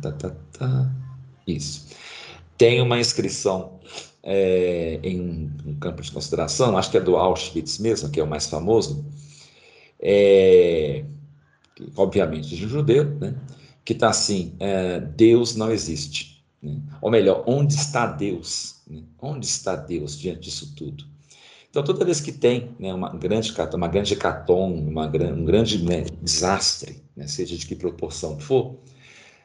[0.00, 0.92] tá, tá, tá.
[1.46, 1.86] Isso.
[2.56, 3.78] Tem uma inscrição
[4.22, 8.26] é, em um campo de consideração, acho que é do Auschwitz mesmo, que é o
[8.26, 9.04] mais famoso,
[10.00, 11.04] é,
[11.96, 13.34] obviamente de judeu, né?
[13.84, 16.44] que está assim: é, Deus não existe.
[16.62, 16.80] Né?
[17.00, 18.76] Ou melhor, onde está Deus?
[18.86, 19.02] Né?
[19.20, 21.04] Onde está Deus diante disso tudo?
[21.70, 26.04] Então, toda vez que tem né, uma grande uma grande hecatombe, uma, um grande né,
[26.22, 28.76] desastre, né, seja de que proporção for,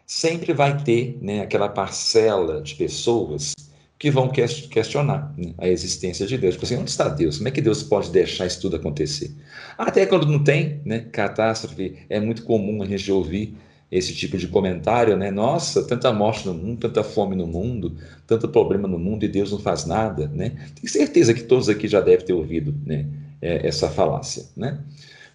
[0.06, 3.54] sempre vai ter né, aquela parcela de pessoas
[3.98, 6.56] que vão questionar né, a existência de Deus.
[6.56, 7.38] Tipo assim, onde está Deus?
[7.38, 9.34] Como é que Deus pode deixar isso tudo acontecer?
[9.78, 13.56] Até quando não tem né, catástrofe, é muito comum a gente ouvir
[13.94, 15.30] esse tipo de comentário, né?
[15.30, 19.52] Nossa, tanta morte no mundo, tanta fome no mundo, tanto problema no mundo e Deus
[19.52, 20.50] não faz nada, né?
[20.74, 23.06] Tenho certeza que todos aqui já devem ter ouvido né,
[23.40, 24.80] é, essa falácia, né?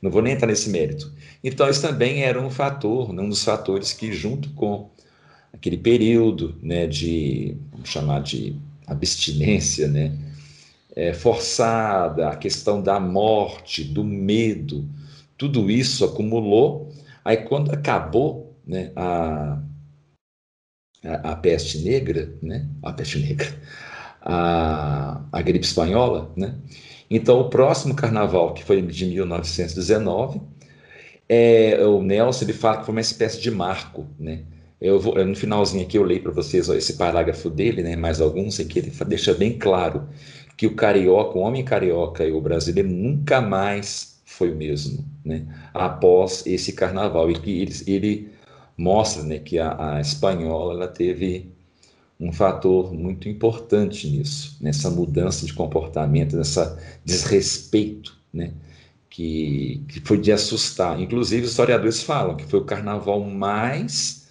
[0.00, 1.12] Não vou nem entrar nesse mérito.
[1.42, 4.90] Então, isso também era um fator, um dos fatores que, junto com
[5.52, 10.16] aquele período né, de, vamos chamar de abstinência, né,
[10.94, 14.88] é, forçada, a questão da morte, do medo,
[15.36, 16.92] tudo isso acumulou.
[17.24, 19.60] Aí, quando acabou né, a,
[21.04, 23.48] a, a, peste negra, né, a peste negra,
[24.20, 26.54] a, a gripe espanhola, né?
[27.10, 30.40] Então, o próximo carnaval, que foi de 1919,
[31.28, 34.44] é, o Nelson ele fala que foi uma espécie de marco, né?
[34.80, 38.20] Eu vou, no finalzinho aqui eu leio para vocês ó, esse parágrafo dele, né, mais
[38.20, 40.08] alguns, em que ele deixa bem claro
[40.56, 45.46] que o carioca, o homem carioca e o brasileiro nunca mais foi o mesmo, né,
[45.74, 48.32] após esse carnaval, e que ele, ele
[48.76, 51.52] mostra né, que a, a espanhola ela teve
[52.20, 58.52] um fator muito importante nisso, nessa mudança de comportamento, nessa desrespeito, né,
[59.08, 61.00] que, que foi de assustar.
[61.00, 64.28] Inclusive, historiadores falam que foi o carnaval mais,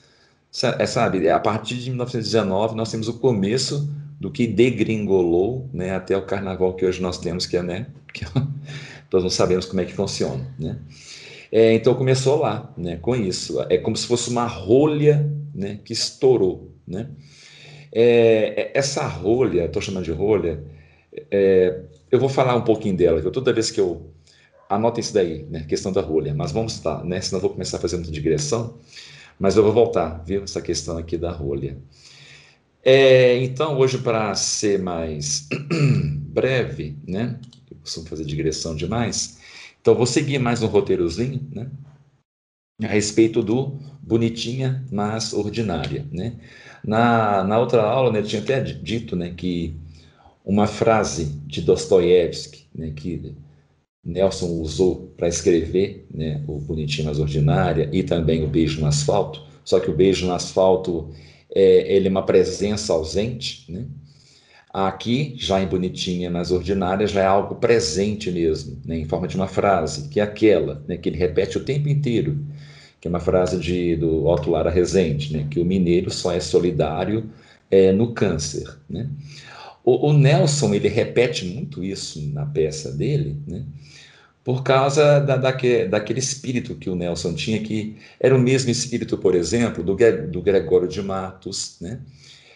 [0.77, 6.17] é, sabe, a partir de 1919 nós temos o começo do que degringolou, né, até
[6.17, 8.25] o carnaval que hoje nós temos, que é, né, que
[9.11, 10.77] nós não sabemos como é que funciona, né.
[11.49, 13.61] É, então começou lá, né, com isso.
[13.69, 16.73] É como se fosse uma rolha né, que estourou.
[16.85, 17.07] Né?
[17.91, 20.63] É, é essa rolha, estou chamando de rolha,
[21.31, 21.81] é,
[22.11, 24.11] eu vou falar um pouquinho dela, que toda vez que eu.
[24.69, 27.79] Anotem isso daí, né, questão da rolha, mas vamos estar, né, senão eu vou começar
[27.79, 28.77] muita digressão,
[29.39, 31.77] mas eu vou voltar, viu, essa questão aqui da rolha.
[32.83, 35.47] É, então, hoje, para ser mais
[36.27, 37.39] breve, né,
[37.71, 39.37] eu costumo fazer digressão demais,
[39.87, 41.71] então, vou seguir mais um roteirozinho, né?
[42.83, 46.35] A respeito do bonitinha, mas ordinária, né?
[46.83, 49.75] Na, na outra aula, né, eu tinha até dito, né, que
[50.45, 53.35] uma frase de Dostoiévski, né, que
[54.03, 59.43] Nelson usou para escrever, né, o bonitinho, mas ordinária e também o beijo no asfalto,
[59.65, 61.09] só que o beijo no asfalto
[61.53, 63.87] é, ele é uma presença ausente, né?
[64.73, 69.35] Aqui, já em bonitinha, nas ordinárias, já é algo presente mesmo, né, em forma de
[69.35, 72.37] uma frase, que é aquela, né, que ele repete o tempo inteiro,
[72.99, 76.39] que é uma frase de, do Otto Lara Rezende, né, que o mineiro só é
[76.39, 77.29] solidário
[77.69, 78.77] é, no câncer.
[78.89, 79.09] Né?
[79.83, 83.63] O, o, Nelson, ele repete muito isso na peça dele, né,
[84.43, 89.17] por causa da, daque, daquele espírito que o Nelson tinha, que era o mesmo espírito,
[89.17, 89.95] por exemplo, do,
[90.29, 91.99] do Gregório de Matos, né,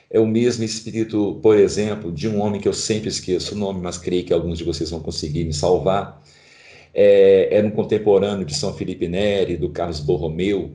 [0.09, 3.79] é o mesmo espírito, por exemplo, de um homem que eu sempre esqueço o nome,
[3.81, 6.22] mas creio que alguns de vocês vão conseguir me salvar.
[6.94, 10.72] É, era um contemporâneo de São Felipe Neri, do Carlos Borromeu.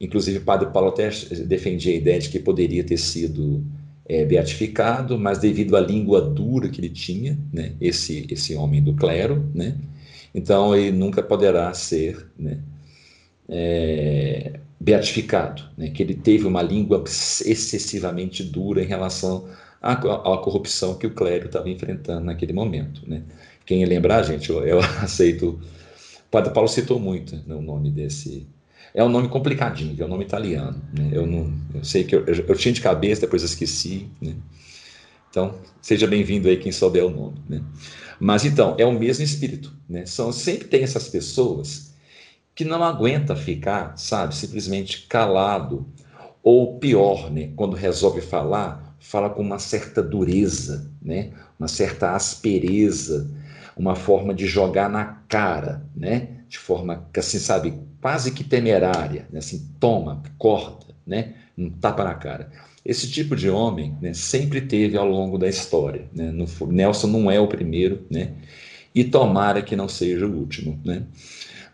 [0.00, 1.10] Inclusive, o padre Paulo até
[1.46, 3.64] defendia a ideia de que poderia ter sido
[4.08, 8.94] é, beatificado, mas devido à língua dura que ele tinha, né, esse, esse homem do
[8.94, 9.76] clero, né,
[10.34, 12.58] então ele nunca poderá ser né,
[13.48, 19.46] é, beatificado, né, que ele teve uma língua excessivamente dura em relação
[19.82, 23.02] à, à corrupção que o clero estava enfrentando naquele momento.
[23.06, 23.22] Né.
[23.68, 25.60] Quem lembrar, gente, eu, eu aceito.
[26.26, 28.46] O Padre Paulo citou muito né, o nome desse.
[28.94, 30.82] É um nome complicadinho, é um nome italiano.
[30.90, 31.10] Né?
[31.12, 34.08] Eu, não, eu sei que eu, eu, eu, tinha de cabeça, depois esqueci.
[34.22, 34.36] Né?
[35.28, 37.36] Então, seja bem-vindo aí quem souber o nome.
[37.46, 37.62] Né?
[38.18, 39.70] Mas então, é o mesmo espírito.
[39.86, 40.06] Né?
[40.06, 41.94] São, sempre tem essas pessoas
[42.54, 45.86] que não aguenta ficar, sabe, simplesmente calado.
[46.42, 53.30] Ou pior, né, quando resolve falar, fala com uma certa dureza, né, uma certa aspereza,
[53.78, 59.38] uma forma de jogar na cara, né, de forma, assim, sabe, quase que temerária, né,
[59.38, 62.50] assim, toma, corta, né, um tapa na cara.
[62.84, 66.06] Esse tipo de homem né, sempre teve ao longo da história.
[66.14, 66.32] Né?
[66.68, 68.32] Nelson não é o primeiro, né?
[68.94, 70.78] e tomara que não seja o último.
[70.84, 71.02] Né?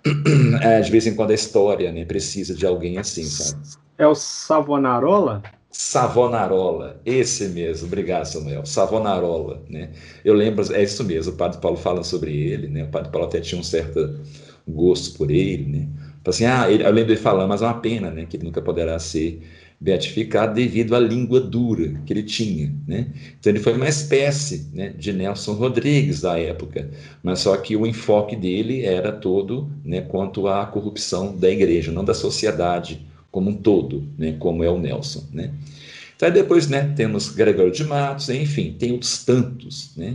[0.60, 3.62] É, de vez em quando a história né, precisa de alguém assim, sabe?
[3.96, 5.42] É o Savonarola?
[5.76, 9.90] Savonarola, esse mesmo, obrigado Samuel, Savonarola, né?
[10.24, 12.84] Eu lembro, é isso mesmo, o Padre Paulo fala sobre ele, né?
[12.84, 14.20] O Padre Paulo até tinha um certo
[14.68, 15.88] gosto por ele, né?
[16.24, 18.24] Assim, ah, ele, eu lembro ele falando, mas é uma pena, né?
[18.24, 19.42] Que ele nunca poderá ser
[19.80, 23.08] beatificado devido à língua dura que ele tinha, né?
[23.40, 26.88] Então ele foi uma espécie, né, de Nelson Rodrigues da época,
[27.20, 32.04] mas só que o enfoque dele era todo, né, quanto à corrupção da igreja, não
[32.04, 35.52] da sociedade como um todo, né, como é o Nelson, né?
[36.14, 40.14] Então depois, né, temos Gregório de Matos, enfim, tem outros tantos, né,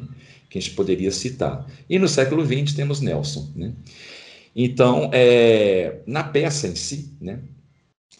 [0.50, 1.68] que a gente poderia citar.
[1.90, 3.74] E no século XX temos Nelson, né?
[4.56, 7.42] Então, é, na peça em si, né,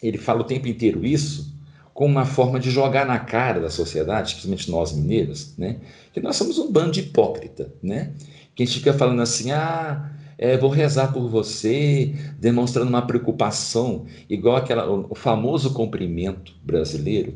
[0.02, 1.50] ele fala o tempo inteiro isso
[1.94, 5.80] como uma forma de jogar na cara da sociedade, principalmente nós mineiros, né,
[6.12, 8.12] que nós somos um bando de hipócrita, né,
[8.54, 14.06] que a gente fica falando assim, ah, é, vou rezar por você, demonstrando uma preocupação,
[14.28, 17.34] igual aquela, o famoso cumprimento brasileiro,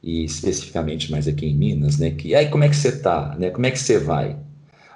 [0.00, 2.12] e especificamente mais aqui em Minas, né?
[2.12, 3.50] Que aí como é que você está, né?
[3.50, 4.36] Como é que você vai?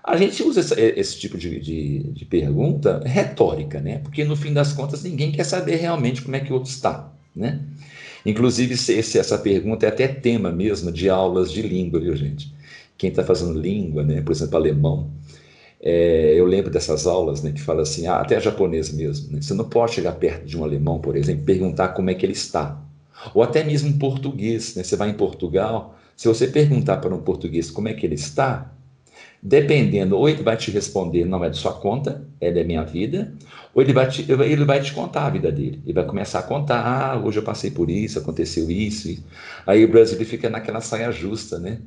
[0.05, 3.99] A gente usa esse, esse tipo de, de, de, pergunta retórica, né?
[3.99, 7.13] Porque no fim das contas ninguém quer saber realmente como é que o outro está,
[7.35, 7.61] né?
[8.25, 12.55] Inclusive se, essa pergunta é até tema mesmo de aulas de língua, viu gente?
[12.97, 14.21] Quem está fazendo língua, né?
[14.23, 15.11] Por exemplo, alemão,
[15.83, 19.55] é, eu lembro dessas aulas né, que fala assim, ah, até japonês mesmo, né, você
[19.55, 22.35] não pode chegar perto de um alemão, por exemplo, e perguntar como é que ele
[22.35, 22.83] está.
[23.35, 27.23] Ou até mesmo um português, né, você vai em Portugal, se você perguntar para um
[27.23, 28.75] português como é que ele está,
[29.43, 33.33] dependendo, ou ele vai te responder, não é de sua conta, é da minha vida,
[33.75, 35.81] ou ele vai te, ele vai te contar a vida dele.
[35.85, 39.23] Ele vai começar a contar, ah, hoje eu passei por isso, aconteceu isso.
[39.67, 41.81] Aí o Brasil fica naquela saia justa, né?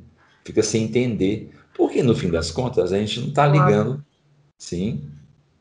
[0.44, 1.52] Fica sem entender.
[1.74, 4.04] Porque no fim das contas a gente não está ligando.
[4.58, 5.10] Sim.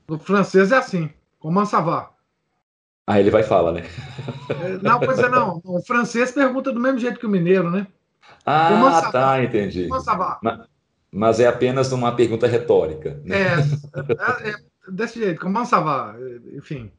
[0.08, 1.10] No francês é assim,
[1.40, 2.12] comment ça va?
[3.08, 3.84] Aí ele vai falar, né?
[4.50, 5.62] É, não, pois é, não.
[5.66, 7.88] O francês pergunta do mesmo jeito que o mineiro, né?
[8.46, 9.88] Ah, tá, entendi.
[9.88, 10.06] Mas,
[11.12, 13.20] mas, é apenas uma pergunta retórica.
[13.24, 13.38] Né?
[13.38, 14.56] É, é, é,
[14.90, 16.16] desse jeito, comment ça va?
[16.54, 16.92] Enfim.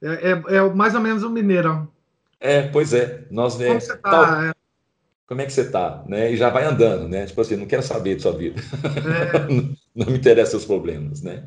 [0.00, 1.88] É, é, é mais ou menos o mineiro.
[2.40, 3.24] É, pois é.
[3.30, 4.10] Nós, Como você tá?
[4.10, 4.51] Tal, é
[5.32, 6.04] como é que você está?
[6.06, 6.32] Né?
[6.32, 7.24] E já vai andando, né?
[7.24, 8.60] Tipo assim, não quero saber de sua vida.
[8.60, 9.48] É.
[9.96, 11.44] não, me interessam os problemas, né?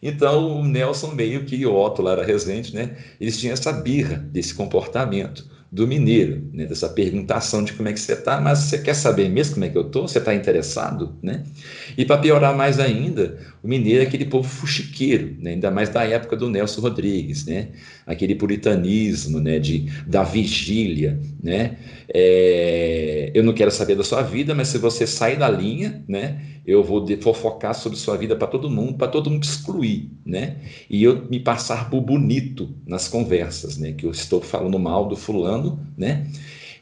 [0.00, 2.96] Então, o Nelson meio que, o Otto Lara Rezende, né?
[3.20, 6.64] Eles tinham essa birra desse comportamento do mineiro, né?
[6.66, 9.68] dessa perguntação de como é que você está, mas você quer saber mesmo como é
[9.68, 10.06] que eu estou?
[10.06, 11.16] Você está interessado?
[11.22, 11.42] Né?
[11.96, 15.52] E para piorar mais ainda, o mineiro é aquele povo fuxiqueiro, né?
[15.52, 17.68] ainda mais da época do Nelson Rodrigues, né?
[18.06, 19.58] aquele puritanismo né?
[19.58, 21.18] de, da vigília.
[21.42, 21.76] Né?
[22.12, 26.40] É, eu não quero saber da sua vida, mas se você sair da linha, né?
[26.66, 30.56] Eu vou fofocar sobre sua vida para todo mundo, para todo mundo excluir, né?
[30.90, 33.92] E eu me passar por bonito nas conversas, né?
[33.92, 36.26] Que eu estou falando mal do fulano, né?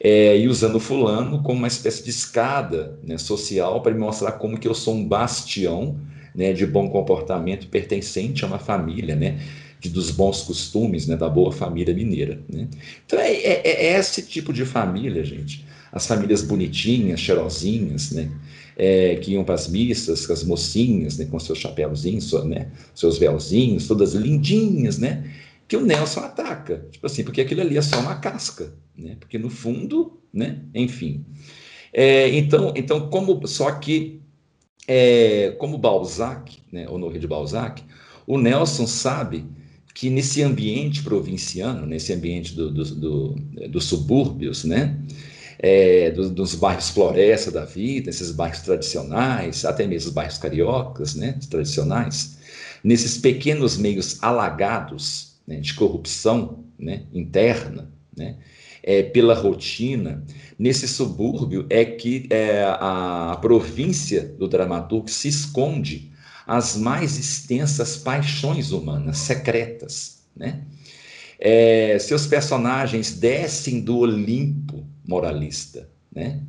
[0.00, 4.32] É, e usando o fulano como uma espécie de escada né, social para me mostrar
[4.32, 5.98] como que eu sou um bastião
[6.34, 9.38] né, de bom comportamento pertencente a uma família, né?
[9.78, 12.40] De, dos bons costumes, né, da boa família mineira.
[12.48, 12.68] Né?
[13.04, 15.62] Então é, é, é esse tipo de família, gente.
[15.92, 18.30] As famílias bonitinhas, cheirosinhas, né?
[18.76, 23.18] É, que iam para as missas, com as mocinhas, né, com seus chapéuzinhos, né, seus
[23.18, 25.30] véuzinhos, todas lindinhas, né?
[25.66, 29.16] Que o Nelson ataca, tipo assim, porque aquilo ali é só uma casca, né?
[29.18, 30.58] Porque no fundo, né?
[30.74, 31.24] Enfim.
[31.92, 34.20] É, então, então, como só que
[34.86, 37.82] é, como Balzac, né, Honoré de Balzac,
[38.26, 39.44] o Nelson sabe
[39.94, 43.34] que nesse ambiente provinciano, nesse ambiente do, do, do,
[43.68, 44.98] dos subúrbios, né,
[45.58, 51.14] é, dos, dos, bairros floresta da vida, esses bairros tradicionais, até mesmo os bairros cariocas,
[51.14, 52.38] né, tradicionais,
[52.82, 58.36] nesses pequenos meios alagados né, de corrupção né, interna, né,
[58.82, 60.22] é, pela rotina,
[60.58, 66.12] nesse subúrbio é que é, a, província do dramaturgo se esconde
[66.46, 70.62] as mais extensas paixões humanas, secretas, né?
[71.38, 76.40] É, seus personagens descem do Olimpo moralista, né?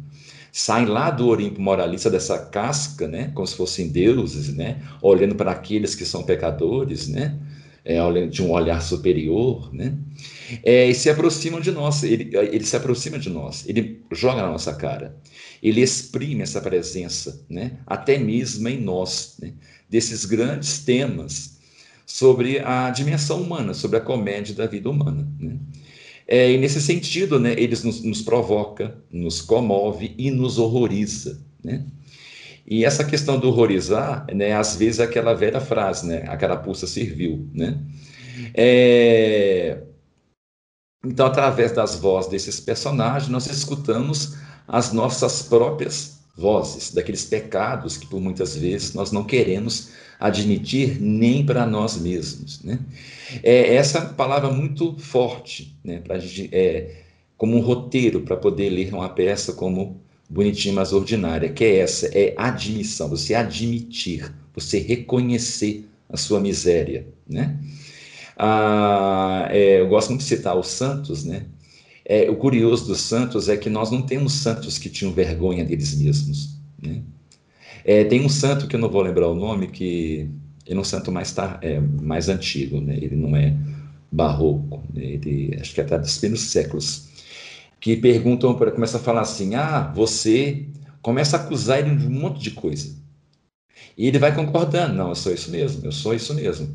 [0.51, 3.29] Saem lá do Olimpo moralista dessa casca, né?
[3.33, 4.81] Como se fossem deuses, né?
[5.01, 7.37] Olhando para aqueles que são pecadores, né?
[7.83, 9.93] É, de um olhar superior, né?
[10.63, 14.49] É, e se aproximam de nós, ele, ele se aproxima de nós, ele joga na
[14.49, 15.15] nossa cara,
[15.61, 17.73] ele exprime essa presença, né?
[17.85, 19.53] Até mesmo em nós, né?
[19.89, 21.59] Desses grandes temas
[22.05, 25.57] sobre a dimensão humana, sobre a comédia da vida humana, né?
[26.27, 31.85] É, e nesse sentido, né, eles nos, nos provoca, nos comove e nos horroriza, né?
[32.67, 36.87] E essa questão do horrorizar, né, às vezes é aquela velha frase, né, a carapuça
[36.87, 37.79] serviu, né?
[38.55, 39.83] É...
[41.05, 44.35] Então, através das vozes desses personagens, nós escutamos
[44.67, 49.89] as nossas próprias vozes, daqueles pecados que por muitas vezes nós não queremos
[50.19, 52.61] admitir nem para nós mesmos.
[52.63, 52.79] Né?
[53.43, 56.19] É essa palavra muito forte, né, para
[56.51, 57.03] é,
[57.37, 62.07] como um roteiro para poder ler uma peça como bonitinha, mas ordinária, que é essa,
[62.07, 67.57] é admissão, você admitir, você reconhecer a sua miséria, né?
[68.37, 71.45] Ah, é, eu gosto muito de citar os santos, né?
[72.03, 75.95] É, o curioso dos santos é que nós não temos santos que tinham vergonha deles
[75.95, 77.01] mesmos, né?
[77.83, 80.27] É, tem um santo que eu não vou lembrar o nome, que
[80.65, 82.97] ele é um santo mais, tar, é, mais antigo, né?
[82.97, 83.55] ele não é
[84.11, 85.03] barroco, né?
[85.03, 87.07] ele acho que é até dos primeiros séculos,
[87.79, 90.65] que perguntam, começa a falar assim, ah, você
[91.01, 92.95] começa a acusar ele de um monte de coisa.
[93.97, 96.73] E ele vai concordando, não, eu sou isso mesmo, eu sou isso mesmo.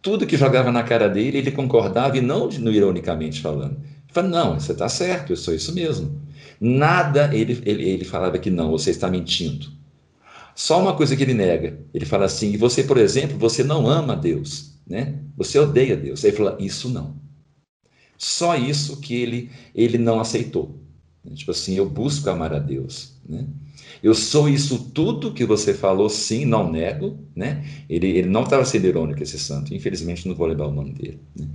[0.00, 3.76] Tudo que jogava na cara dele, ele concordava, e não, não ironicamente falando.
[3.76, 6.20] Ele fala, não, você está certo, eu sou isso mesmo.
[6.60, 9.66] Nada, ele, ele, ele falava que não, você está mentindo.
[10.54, 11.78] Só uma coisa que ele nega.
[11.92, 15.18] Ele fala assim: e você, por exemplo, você não ama Deus, né?
[15.36, 16.24] Você odeia Deus.
[16.24, 17.16] Aí ele fala: isso não.
[18.16, 20.80] Só isso que ele ele não aceitou.
[21.34, 23.46] Tipo assim, eu busco amar a Deus, né?
[24.02, 27.64] Eu sou isso tudo que você falou, sim, não nego, né?
[27.88, 31.20] Ele, ele não estava sendo irônico, esse santo, infelizmente não vou lembrar o nome dele.
[31.34, 31.48] Né?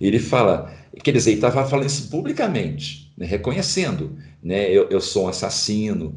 [0.00, 3.24] Ele fala, quer dizer, ele estava falando isso publicamente, né?
[3.24, 4.68] reconhecendo, né?
[4.68, 6.14] Eu, eu sou um assassino,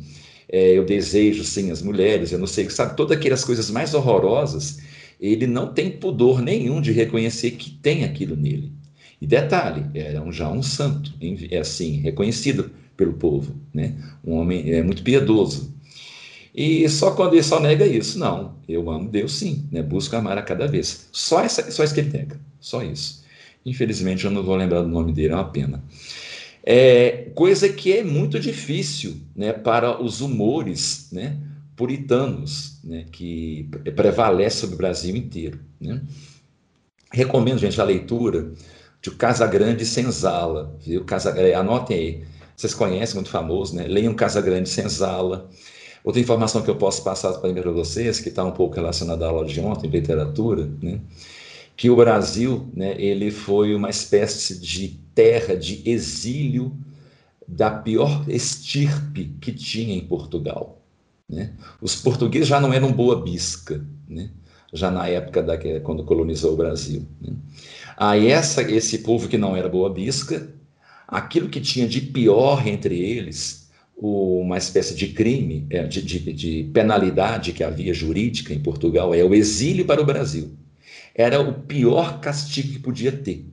[0.49, 4.79] é, eu desejo sim as mulheres, eu não sei, sabe, todas aquelas coisas mais horrorosas,
[5.19, 8.71] ele não tem pudor nenhum de reconhecer que tem aquilo nele.
[9.21, 11.13] E detalhe, era um, já um santo,
[11.49, 13.95] é assim, reconhecido pelo povo, né?
[14.23, 15.73] Um homem é, muito piedoso.
[16.53, 19.81] E só quando ele só nega isso, não, eu amo Deus sim, né?
[19.81, 21.09] Busco amar a cada vez.
[21.11, 23.23] Só, essa, só isso que ele nega, só isso.
[23.65, 25.83] Infelizmente eu não vou lembrar do nome dele, é uma pena.
[26.67, 31.37] É, coisa que é muito difícil né, para os humores né,
[31.75, 35.59] puritanos, né, que prevalece sobre o Brasil inteiro.
[35.79, 36.01] Né?
[37.11, 38.51] Recomendo, gente, a leitura
[38.99, 41.05] de Casagrande Senzala, viu?
[41.05, 42.23] Casagrande, anotem aí.
[42.57, 43.85] Vocês conhecem, muito famoso, né?
[43.85, 45.47] Leiam Casagrande Senzala.
[46.03, 49.45] Outra informação que eu posso passar para vocês, que está um pouco relacionada à aula
[49.45, 50.99] de ontem, literatura, né?
[51.75, 56.77] que o Brasil né, ele foi uma espécie de terra de exílio
[57.47, 60.81] da pior estirpe que tinha em Portugal.
[61.27, 61.53] Né?
[61.81, 64.29] Os portugueses já não eram boa bisca, né?
[64.73, 67.07] já na época da, quando colonizou o Brasil.
[67.21, 67.33] Né?
[67.97, 70.53] Aí essa, esse povo que não era boa bisca,
[71.07, 76.69] aquilo que tinha de pior entre eles, uma espécie de crime, é, de, de, de
[76.73, 80.51] penalidade que havia jurídica em Portugal, é o exílio para o Brasil.
[81.13, 83.45] Era o pior castigo que podia ter.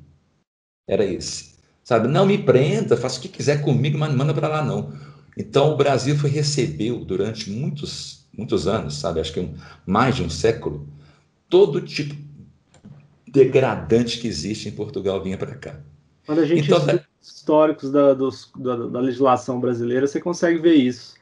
[0.88, 1.51] Era esse.
[1.82, 2.08] Sabe?
[2.08, 4.92] Não me prenda, faça o que quiser comigo, mas não manda para lá não.
[5.36, 9.20] Então o Brasil foi recebeu durante muitos muitos anos, sabe?
[9.20, 10.88] Acho que um, mais de um século,
[11.48, 12.14] todo tipo
[13.26, 15.80] degradante que existe em Portugal vinha para cá.
[16.26, 20.74] Quando a gente então, estuda históricos da, dos, da, da, legislação brasileira, você consegue ver
[20.74, 21.14] isso.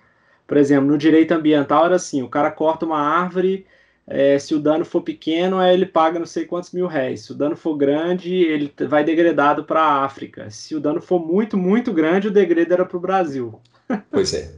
[0.47, 3.67] Por exemplo, no direito ambiental era assim: o cara corta uma árvore,
[4.13, 7.21] é, se o dano for pequeno, aí ele paga não sei quantos mil réis.
[7.21, 10.51] Se o dano for grande, ele vai degradado para a África.
[10.51, 13.61] Se o dano for muito, muito grande, o degredo era para o Brasil.
[14.11, 14.55] Pois é,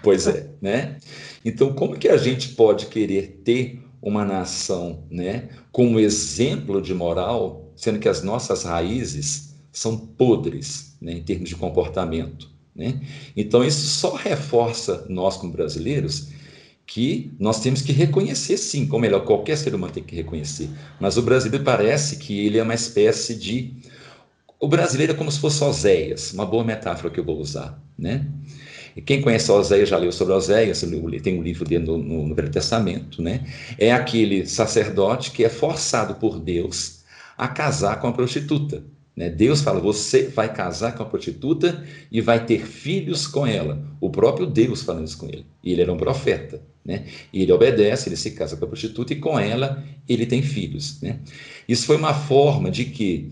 [0.00, 0.96] pois é, né?
[1.44, 7.72] Então, como que a gente pode querer ter uma nação, né, como exemplo de moral,
[7.74, 13.00] sendo que as nossas raízes são podres, né, em termos de comportamento, né?
[13.36, 16.28] Então, isso só reforça nós como brasileiros
[16.90, 20.68] que nós temos que reconhecer sim, ou melhor, qualquer ser humano tem que reconhecer.
[20.98, 23.72] Mas o brasileiro parece que ele é uma espécie de.
[24.58, 28.26] O brasileiro é como se fosse Oséias, uma boa metáfora que eu vou usar, né?
[28.96, 30.80] E quem conhece Oséias já leu sobre Oséias,
[31.22, 33.46] tem um livro dele no, no, no Velho Testamento, né?
[33.78, 37.04] É aquele sacerdote que é forçado por Deus
[37.38, 38.82] a casar com a prostituta.
[39.16, 39.28] Né?
[39.28, 43.82] Deus fala: você vai casar com a prostituta e vai ter filhos com ela.
[44.00, 45.46] O próprio Deus falando isso com ele.
[45.62, 46.62] E ele era um profeta.
[46.84, 47.04] Né?
[47.32, 51.00] E ele obedece, ele se casa com a prostituta e com ela ele tem filhos.
[51.00, 51.20] Né?
[51.68, 53.30] Isso foi uma forma de que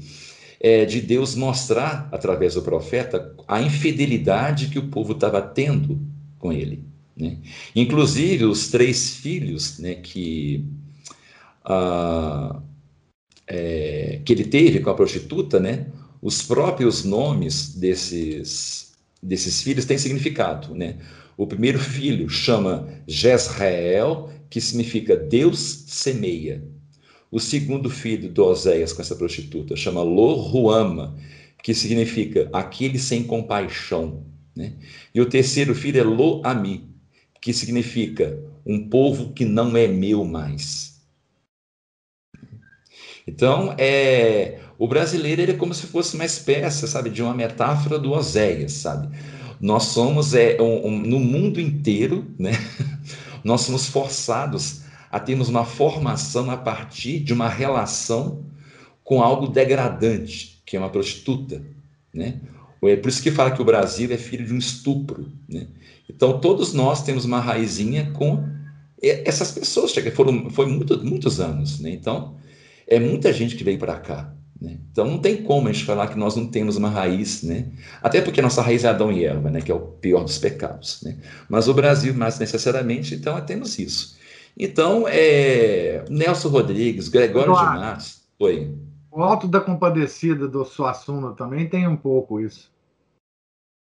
[0.61, 6.01] é, de Deus mostrar através do profeta a infidelidade que o povo estava tendo
[6.39, 6.85] com ele.
[7.17, 7.39] Né?
[7.75, 10.65] Inclusive os três filhos né, que
[11.65, 12.61] ah,
[13.49, 15.87] é, que ele teve com a prostituta, né,
[16.21, 20.75] os próprios nomes desses, desses filhos têm significado.
[20.75, 20.97] Né?
[21.37, 26.63] O primeiro filho chama Jezreel, que significa Deus semeia.
[27.31, 31.17] O segundo filho do Oséias com essa prostituta chama Loruama,
[31.63, 34.25] que significa aquele sem compaixão.
[34.57, 34.73] Né?
[35.15, 36.89] E o terceiro filho é Lo-Ami,
[37.41, 40.88] que significa um povo que não é meu mais.
[43.29, 47.99] Então, é, o brasileiro ele é como se fosse uma espécie, sabe, de uma metáfora
[47.99, 49.15] do Oséias, sabe?
[49.61, 52.53] Nós somos, é, um, um, no mundo inteiro, né?
[53.45, 54.81] Nós somos forçados
[55.13, 58.47] a termos uma formação a partir de uma relação
[59.05, 61.63] com algo degradante, que é uma prostituta,
[62.13, 62.41] né?
[62.83, 65.67] É por isso que fala que o Brasil é filho de um estupro, né?
[66.09, 68.43] Então todos nós temos uma raizinha com
[69.03, 71.91] essas pessoas, que foram foi muito, muitos anos, né?
[71.91, 72.38] Então
[72.89, 74.79] é muita gente que veio para cá, né?
[74.91, 77.71] Então não tem como a gente falar que nós não temos uma raiz, né?
[78.03, 79.61] Até porque nossa raiz é Adão e Eva, né?
[79.61, 81.19] Que é o pior dos pecados, né?
[81.49, 84.17] Mas o Brasil mais necessariamente, então temos isso.
[84.59, 88.75] Então é Nelson Rodrigues, Gregório de Matos, oi.
[89.11, 92.71] O Alto da Compadecida do Suassuna também tem um pouco isso.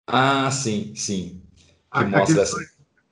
[0.07, 1.41] Ah, sim, sim.
[1.93, 2.57] Que aquele, mostra essa...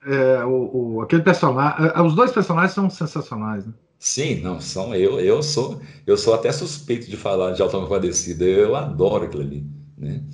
[0.06, 1.90] é, o, o, aquele personagem.
[1.94, 3.72] É, os dois personagens são sensacionais, né?
[4.04, 8.44] Sim, não, são eu, eu sou, eu sou até suspeito de falar de Alta Compadecida.
[8.44, 9.64] Eu adoro aquilo ali,
[9.97, 10.25] né?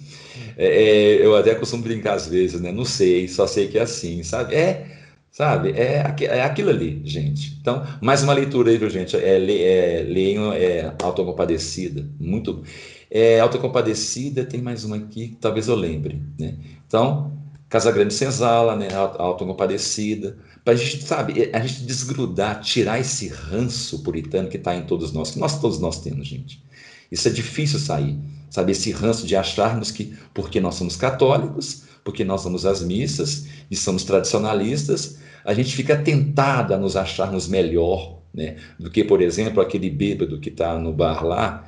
[0.57, 2.73] É, é, eu até costumo brincar às vezes, né?
[2.73, 4.55] Não sei, só sei que é assim, sabe?
[4.55, 4.97] É,
[5.31, 5.71] Sabe?
[5.73, 7.59] É, é aquilo ali, gente.
[7.61, 9.17] Então, mais uma leitura aí, viu, gente?
[9.17, 12.09] É, é, leiam é, Autocompadecida.
[12.19, 12.65] Muito.
[13.11, 16.23] É, Autocompadecida, tem mais uma aqui talvez eu lembre.
[16.39, 16.57] Né?
[16.87, 17.38] Então,
[17.69, 18.89] Casa Grande Senzala, né?
[18.95, 20.39] Autocompadecida.
[20.65, 25.13] Para a gente, sabe, a gente desgrudar, tirar esse ranço puritano que está em todos
[25.13, 26.63] nós, que nós todos nós temos, gente.
[27.11, 28.19] Isso é difícil sair,
[28.51, 28.73] sabe?
[28.73, 33.77] Esse ranço de acharmos que, porque nós somos católicos, porque nós vamos às missas e
[33.77, 39.61] somos tradicionalistas, a gente fica tentado a nos acharmos melhor né, do que, por exemplo,
[39.61, 41.67] aquele bêbado que está no bar lá,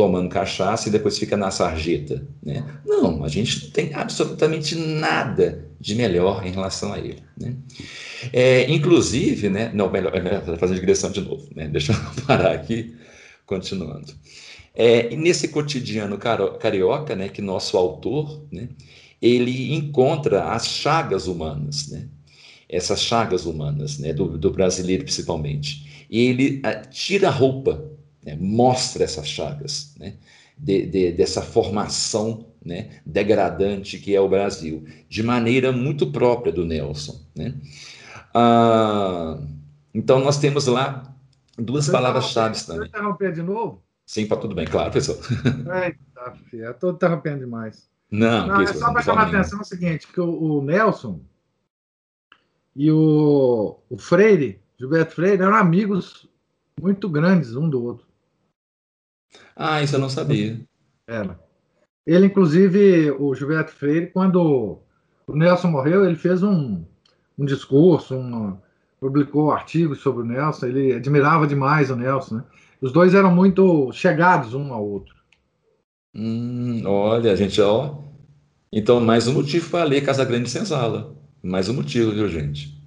[0.00, 2.26] tomando cachaça e depois fica na sarjeta.
[2.42, 2.64] Né?
[2.86, 7.22] Não, a gente não tem absolutamente nada de melhor em relação a ele.
[7.38, 7.54] Né?
[8.32, 11.68] É, inclusive, né, não, melhor, é melhor fazer digressão de novo, né?
[11.68, 12.96] deixa eu parar aqui,
[13.44, 14.10] continuando.
[14.74, 18.70] É, nesse cotidiano carioca, né, que nosso autor, né,
[19.20, 22.08] ele encontra as chagas humanas, né?
[22.66, 24.14] essas chagas humanas, né?
[24.14, 26.06] do, do brasileiro principalmente.
[26.08, 27.84] E ele ah, tira a roupa,
[28.22, 28.36] né?
[28.38, 30.14] mostra essas chagas, né?
[30.56, 33.00] de, de, dessa formação né?
[33.04, 37.20] degradante que é o Brasil, de maneira muito própria do Nelson.
[37.34, 37.54] Né?
[38.34, 39.38] Ah,
[39.94, 41.14] então, nós temos lá
[41.58, 42.88] duas palavras-chave também.
[42.88, 43.82] Interromper de novo?
[44.06, 45.18] Sim, para tudo bem, claro, professor.
[45.84, 47.88] Eita, filho, estou interrompendo demais.
[48.10, 51.20] Não, não é só para chamar a atenção o seguinte, que o, o, Nelson
[52.74, 56.28] e o, o Freire, Gilberto Freire, eram amigos
[56.80, 58.09] muito grandes um do outro.
[59.62, 60.58] Ah, isso eu não sabia.
[61.06, 61.38] Era.
[62.06, 64.80] Ele, inclusive, o Gilberto Freire, quando
[65.26, 66.82] o Nelson morreu, ele fez um,
[67.38, 68.56] um discurso, um,
[68.98, 72.44] publicou artigos sobre o Nelson, ele admirava demais o Nelson, né?
[72.80, 75.14] Os dois eram muito chegados um ao outro.
[76.14, 77.98] Hum, olha, gente, ó.
[78.72, 81.14] Então, mais um motivo para ler Casa Grande Senzala.
[81.42, 82.80] Mais um motivo, viu, gente?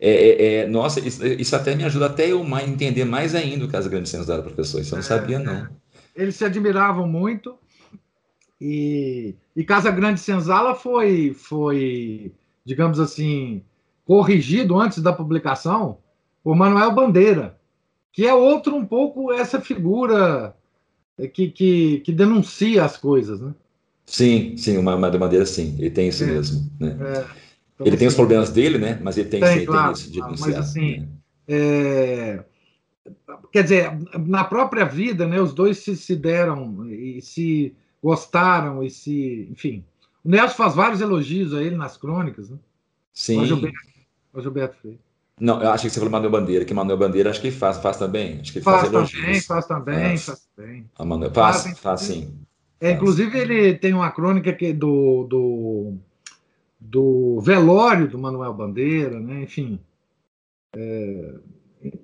[0.00, 3.64] É, é, é, nossa, isso, isso, até me ajuda até eu mais, entender mais ainda
[3.64, 4.80] o Casa Grande Senzala, professor.
[4.80, 5.83] Isso eu não sabia, não.
[6.14, 7.56] Eles se admiravam muito.
[8.60, 12.32] E, e Casa Grande Senzala foi, foi,
[12.64, 13.62] digamos assim,
[14.04, 15.98] corrigido antes da publicação
[16.42, 17.58] por Manuel Bandeira,
[18.12, 20.54] que é outro um pouco essa figura
[21.32, 23.54] que, que, que denuncia as coisas, né?
[24.06, 26.70] Sim, sim, uma, uma maneira sim, ele tem isso é, mesmo.
[26.78, 26.96] Né?
[27.00, 27.24] É,
[27.74, 29.00] então, ele tem os problemas dele, né?
[29.02, 30.50] Mas ele tem, tem, sim, claro, tem isso de denunciar.
[30.50, 31.08] Mas assim, né?
[31.48, 32.44] é,
[33.52, 33.90] quer dizer,
[34.26, 35.40] na própria vida, né?
[35.40, 39.84] Os dois se, se deram e se gostaram e se, enfim.
[40.24, 42.58] O Nelson faz vários elogios a ele nas crônicas, né?
[43.12, 43.40] Sim.
[43.40, 43.78] O Gilberto,
[44.38, 45.00] Gilberto Freire.
[45.40, 47.96] Não, eu acho que você falou Manuel Bandeira, que Manuel Bandeira acho que faz, faz
[47.96, 48.40] também.
[48.40, 50.90] Acho que faz, faz também, faz também, faz, também.
[50.96, 52.38] A Manuel, faz, faz, faz sim.
[52.80, 55.94] É, inclusive, ele tem uma crônica que do, do,
[56.78, 59.42] do velório do Manuel Bandeira, né?
[59.42, 59.80] enfim.
[60.76, 61.34] É,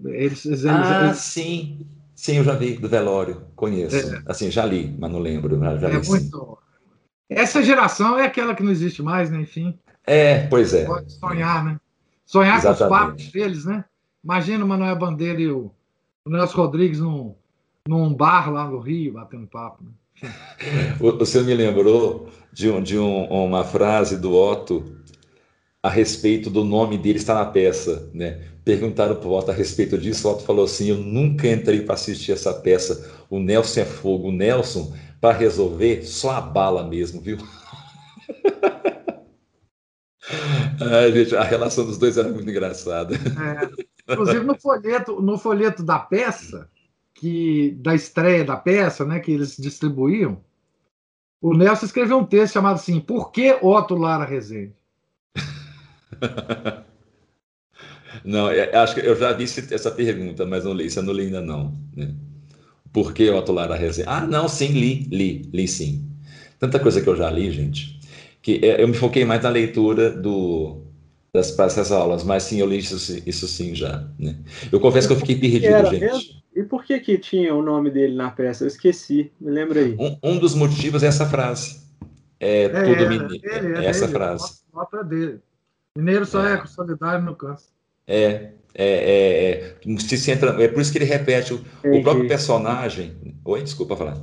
[0.05, 1.19] eles, eles, ah, eles...
[1.19, 1.87] sim.
[2.15, 3.97] Sim, eu já vi do velório, conheço.
[3.97, 4.23] É.
[4.27, 5.59] Assim, já li, mas não lembro.
[5.79, 6.59] Já, é li, muito...
[7.31, 9.41] Essa geração é aquela que não existe mais, né?
[9.41, 9.79] Enfim.
[10.07, 10.85] É, pois é.
[10.85, 11.81] Pode sonhar, né?
[12.27, 12.79] Sonhar Exatamente.
[12.79, 13.85] com os papos deles, né?
[14.23, 15.71] Imagina o Manuel Bandeira e o,
[16.25, 17.35] o Nelson Rodrigues num,
[17.89, 19.83] num bar lá no Rio, batendo papo.
[19.83, 19.91] Né?
[21.01, 25.01] o, senhor me lembrou de, um, de um, uma frase do Otto
[25.83, 28.43] a respeito do nome dele está na peça, né?
[28.71, 31.95] Perguntaram para o Otto a respeito disso, o Otto falou assim: Eu nunca entrei para
[31.95, 33.05] assistir essa peça.
[33.29, 34.29] O Nelson é fogo.
[34.29, 37.37] O Nelson para resolver, só a bala mesmo, viu?
[40.81, 43.17] Ai, gente, a relação dos dois era muito engraçada.
[43.17, 46.71] É, inclusive no folheto, no folheto da peça,
[47.13, 50.41] que da estreia da peça, né, que eles distribuíam,
[51.41, 54.77] o Nelson escreveu um texto chamado assim: Por que Otto Lara Rezende?
[58.25, 60.87] não, é, acho que eu já vi essa pergunta, mas não li.
[60.87, 61.75] Isso eu não li ainda não.
[61.97, 62.15] Né?
[62.93, 64.09] Por que Otto Lara Rezende?
[64.09, 66.09] Ah, não, sim, li, li, li sim.
[66.59, 67.99] Tanta coisa que eu já li, gente,
[68.43, 70.83] que é, eu me foquei mais na leitura do,
[71.33, 74.07] das, dessas aulas, mas sim, eu li isso, isso sim já.
[74.19, 74.37] Né?
[74.71, 76.01] Eu confesso que eu fiquei perdido, Era gente.
[76.01, 76.41] Mesmo?
[76.55, 78.65] E por que que tinha o nome dele na peça?
[78.65, 79.97] Eu esqueci, me lembra aí.
[79.99, 81.81] Um, um dos motivos é essa frase.
[82.41, 83.41] É, é tudo mineiro.
[83.45, 84.61] É, é, essa dele, frase.
[84.75, 85.41] Nota dele.
[85.97, 87.69] Mineiro só é, é solidário no câncer.
[88.07, 91.55] É, é, é, é, se centra, é por isso que ele repete.
[91.55, 93.17] O, o próprio personagem.
[93.45, 94.19] Oi, desculpa falar.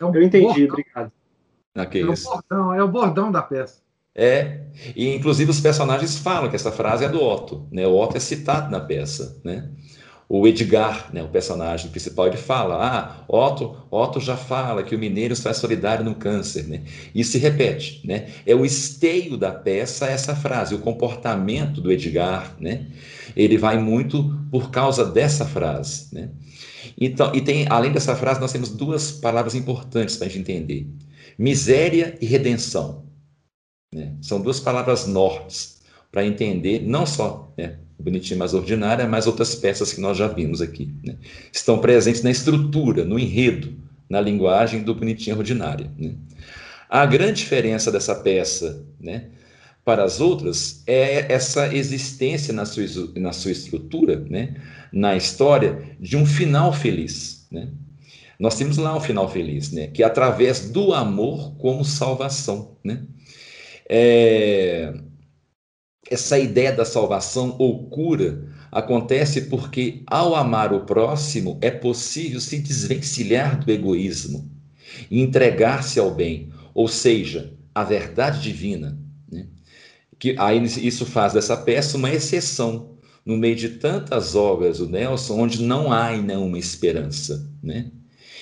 [0.00, 0.66] É um Eu entendi, bordão.
[0.68, 1.12] obrigado.
[1.74, 3.80] Ah, é, o bordão, é o bordão da peça.
[4.14, 4.62] É,
[4.94, 7.86] e inclusive os personagens falam que essa frase é do Otto, né?
[7.86, 9.68] O Otto é citado na peça, né?
[10.28, 14.98] O Edgar, né, o personagem principal, ele fala: Ah, Otto, Otto já fala que o
[14.98, 16.66] mineiro está solidário no câncer.
[16.66, 16.82] Né?
[17.14, 18.00] E se repete.
[18.04, 18.28] Né?
[18.44, 22.56] É o esteio da peça essa frase, o comportamento do Edgar.
[22.58, 22.86] Né?
[23.36, 26.08] Ele vai muito por causa dessa frase.
[26.12, 26.30] Né?
[26.98, 30.90] Então, e tem, além dessa frase, nós temos duas palavras importantes para a gente entender:
[31.38, 33.06] miséria e redenção.
[33.94, 34.16] Né?
[34.20, 35.76] São duas palavras nortes
[36.10, 40.60] para entender não só né, Bonitinha mais ordinária, mas outras peças que nós já vimos
[40.60, 40.94] aqui.
[41.02, 41.16] Né?
[41.52, 43.74] Estão presentes na estrutura, no enredo,
[44.08, 45.90] na linguagem do Bonitinha Ordinária.
[45.98, 46.14] Né?
[46.88, 49.30] A grande diferença dessa peça né,
[49.84, 52.84] para as outras é essa existência na sua,
[53.16, 54.54] na sua estrutura, né,
[54.92, 57.46] na história, de um final feliz.
[57.50, 57.68] Né?
[58.38, 62.76] Nós temos lá um final feliz, né, que é através do amor como salvação.
[62.84, 63.02] Né?
[63.88, 64.92] É
[66.10, 72.58] essa ideia da salvação ou cura acontece porque, ao amar o próximo, é possível se
[72.58, 74.50] desvencilhar do egoísmo
[75.10, 78.98] e entregar-se ao bem, ou seja, à verdade divina.
[79.30, 79.46] Né?
[80.18, 85.40] Que aí isso faz dessa peça uma exceção no meio de tantas obras do Nelson,
[85.40, 87.50] onde não há nenhuma esperança.
[87.62, 87.90] Né?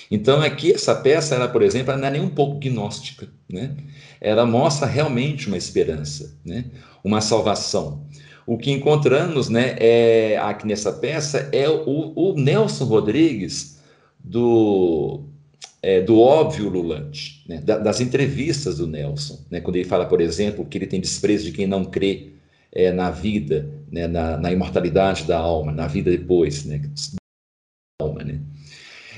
[0.09, 3.27] Então, aqui, essa peça, ela, por exemplo, ela não é nem um pouco gnóstica.
[3.49, 3.75] Né?
[4.21, 6.37] Ela mostra realmente uma esperança.
[6.45, 6.65] Né?
[7.05, 8.03] uma salvação.
[8.47, 13.79] O que encontramos né, é, aqui nessa peça é o, o Nelson Rodrigues
[14.19, 15.23] do,
[15.83, 20.65] é, do óbvio lulante, né, das entrevistas do Nelson, né, quando ele fala, por exemplo,
[20.65, 22.31] que ele tem desprezo de quem não crê
[22.71, 28.23] é, na vida, né, na, na, imortalidade da alma, na vida depois, né, da alma.
[28.23, 28.41] Né.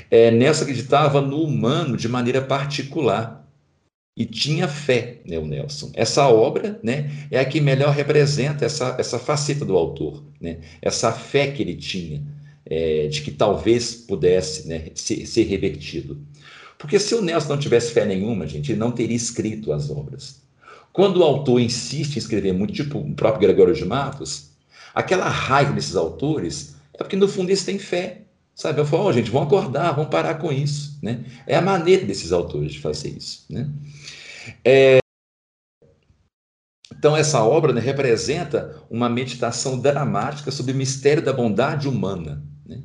[0.09, 3.37] É, Nelson acreditava no humano de maneira particular,
[4.17, 5.91] e tinha fé, né, o Nelson.
[5.93, 11.11] Essa obra né, é a que melhor representa essa, essa faceta do autor, né, essa
[11.11, 12.23] fé que ele tinha,
[12.65, 16.19] é, de que talvez pudesse né, ser, ser revertido.
[16.79, 20.41] Porque se o Nelson não tivesse fé nenhuma, gente, ele não teria escrito as obras.
[20.91, 24.49] Quando o autor insiste em escrever muito, tipo o próprio Gregório de Matos,
[24.95, 28.23] aquela raiva desses autores é porque no fundo eles têm fé.
[28.57, 28.81] Sabe?
[28.81, 30.97] Eu falo, oh, gente, vamos acordar, vamos parar com isso.
[31.03, 31.23] Né?
[31.45, 33.45] É a maneira desses autores de fazer isso.
[33.47, 33.69] Né?
[34.65, 34.97] É...
[36.91, 42.43] Então, essa obra né, representa uma meditação dramática sobre o mistério da bondade humana.
[42.65, 42.81] Né?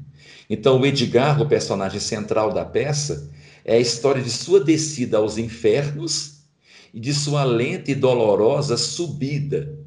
[0.51, 3.31] Então, o Edgar, o personagem central da peça,
[3.65, 6.43] é a história de sua descida aos infernos
[6.93, 9.82] e de sua lenta e dolorosa subida?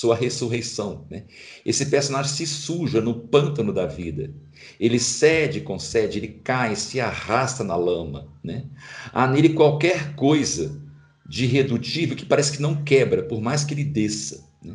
[0.00, 1.06] Sua ressurreição.
[1.10, 1.24] Né?
[1.64, 4.32] Esse personagem se suja no pântano da vida
[4.78, 8.28] ele cede, concede, ele cai, se arrasta na lama.
[8.42, 8.64] Né?
[9.12, 10.80] Há nele qualquer coisa
[11.26, 14.44] de irredutível que parece que não quebra, por mais que ele desça.
[14.62, 14.74] Né?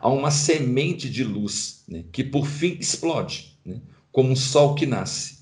[0.00, 2.04] Há uma semente de luz né?
[2.12, 3.80] que por fim explode, né?
[4.12, 5.38] como um sol que nasce.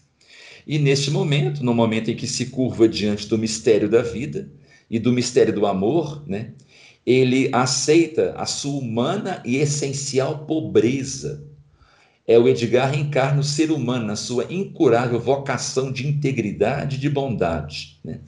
[0.67, 4.51] E neste momento, no momento em que se curva diante do mistério da vida
[4.91, 6.55] e do mistério do amor, né?
[7.07, 11.47] Ele aceita a sua humana e essencial pobreza
[12.27, 17.09] é o Edgar reencarna o ser humano na sua incurável vocação de integridade e de
[17.09, 18.01] bondade.
[18.05, 18.19] Né?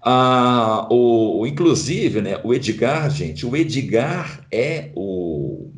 [0.00, 5.70] Ah, o, inclusive, né, o Edgar, gente, o Edgar é o,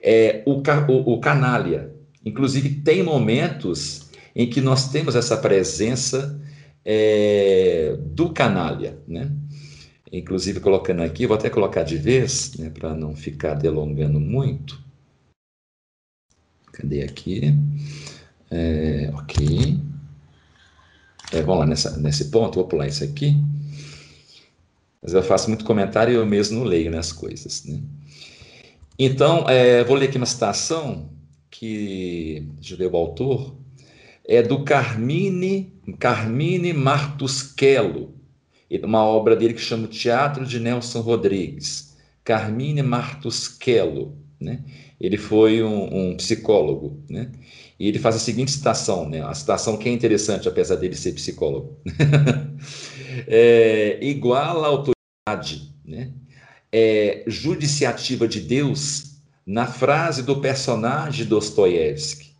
[0.00, 1.92] é o, o, o canalha.
[2.24, 6.40] Inclusive, tem momentos em que nós temos essa presença
[6.84, 9.30] é, do canalha, né?
[10.12, 14.78] Inclusive, colocando aqui, vou até colocar de vez, né, para não ficar delongando muito.
[16.70, 17.54] Cadê aqui?
[18.50, 19.80] É, ok.
[21.32, 23.34] É, vamos lá nessa, nesse ponto, vou pular isso aqui.
[25.00, 27.64] Mas eu faço muito comentário e eu mesmo não leio né, as coisas.
[27.64, 27.80] Né?
[28.98, 31.08] Então, é, vou ler aqui uma citação
[31.50, 33.56] que, deixa o autor,
[34.24, 38.14] é do Carmine, Carmine Martuscello,
[38.82, 41.92] uma obra dele que chama Teatro de Nelson Rodrigues.
[42.24, 44.60] Carmine Martuscello, né?
[45.00, 47.30] Ele foi um, um psicólogo, né?
[47.78, 49.22] E ele faz a seguinte citação, né?
[49.22, 51.76] A citação que é interessante, apesar dele ser psicólogo.
[53.26, 56.12] é, igual a autoridade, né?
[56.70, 62.30] É, judiciativa de Deus na frase do personagem Dostoiévski.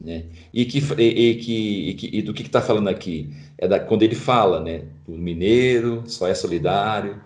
[0.00, 0.26] Né?
[0.52, 3.32] E, que, e, que, e, que, e do que está falando aqui?
[3.58, 4.84] É da, quando ele fala, né?
[5.06, 7.20] O mineiro só é solidário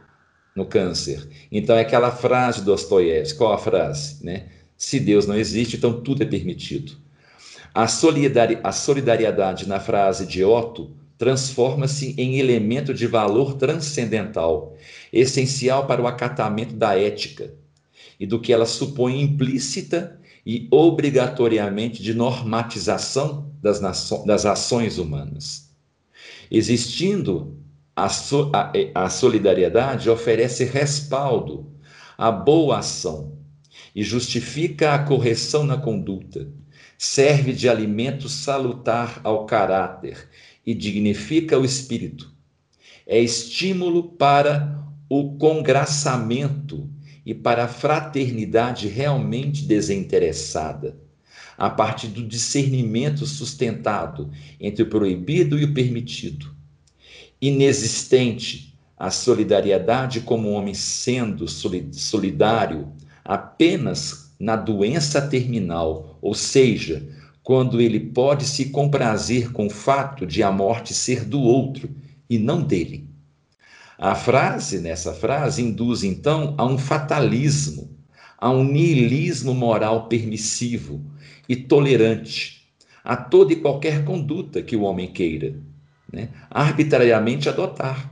[0.55, 1.29] no câncer.
[1.51, 3.39] Então é aquela frase do Dostoiévski.
[3.39, 4.25] Qual a frase?
[4.25, 4.49] Né?
[4.77, 6.93] Se Deus não existe, então tudo é permitido.
[7.75, 14.75] A, solidari a solidariedade na frase de Otto transforma-se em elemento de valor transcendental,
[15.13, 17.53] essencial para o acatamento da ética
[18.19, 23.81] e do que ela supõe implícita e obrigatoriamente de normatização das,
[24.25, 25.70] das ações humanas.
[26.51, 27.57] Existindo
[27.95, 31.71] a, so a, a solidariedade, oferece respaldo
[32.17, 33.39] à boa ação
[33.95, 36.49] e justifica a correção na conduta,
[36.99, 40.29] serve de alimento salutar ao caráter
[40.67, 42.33] e dignifica o espírito.
[43.07, 46.89] É estímulo para o congraçamento
[47.25, 50.97] e para a fraternidade realmente desinteressada,
[51.61, 56.55] a partir do discernimento sustentado entre o proibido e o permitido.
[57.39, 62.89] Inexistente a solidariedade como homem sendo solidário
[63.23, 67.07] apenas na doença terminal, ou seja,
[67.43, 71.91] quando ele pode se comprazer com o fato de a morte ser do outro
[72.29, 73.07] e não dele.
[73.99, 77.91] A frase, nessa frase, induz então a um fatalismo,
[78.39, 81.05] a um niilismo moral permissivo
[81.51, 82.71] e tolerante
[83.03, 85.57] a toda e qualquer conduta que o homem queira
[86.13, 88.09] né, arbitrariamente adotar.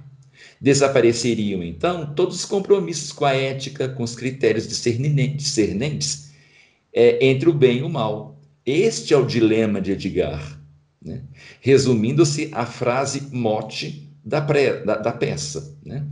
[0.60, 6.32] Desapareceriam então todos os compromissos com a ética, com os critérios discernentes
[6.92, 8.40] é, entre o bem e o mal.
[8.66, 10.60] Este é o dilema de Edgar.
[11.00, 11.22] Né?
[11.60, 15.78] Resumindo-se a frase mote da, pré, da, da peça.
[15.84, 16.04] Né?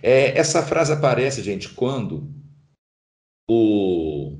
[0.00, 2.30] É, essa frase aparece, gente, quando
[3.50, 4.38] o,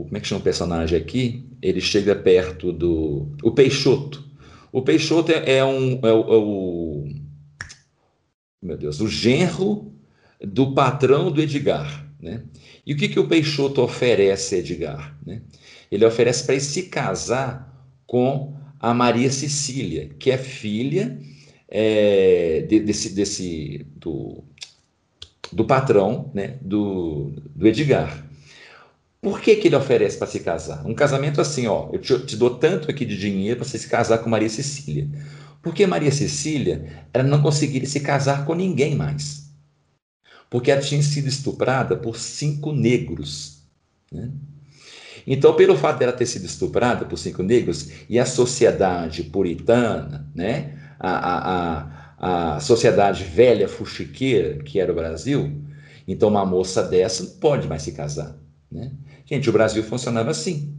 [0.00, 0.04] o.
[0.04, 1.44] Como é que chama o personagem aqui?
[1.62, 3.28] Ele chega perto do.
[3.42, 4.24] O Peixoto.
[4.72, 6.00] O Peixoto é, é um.
[6.02, 7.08] É o, é o,
[8.62, 9.92] meu Deus, o genro
[10.40, 12.06] do patrão do Edgar.
[12.20, 12.42] Né?
[12.86, 15.18] E o que, que o Peixoto oferece a Edgar?
[15.24, 15.42] Né?
[15.90, 17.72] Ele oferece para ele se casar
[18.06, 21.18] com a Maria Cecília, que é filha
[21.68, 24.44] é, desse, desse do,
[25.52, 28.23] do patrão, né, do, do Edgar.
[29.24, 30.86] Por que, que ele oferece para se casar?
[30.86, 33.88] Um casamento assim, ó, eu te, te dou tanto aqui de dinheiro para você se
[33.88, 35.08] casar com Maria Cecília.
[35.62, 39.50] Porque Maria Cecília, ela não conseguiria se casar com ninguém mais.
[40.50, 43.62] Porque ela tinha sido estuprada por cinco negros.
[44.12, 44.30] Né?
[45.26, 50.78] Então, pelo fato dela ter sido estuprada por cinco negros e a sociedade puritana, né,
[51.00, 51.86] a,
[52.18, 55.62] a, a sociedade velha fuxiqueira que era o Brasil,
[56.06, 58.36] então uma moça dessa não pode mais se casar.
[58.70, 58.92] Né?
[59.24, 60.74] Gente, o Brasil funcionava assim.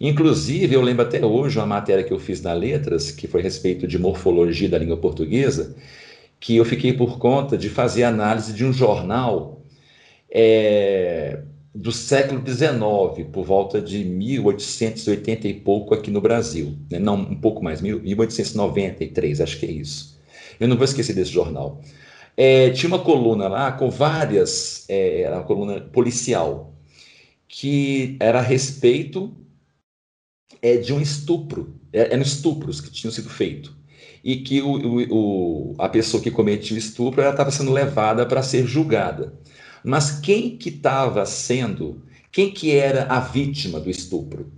[0.00, 3.44] Inclusive, eu lembro até hoje uma matéria que eu fiz na Letras, que foi a
[3.44, 5.74] respeito de morfologia da língua portuguesa,
[6.38, 9.62] que eu fiquei por conta de fazer análise de um jornal
[10.30, 11.40] é,
[11.74, 16.76] do século XIX, por volta de 1880 e pouco aqui no Brasil.
[16.90, 17.00] Né?
[17.00, 20.18] Não, um pouco mais, 1893, acho que é isso.
[20.60, 21.80] Eu não vou esquecer desse jornal.
[22.36, 26.77] É, tinha uma coluna lá com várias, é, era uma coluna policial,
[27.48, 29.34] que era a respeito
[30.60, 33.72] é, de um estupro, é, eram estupros que tinham sido feitos.
[34.22, 38.66] E que o, o, a pessoa que cometia o estupro estava sendo levada para ser
[38.66, 39.32] julgada.
[39.82, 44.52] Mas quem que estava sendo, quem que era a vítima do estupro?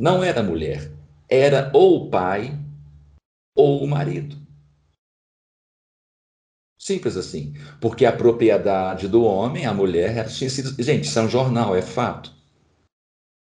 [0.00, 0.92] Não era a mulher,
[1.28, 2.58] era ou o pai
[3.56, 4.36] ou o marido.
[6.88, 7.52] Simples assim.
[7.82, 10.82] Porque a propriedade do homem, a mulher, tinha sido.
[10.82, 12.32] Gente, isso é um jornal, é fato.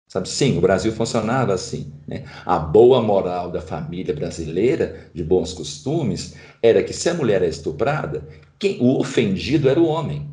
[0.08, 0.26] Sabe?
[0.30, 1.92] Sim, o Brasil funcionava assim.
[2.06, 2.24] Né?
[2.46, 7.48] A boa moral da família brasileira, de bons costumes, era que se a mulher é
[7.48, 8.26] estuprada,
[8.58, 10.26] quem, o ofendido era o homem.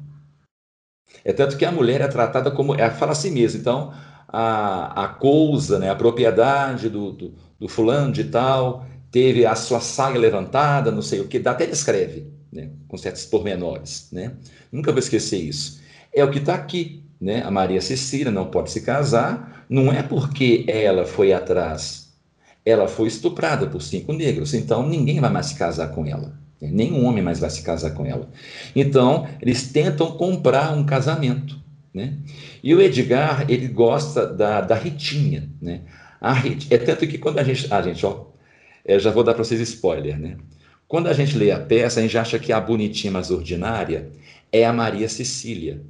[1.25, 2.75] É tanto que a mulher é tratada como.
[2.75, 3.59] Ela fala assim mesmo.
[3.59, 3.93] Então,
[4.29, 9.81] a, a coisa, né, a propriedade do, do, do fulano de tal teve a sua
[9.81, 12.69] saia levantada, não sei o que, dá até descreve, né?
[12.87, 14.07] com certos pormenores.
[14.11, 14.31] Né?
[14.71, 15.81] Nunca vou esquecer isso.
[16.13, 17.03] É o que está aqui.
[17.19, 17.43] Né?
[17.43, 22.13] A Maria Cecília não pode se casar, não é porque ela foi atrás,
[22.65, 26.37] ela foi estuprada por cinco negros, então ninguém vai mais se casar com ela.
[26.61, 26.69] Né?
[26.71, 28.29] Nenhum homem mais vai se casar com ela.
[28.75, 31.57] Então, eles tentam comprar um casamento.
[31.93, 32.15] Né?
[32.61, 35.49] E o Edgar, ele gosta da, da Ritinha.
[35.61, 35.81] Né?
[36.19, 36.67] A Rit...
[36.73, 37.71] É tanto que quando a gente.
[37.73, 38.25] A gente, ó,
[38.83, 40.37] é, já vou dar para vocês spoiler, né?
[40.87, 44.11] Quando a gente lê a peça, a gente acha que a bonitinha mais ordinária
[44.51, 45.81] é a Maria Cecília,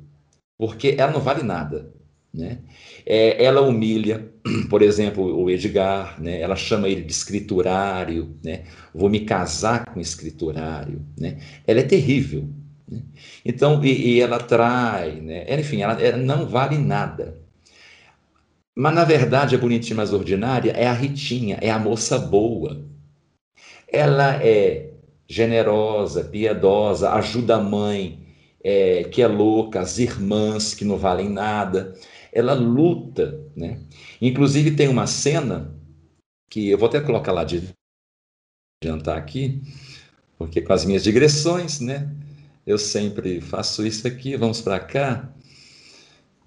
[0.58, 1.94] porque ela não vale nada.
[2.34, 2.60] Né?
[3.06, 4.30] É, ela humilha,
[4.70, 6.42] por exemplo, o Edgar, né?
[6.42, 8.64] ela chama ele de escriturário, né?
[8.94, 11.02] vou me casar com escriturário.
[11.18, 11.38] Né?
[11.66, 12.50] Ela é terrível.
[12.88, 13.02] Né?
[13.46, 15.46] Então, e, e, ela trai, né?
[15.58, 17.38] enfim, ela, ela, não vale nada.
[18.76, 22.84] Mas, na verdade, a bonitinha mais ordinária é a Ritinha, é a moça boa.
[23.88, 24.85] Ela é
[25.28, 28.26] generosa, piedosa, ajuda a mãe
[28.64, 31.96] é, que é louca, as irmãs que não valem nada.
[32.34, 33.80] Ela luta, né?
[34.22, 35.74] Inclusive tem uma cena
[36.50, 37.62] que eu vou até colocar lá de
[38.84, 39.62] adiantar aqui,
[40.38, 42.12] porque com as minhas digressões, né?
[42.66, 44.36] Eu sempre faço isso aqui.
[44.36, 45.32] Vamos para cá.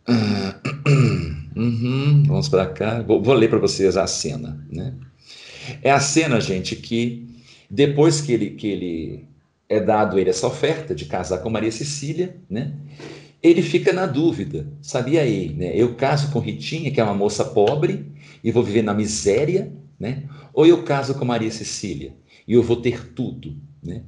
[1.56, 3.02] Uhum, vamos para cá.
[3.02, 4.94] Vou, vou ler para vocês a cena, né?
[5.82, 7.27] É a cena, gente, que
[7.70, 9.28] depois que ele, que ele
[9.68, 12.72] é dado ele essa oferta de casar com Maria Cecília, né?
[13.42, 15.72] Ele fica na dúvida, sabia aí, né?
[15.74, 18.06] Eu caso com Ritinha, que é uma moça pobre,
[18.42, 20.24] e vou viver na miséria, né?
[20.52, 22.14] Ou eu caso com Maria Cecília
[22.46, 24.02] e eu vou ter tudo, né?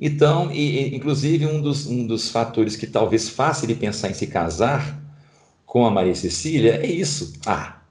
[0.00, 4.26] Então, e, inclusive, um dos, um dos fatores que talvez faça ele pensar em se
[4.26, 5.00] casar
[5.64, 7.34] com a Maria Cecília é isso.
[7.46, 7.82] Ah,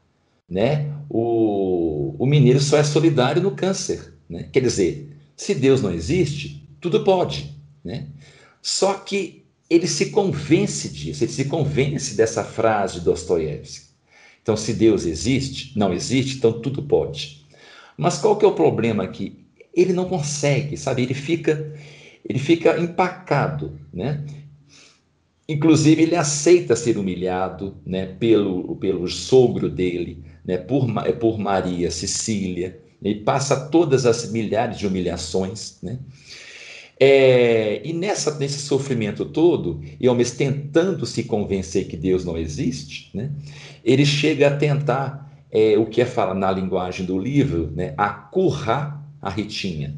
[0.49, 0.91] né?
[1.09, 4.49] O, o mineiro só é solidário no câncer, né?
[4.51, 5.10] Quer dizer,
[5.41, 8.05] se Deus não existe, tudo pode, né?
[8.61, 13.87] Só que ele se convence disso, ele se convence dessa frase de Dostoiévski.
[14.39, 17.43] Então, se Deus existe, não existe, então tudo pode.
[17.97, 19.43] Mas qual que é o problema aqui?
[19.73, 21.01] Ele não consegue, sabe?
[21.01, 21.73] Ele fica,
[22.23, 24.23] ele fica empacado, né?
[25.49, 30.85] Inclusive, ele aceita ser humilhado né, pelo, pelo sogro dele, né, por,
[31.19, 35.77] por Maria Cecília, ele passa todas as milhares de humilhações.
[35.81, 35.99] Né?
[36.99, 42.37] É, e nessa, nesse sofrimento todo, e ao mesmo tentando se convencer que Deus não
[42.37, 43.31] existe, né,
[43.83, 49.03] ele chega a tentar é, o que é fala na linguagem do livro, né, acurrar
[49.19, 49.97] a Ritinha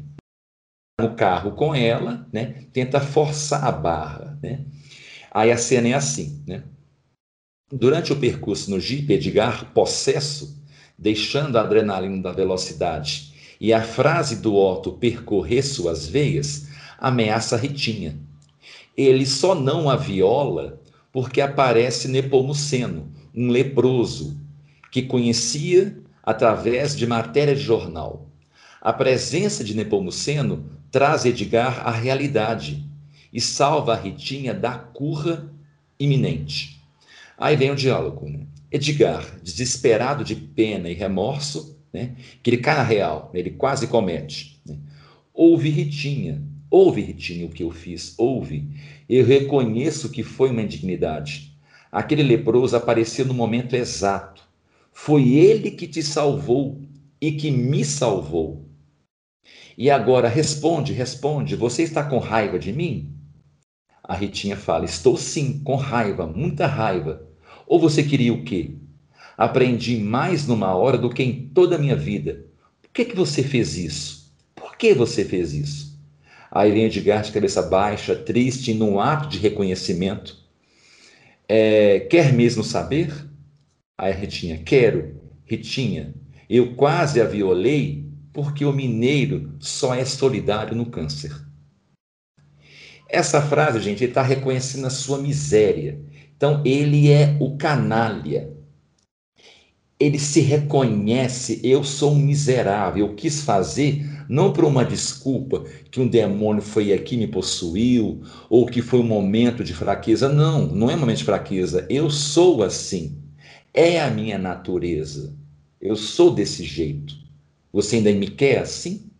[0.98, 4.38] no carro com ela, né, tenta forçar a barra.
[4.42, 4.64] Né?
[5.30, 6.42] Aí a cena é assim.
[6.46, 6.62] Né?
[7.70, 10.63] Durante o percurso no Jeep, Edgar, possesso,
[10.98, 18.18] deixando a adrenalina da velocidade e a frase do Otto percorrer suas veias, ameaça Ritinha.
[18.96, 20.80] Ele só não a viola
[21.12, 24.36] porque aparece Nepomuceno, um leproso,
[24.90, 28.28] que conhecia através de matéria de jornal.
[28.80, 32.84] A presença de Nepomuceno traz Edgar à realidade
[33.32, 35.50] e salva a Ritinha da curra
[35.98, 36.80] iminente.
[37.36, 38.28] Aí vem o diálogo.
[38.28, 38.46] Né?
[38.74, 42.16] Edgar, desesperado de pena e remorso, né?
[42.42, 44.60] que ele cai na real, ele quase comete.
[44.66, 44.76] Né?
[45.32, 46.42] Ouve Ritinha,
[46.76, 48.68] Ouve, Ritinho, o que eu fiz, ouve.
[49.08, 51.56] Eu reconheço que foi uma indignidade.
[51.92, 54.42] Aquele leproso apareceu no momento exato.
[54.92, 56.82] Foi ele que te salvou
[57.20, 58.68] e que me salvou.
[59.78, 63.14] E agora responde, responde, você está com raiva de mim?
[64.02, 67.24] A Ritinha fala: Estou sim, com raiva, muita raiva.
[67.66, 68.72] Ou você queria o quê?
[69.36, 72.44] Aprendi mais numa hora do que em toda a minha vida.
[72.82, 74.32] Por que, que você fez isso?
[74.54, 75.98] Por que você fez isso?
[76.50, 80.38] Aí vem Edgar de cabeça baixa, triste, num ato de reconhecimento.
[81.48, 83.12] É, quer mesmo saber?
[83.98, 85.20] Aí a Ritinha, quero.
[85.44, 86.14] Ritinha,
[86.48, 91.32] eu quase a violei porque o mineiro só é solidário no câncer.
[93.08, 96.00] Essa frase, gente, ele está reconhecendo a sua miséria.
[96.36, 98.52] Então, ele é o canalha.
[99.98, 106.00] Ele se reconhece, eu sou um miserável, eu quis fazer não por uma desculpa que
[106.00, 110.28] um demônio foi aqui me possuiu ou que foi um momento de fraqueza.
[110.28, 111.86] Não, não é um momento de fraqueza.
[111.90, 113.18] Eu sou assim.
[113.72, 115.34] É a minha natureza.
[115.80, 117.14] Eu sou desse jeito.
[117.72, 119.10] Você ainda me quer assim?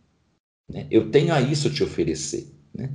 [0.70, 0.86] Né?
[0.90, 2.48] Eu tenho a isso te oferecer.
[2.72, 2.90] Né?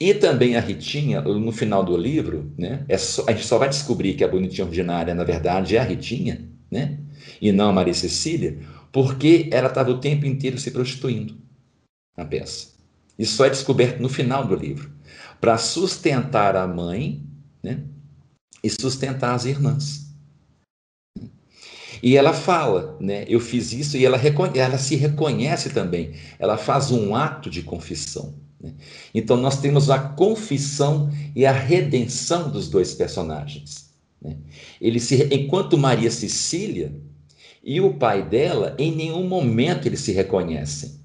[0.00, 3.68] E também a Ritinha, no final do livro, né, é só, a gente só vai
[3.68, 6.98] descobrir que a bonitinha ordinária, na verdade, é a Ritinha, né?
[7.40, 8.58] e não a Maria Cecília,
[8.92, 11.36] porque ela estava o tempo inteiro se prostituindo
[12.16, 12.68] na peça.
[13.18, 14.90] Isso só é descoberto no final do livro.
[15.40, 17.22] Para sustentar a mãe
[17.62, 17.82] né,
[18.62, 20.10] e sustentar as irmãs.
[22.02, 23.26] E ela fala, né?
[23.28, 24.18] Eu fiz isso e ela,
[24.54, 26.14] ela se reconhece também.
[26.38, 28.34] Ela faz um ato de confissão.
[28.60, 28.74] Né?
[29.14, 33.90] Então nós temos a confissão e a redenção dos dois personagens.
[34.20, 34.36] Né?
[34.80, 36.94] Ele se, enquanto Maria Cecília
[37.64, 41.00] e o pai dela, em nenhum momento eles se reconhecem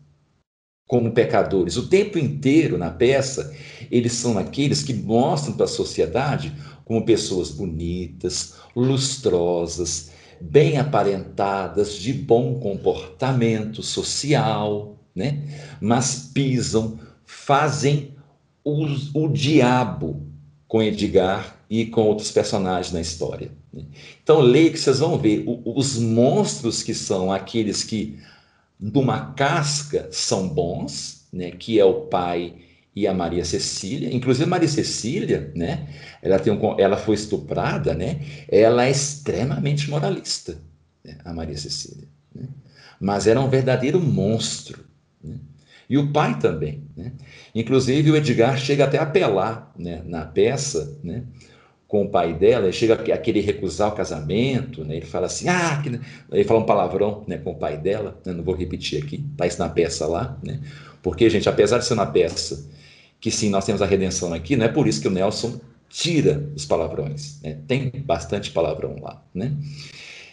[0.87, 1.77] como pecadores.
[1.77, 3.55] O tempo inteiro na peça,
[3.89, 6.53] eles são aqueles que mostram para a sociedade
[6.83, 15.43] como pessoas bonitas, lustrosas, bem aparentadas, de bom comportamento social, né?
[15.81, 16.99] Mas pisam,
[17.45, 18.15] fazem
[18.63, 20.25] o, diabo
[20.67, 23.51] com Edgar e com outros personagens na história.
[23.71, 23.83] Né?
[24.23, 28.17] Então, leia que vocês vão ver o, os monstros que são aqueles que,
[28.79, 31.51] numa casca, são bons, né?
[31.51, 32.55] que é o pai
[32.95, 35.89] e a Maria Cecília, inclusive Maria Cecília, né?
[36.21, 38.21] Ela tem um, ela foi estuprada, né?
[38.47, 40.57] Ela é extremamente moralista,
[41.03, 41.17] né?
[41.25, 42.47] a Maria Cecília, né?
[42.97, 44.84] Mas era um verdadeiro monstro?
[45.89, 47.11] E o pai também, né?
[47.53, 50.01] Inclusive o Edgar chega até a apelar, né?
[50.05, 51.23] Na peça, né?
[51.87, 54.95] Com o pai dela, ele chega a querer recusar o casamento, né?
[54.95, 55.83] Ele fala assim, ah,
[56.31, 57.37] ele fala um palavrão, né?
[57.37, 58.33] Com o pai dela, né?
[58.33, 60.59] não vou repetir aqui, tá isso na peça lá, né?
[61.03, 62.67] Porque, gente, apesar de ser uma peça
[63.19, 66.49] que sim, nós temos a redenção aqui, não é por isso que o Nelson tira
[66.55, 67.59] os palavrões, né?
[67.67, 69.55] tem bastante palavrão lá, né?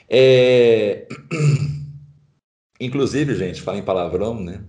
[0.09, 1.07] É...
[2.81, 4.61] Inclusive, gente, fala em palavrão, né?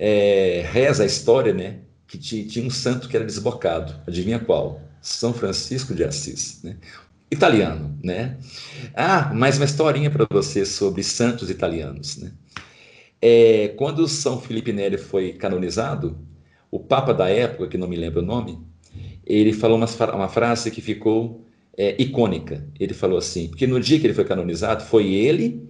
[0.00, 0.66] É...
[0.72, 1.80] Reza a história, né?
[2.06, 4.80] Que tinha um santo que era desbocado, adivinha qual?
[5.02, 6.76] São Francisco de Assis, né?
[7.30, 8.36] Italiano, né?
[8.94, 12.32] Ah, mais uma historinha para você sobre santos italianos, né?
[13.22, 16.18] É, quando São Felipe Neri foi canonizado,
[16.70, 18.58] o Papa da época, que não me lembro o nome,
[19.26, 21.46] ele falou uma, uma frase que ficou
[21.76, 22.66] é, icônica.
[22.78, 25.68] Ele falou assim, porque no dia que ele foi canonizado, foi ele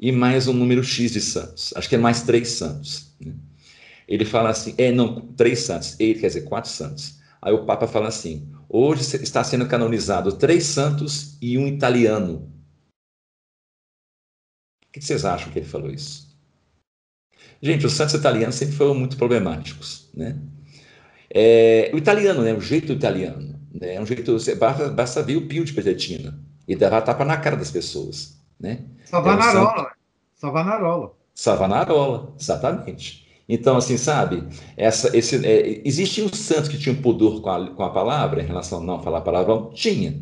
[0.00, 1.72] e mais um número X de santos.
[1.76, 3.14] Acho que é mais três santos.
[3.20, 3.32] Né?
[4.06, 5.98] Ele fala assim, é, não, três santos.
[5.98, 7.20] Ele quer dizer, quatro santos.
[7.42, 12.52] Aí o Papa fala assim, hoje está sendo canonizado três santos e um italiano.
[14.86, 16.26] O que vocês acham que ele falou isso?
[17.60, 20.38] Gente, os santos italianos sempre foram muito problemáticos, né?
[21.28, 22.52] É, o italiano, né?
[22.52, 23.94] O jeito italiano, né?
[23.94, 27.56] É um jeito, basta, basta ver o Pio de Petetina e dava tapa na cara
[27.56, 28.84] das pessoas, né?
[29.04, 29.86] Savanarola, é um
[30.34, 31.12] Savanarola.
[31.34, 33.25] Savanarola, exatamente.
[33.48, 34.42] Então, assim, sabe,
[34.76, 38.80] essa, esse, é, existiam santos que tinham pudor com a, com a palavra, em relação
[38.80, 39.70] a não falar palavrão?
[39.72, 40.20] Tinha.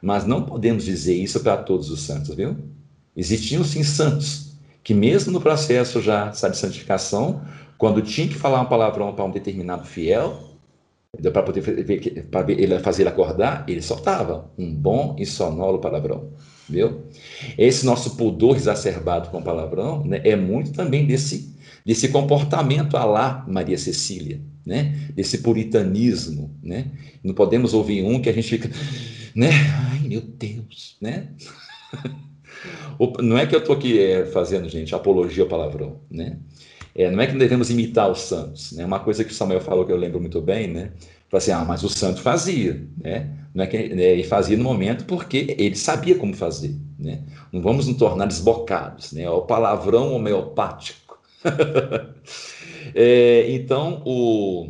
[0.00, 2.56] Mas não podemos dizer isso para todos os santos, viu?
[3.16, 4.52] Existiam sim santos
[4.82, 7.42] que mesmo no processo já sabe, de santificação,
[7.78, 10.52] quando tinha que falar uma palavrão para um determinado fiel,
[11.32, 11.62] para poder
[12.30, 16.30] para ele fazer ele acordar, ele soltava um bom e sonoro palavrão,
[16.68, 17.02] viu?
[17.58, 21.51] Esse nosso pudor exacerbado com palavrão, né, é muito também desse
[21.84, 24.94] desse comportamento a lá Maria Cecília, né?
[25.14, 26.86] Desse puritanismo, né?
[27.22, 28.70] Não podemos ouvir um que a gente fica,
[29.34, 29.50] né?
[29.90, 31.28] Ai, meu Deus, né?
[33.20, 36.38] Não é que eu estou aqui é, fazendo, gente, apologia ao palavrão, né?
[36.94, 38.84] É, não é que devemos imitar os santos, né?
[38.84, 40.92] Uma coisa que o Samuel falou que eu lembro muito bem, né?
[41.28, 43.30] Falou assim, ah, mas o santo fazia, né?
[43.54, 47.22] Não é que né, fazia no momento porque ele sabia como fazer, né?
[47.50, 49.28] Não vamos nos tornar desbocados, né?
[49.28, 51.01] O palavrão homeopático.
[52.94, 54.68] é, então, o,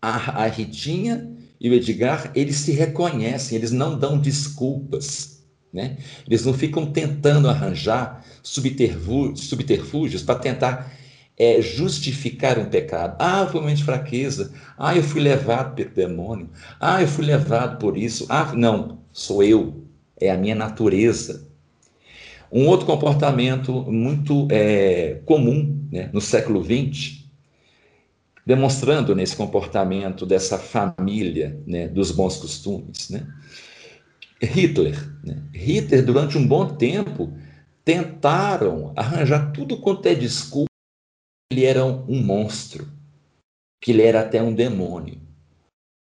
[0.00, 5.98] a, a Ritinha e o Edgar, eles se reconhecem, eles não dão desculpas, né?
[6.26, 10.92] Eles não ficam tentando arranjar subterfúgios para tentar
[11.36, 13.16] é, justificar um pecado.
[13.18, 14.52] Ah, foi uma momento de fraqueza.
[14.78, 16.50] Ah, eu fui levado pelo demônio.
[16.78, 18.26] Ah, eu fui levado por isso.
[18.28, 19.84] Ah, não, sou eu.
[20.20, 21.43] É a minha natureza.
[22.54, 27.24] Um outro comportamento muito é, comum né, no século XX,
[28.46, 33.26] demonstrando nesse comportamento dessa família né, dos bons costumes, né?
[34.40, 34.96] Hitler.
[35.24, 35.42] Né?
[35.52, 37.36] Hitler, durante um bom tempo,
[37.84, 40.70] tentaram arranjar tudo quanto é desculpa
[41.50, 42.86] que ele era um monstro,
[43.82, 45.20] que ele era até um demônio.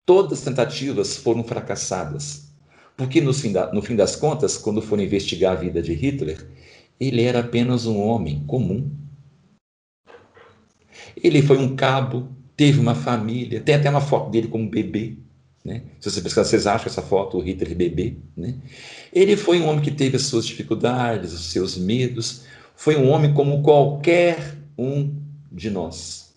[0.04, 2.49] Todas as tentativas foram fracassadas,
[3.00, 6.46] porque no fim, da, no fim das contas, quando foram investigar a vida de Hitler,
[7.00, 8.92] ele era apenas um homem comum.
[11.16, 12.28] Ele foi um cabo,
[12.58, 15.16] teve uma família, tem até uma foto dele como bebê.
[15.64, 15.84] Né?
[15.98, 18.18] Se você pesquisar, vocês acham essa foto, o Hitler bebê.
[18.36, 18.56] Né?
[19.14, 22.44] Ele foi um homem que teve as suas dificuldades, os seus medos,
[22.76, 25.16] foi um homem como qualquer um
[25.50, 26.36] de nós.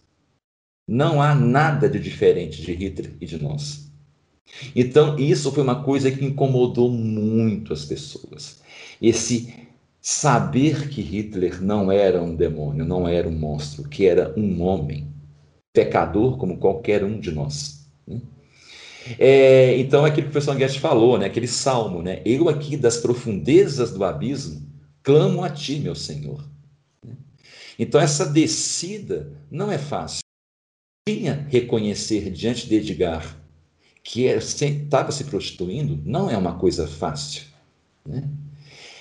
[0.87, 3.92] Não há nada de diferente de Hitler e de nós.
[4.75, 8.61] Então, isso foi uma coisa que incomodou muito as pessoas.
[9.01, 9.55] Esse
[10.01, 15.07] saber que Hitler não era um demônio, não era um monstro, que era um homem,
[15.73, 17.87] pecador como qualquer um de nós.
[18.07, 18.21] Né?
[19.19, 22.99] É, então, aquilo que o professor Guedes falou, né, aquele salmo, né, eu aqui das
[22.99, 24.63] profundezas do abismo
[25.03, 26.45] clamo a ti, meu Senhor.
[27.79, 30.21] Então, essa descida não é fácil.
[31.09, 33.42] Tinha reconhecer diante de Edgar
[34.03, 37.43] que estava se prostituindo não é uma coisa fácil.
[38.05, 38.25] Né?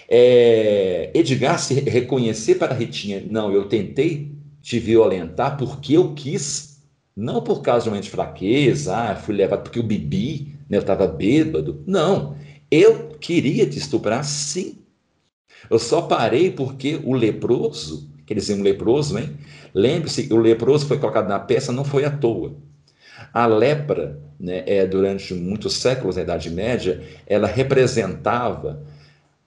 [0.07, 4.31] É, Edgar se reconhecer para Ritinha, não, eu tentei
[4.61, 6.81] te violentar porque eu quis,
[7.15, 11.07] não por causa de uma fraqueza, ah, fui levado porque eu bebi, né, eu estava
[11.07, 11.83] bêbado.
[11.87, 12.37] Não,
[12.69, 14.77] eu queria te estuprar sim.
[15.69, 19.37] Eu só parei porque o leproso, quer dizer, um leproso, hein?
[19.73, 22.55] Lembre-se, o leproso foi colocado na peça não foi à toa.
[23.33, 28.81] A lepra, né, é, durante muitos séculos da Idade Média, ela representava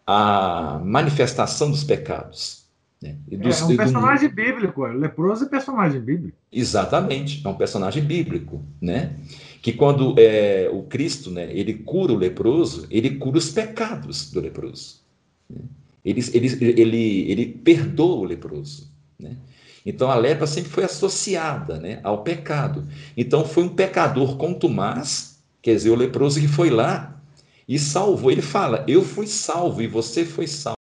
[0.07, 2.65] a manifestação dos pecados.
[3.03, 3.17] Né?
[3.27, 4.35] Dos, é um personagem do...
[4.35, 6.37] bíblico, o leproso é personagem bíblico.
[6.51, 9.15] Exatamente, é um personagem bíblico, né?
[9.61, 14.41] Que quando é, o Cristo, né, ele cura o leproso, ele cura os pecados do
[14.41, 15.01] leproso.
[15.49, 15.61] Né?
[16.05, 19.37] Ele, ele, ele, ele perdoa o leproso, né?
[19.85, 22.87] Então a lepra sempre foi associada né, ao pecado.
[23.17, 27.21] Então foi um pecador contumaz, quer dizer, o leproso que foi lá
[27.69, 28.31] e salvou.
[28.31, 30.79] Ele fala: Eu fui salvo e você foi salvo.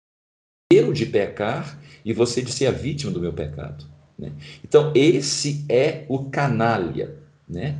[0.72, 3.84] Eu de pecar e você de ser a vítima do meu pecado.
[4.18, 4.32] Né?
[4.64, 7.14] Então, esse é o canalha.
[7.49, 7.78] Né?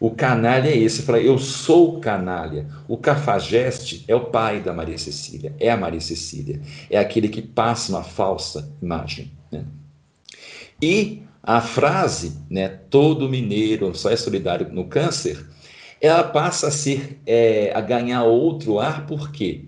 [0.00, 1.02] O canalha é esse.
[1.02, 2.66] Fala, eu sou canalha.
[2.88, 6.60] O cafajeste é o pai da Maria Cecília, é a Maria Cecília.
[6.90, 9.30] É aquele que passa uma falsa imagem.
[9.50, 9.64] Né?
[10.84, 15.42] E a frase, né, todo mineiro só é solidário no câncer,
[15.98, 19.64] ela passa a ser é, a ganhar outro ar, porque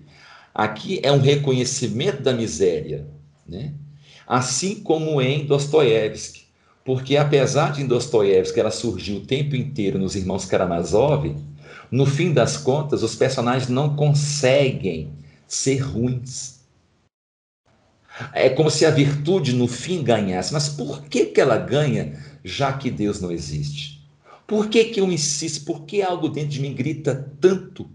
[0.55, 3.07] aqui é um reconhecimento da miséria,
[3.49, 3.73] né?
[4.27, 6.43] assim como em Dostoiévski,
[6.85, 11.35] porque apesar de em Dostoiévski ela surgiu o tempo inteiro nos Irmãos Karamazov,
[11.91, 15.12] no fim das contas os personagens não conseguem
[15.47, 16.56] ser ruins.
[18.33, 22.73] É como se a virtude no fim ganhasse, mas por que, que ela ganha, já
[22.73, 23.97] que Deus não existe?
[24.47, 25.64] Por que, que eu insisto?
[25.64, 27.91] Por que algo dentro de mim grita tanto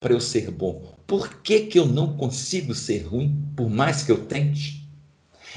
[0.00, 0.94] para eu ser bom?
[1.06, 4.86] Por que, que eu não consigo ser ruim, por mais que eu tente?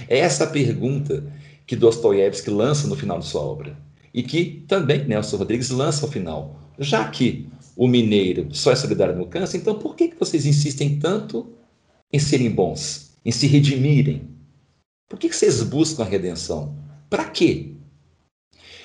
[0.07, 1.23] É essa pergunta
[1.65, 3.77] que Dostoiévski lança no final de sua obra.
[4.13, 6.59] E que também Nelson Rodrigues lança ao final.
[6.77, 10.99] Já que o mineiro só é solidário no câncer, então por que, que vocês insistem
[10.99, 11.51] tanto
[12.11, 14.27] em serem bons, em se redimirem?
[15.07, 16.75] Por que, vocês buscam a redenção?
[17.09, 17.71] Para quê?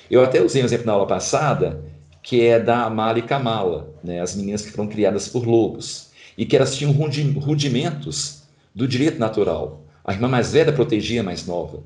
[0.09, 1.83] Eu até usei um exemplo na aula passada,
[2.21, 6.45] que é da Mala e Kamala, né, as meninas que foram criadas por lobos, e
[6.45, 9.85] que elas tinham rudimentos do direito natural.
[10.03, 11.83] A irmã mais velha protegia a mais nova.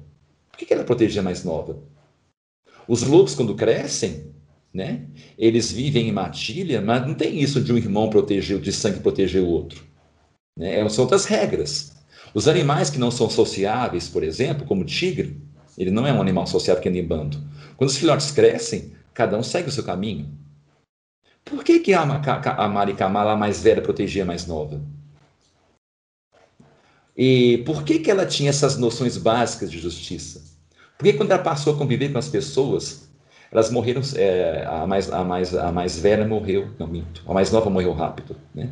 [0.49, 1.77] Por que ela protegia a mais nova?
[2.87, 4.33] Os lobos, quando crescem,
[4.73, 5.05] né,
[5.37, 9.43] eles vivem em matilha, mas não tem isso de um irmão proteger, de sangue proteger
[9.43, 9.83] o outro.
[10.57, 10.87] Né?
[10.89, 11.98] São outras regras.
[12.33, 15.41] Os animais que não são sociáveis, por exemplo, como o tigre,
[15.77, 17.41] ele não é um animal sociável que anda em bando.
[17.77, 20.29] Quando os filhotes crescem, cada um segue o seu caminho.
[21.43, 24.81] Por que, que a, a, Mari Kamala, a mais velha, protegia a mais nova?
[27.17, 30.43] E por que, que ela tinha essas noções básicas de justiça?
[30.97, 33.09] Porque quando ela passou a conviver com as pessoas,
[33.51, 37.51] elas morreram, é, a, mais, a, mais, a mais velha morreu, não minto, a mais
[37.51, 38.35] nova morreu rápido.
[38.53, 38.69] Né?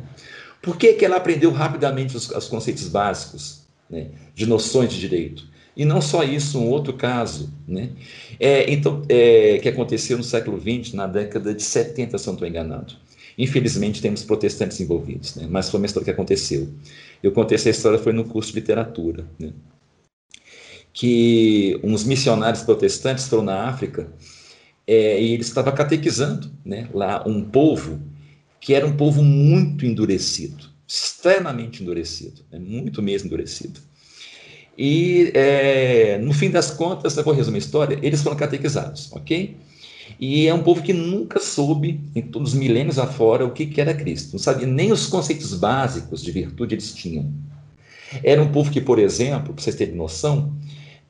[0.62, 5.46] Por que, que ela aprendeu rapidamente os, os conceitos básicos né, de noções de direito?
[5.76, 7.90] E não só isso, um outro caso, né?
[8.40, 12.48] É, então, é, que aconteceu no século XX, na década de 70, se não estou
[12.48, 12.94] enganado.
[13.38, 15.46] Infelizmente, temos protestantes envolvidos, né?
[15.48, 16.68] mas foi uma história que aconteceu.
[17.22, 19.52] Eu contei essa história, foi no curso de literatura, né?
[20.92, 24.08] que uns missionários protestantes foram na África
[24.84, 28.00] é, e eles estavam catequizando né, lá um povo
[28.60, 33.80] que era um povo muito endurecido, extremamente endurecido, né, muito mesmo endurecido.
[34.76, 39.56] E, é, no fim das contas, eu vou resumir a história, eles foram catequizados, ok?
[40.18, 43.80] E é um povo que nunca soube, em todos os milênios afora, o que, que
[43.80, 44.32] era Cristo.
[44.32, 47.32] Não sabia nem os conceitos básicos de virtude eles tinham.
[48.22, 50.56] Era um povo que, por exemplo, para vocês terem noção,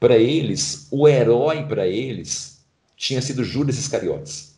[0.00, 2.64] para eles, o herói para eles
[2.96, 4.56] tinha sido Judas Iscariotes.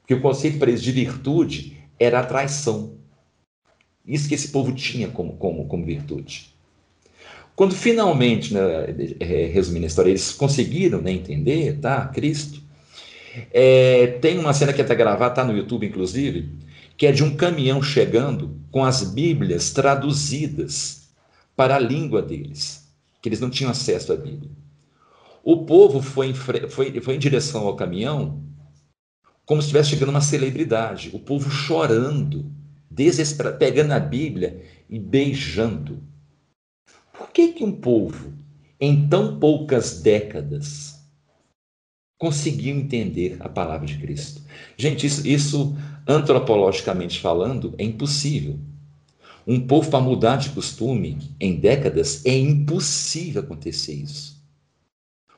[0.00, 2.94] Porque o conceito para eles de virtude era a traição.
[4.06, 6.52] Isso que esse povo tinha como, como, como virtude.
[7.56, 8.60] Quando finalmente, né,
[9.20, 12.60] é, resumindo a história, eles conseguiram né, entender, tá, Cristo,
[13.52, 16.48] é, tem uma cena que até gravada, está no YouTube, inclusive,
[16.96, 21.08] que é de um caminhão chegando com as Bíblias traduzidas
[21.56, 22.88] para a língua deles,
[23.22, 24.50] que eles não tinham acesso à Bíblia.
[25.42, 28.42] O povo foi em, foi, foi em direção ao caminhão
[29.46, 32.50] como se estivesse chegando uma celebridade, o povo chorando,
[32.90, 36.02] desesperado, pegando a Bíblia e beijando.
[37.12, 38.32] Por que, que um povo,
[38.80, 40.98] em tão poucas décadas,
[42.18, 44.42] conseguiu entender a palavra de Cristo?
[44.76, 45.76] Gente, isso, isso
[46.06, 48.58] antropologicamente falando, é impossível.
[49.46, 54.42] Um povo para mudar de costume em décadas é impossível acontecer isso.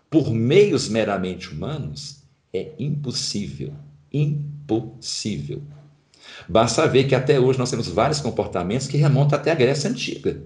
[0.09, 3.75] Por meios meramente humanos, é impossível.
[4.13, 5.63] Impossível.
[6.49, 10.43] Basta ver que até hoje nós temos vários comportamentos que remontam até a Grécia Antiga.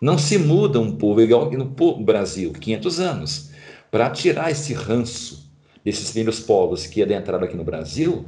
[0.00, 3.50] Não se muda um povo igual no Brasil, 500 anos.
[3.90, 5.50] Para tirar esse ranço
[5.84, 8.26] desses primeiros povos que adentraram aqui no Brasil,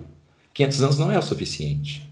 [0.55, 2.09] 500 anos não é o suficiente.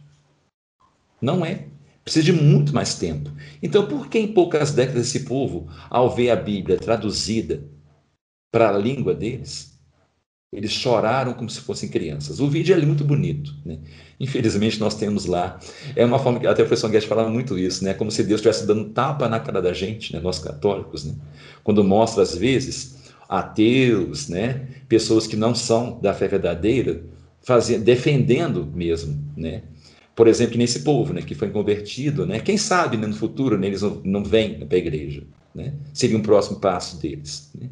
[1.20, 1.66] Não é.
[2.02, 3.30] Precisa de muito mais tempo.
[3.62, 7.64] Então, por que em poucas décadas esse povo, ao ver a Bíblia traduzida
[8.52, 9.73] para a língua deles,
[10.54, 12.38] eles choraram como se fossem crianças.
[12.38, 13.52] O vídeo é muito bonito.
[13.64, 13.78] Né?
[14.20, 15.58] Infelizmente, nós temos lá.
[15.96, 17.92] É uma forma que até o professor Guedes falava muito isso, né?
[17.92, 20.20] como se Deus estivesse dando tapa na cara da gente, né?
[20.20, 21.04] nós católicos.
[21.04, 21.14] Né?
[21.64, 22.96] Quando mostra, às vezes,
[23.28, 24.68] ateus, né?
[24.88, 27.02] pessoas que não são da fé verdadeira,
[27.42, 29.20] fazendo, defendendo mesmo.
[29.36, 29.62] Né?
[30.14, 31.22] Por exemplo, nesse povo né?
[31.22, 32.24] que foi convertido.
[32.24, 32.38] Né?
[32.38, 33.08] Quem sabe né?
[33.08, 33.66] no futuro né?
[33.66, 35.24] eles não, não vêm para a igreja.
[35.52, 35.74] Né?
[35.92, 37.50] Seria um próximo passo deles.
[37.60, 37.68] Né?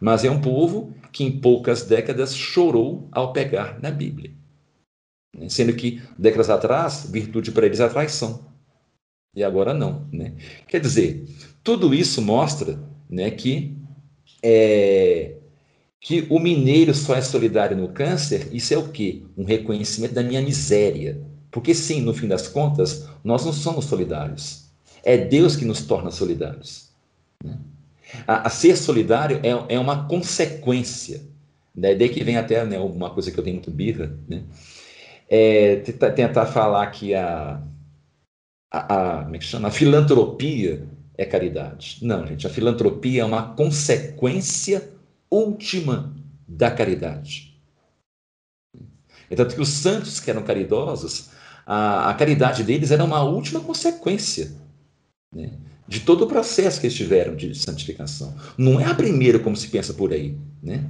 [0.00, 4.30] Mas é um povo que em poucas décadas chorou ao pegar na Bíblia.
[5.48, 8.46] Sendo que décadas atrás, virtude para eles é traição.
[9.34, 10.06] E agora não.
[10.12, 10.34] Né?
[10.66, 11.24] Quer dizer,
[11.62, 12.78] tudo isso mostra
[13.08, 13.76] né, que,
[14.42, 15.36] é,
[16.00, 19.22] que o mineiro só é solidário no câncer, isso é o quê?
[19.36, 21.20] Um reconhecimento da minha miséria.
[21.50, 24.66] Porque sim, no fim das contas, nós não somos solidários.
[25.02, 26.90] É Deus que nos torna solidários.
[27.42, 27.58] Né?
[28.26, 31.22] A, a ser solidário é, é uma consequência.
[31.74, 31.94] Né?
[31.94, 34.44] Daí que vem até né, uma coisa que eu tenho muito birra, né?
[35.30, 37.62] É, tentar, falar que a,
[38.72, 39.68] a, a, como é que chama?
[39.68, 40.86] a filantropia
[41.18, 41.98] é caridade.
[42.00, 44.90] Não, gente, a filantropia é uma consequência
[45.30, 46.14] última
[46.46, 47.60] da caridade.
[49.36, 51.30] Tanto que os santos que eram caridosos,
[51.66, 54.50] a, a caridade deles era uma última consequência.
[55.34, 55.50] Né?
[55.88, 58.34] De todo o processo que eles tiveram de santificação.
[58.58, 60.84] Não é a primeira como se pensa por aí, né?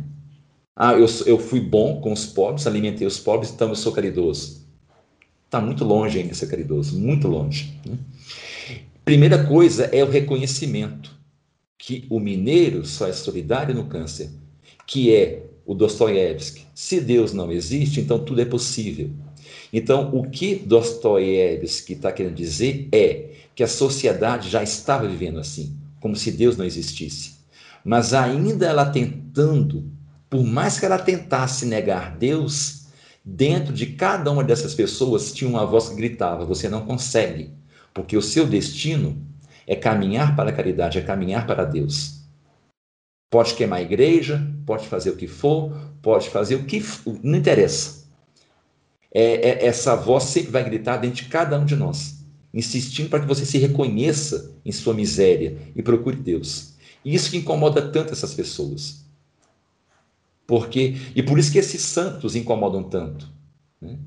[0.74, 4.66] Ah, eu, eu fui bom com os pobres, alimentei os pobres, então eu sou caridoso.
[5.44, 7.72] Está muito longe ainda ser caridoso, muito longe.
[7.86, 7.96] Né?
[9.04, 11.16] Primeira coisa é o reconhecimento
[11.78, 14.30] que o mineiro só é solidário no câncer,
[14.86, 16.66] que é o Dostoiévski.
[16.74, 19.10] Se Deus não existe, então tudo é possível.
[19.72, 25.76] Então, o que Dostoiévski está querendo dizer é que a sociedade já estava vivendo assim,
[26.00, 27.38] como se Deus não existisse.
[27.84, 29.90] Mas ainda ela tentando,
[30.28, 32.86] por mais que ela tentasse negar Deus,
[33.24, 37.50] dentro de cada uma dessas pessoas tinha uma voz que gritava: Você não consegue,
[37.92, 39.20] porque o seu destino
[39.66, 42.20] é caminhar para a caridade, é caminhar para Deus.
[43.30, 47.38] Pode queimar a igreja, pode fazer o que for, pode fazer o que for, não
[47.38, 48.07] interessa.
[49.12, 52.18] É, é, essa voz sempre vai gritar dentro de cada um de nós
[52.52, 56.74] insistindo para que você se reconheça em sua miséria e procure Deus.
[57.04, 59.04] E isso que incomoda tanto essas pessoas.
[60.46, 63.28] Porque e por isso que esses santos incomodam tanto.
[63.80, 63.98] Né?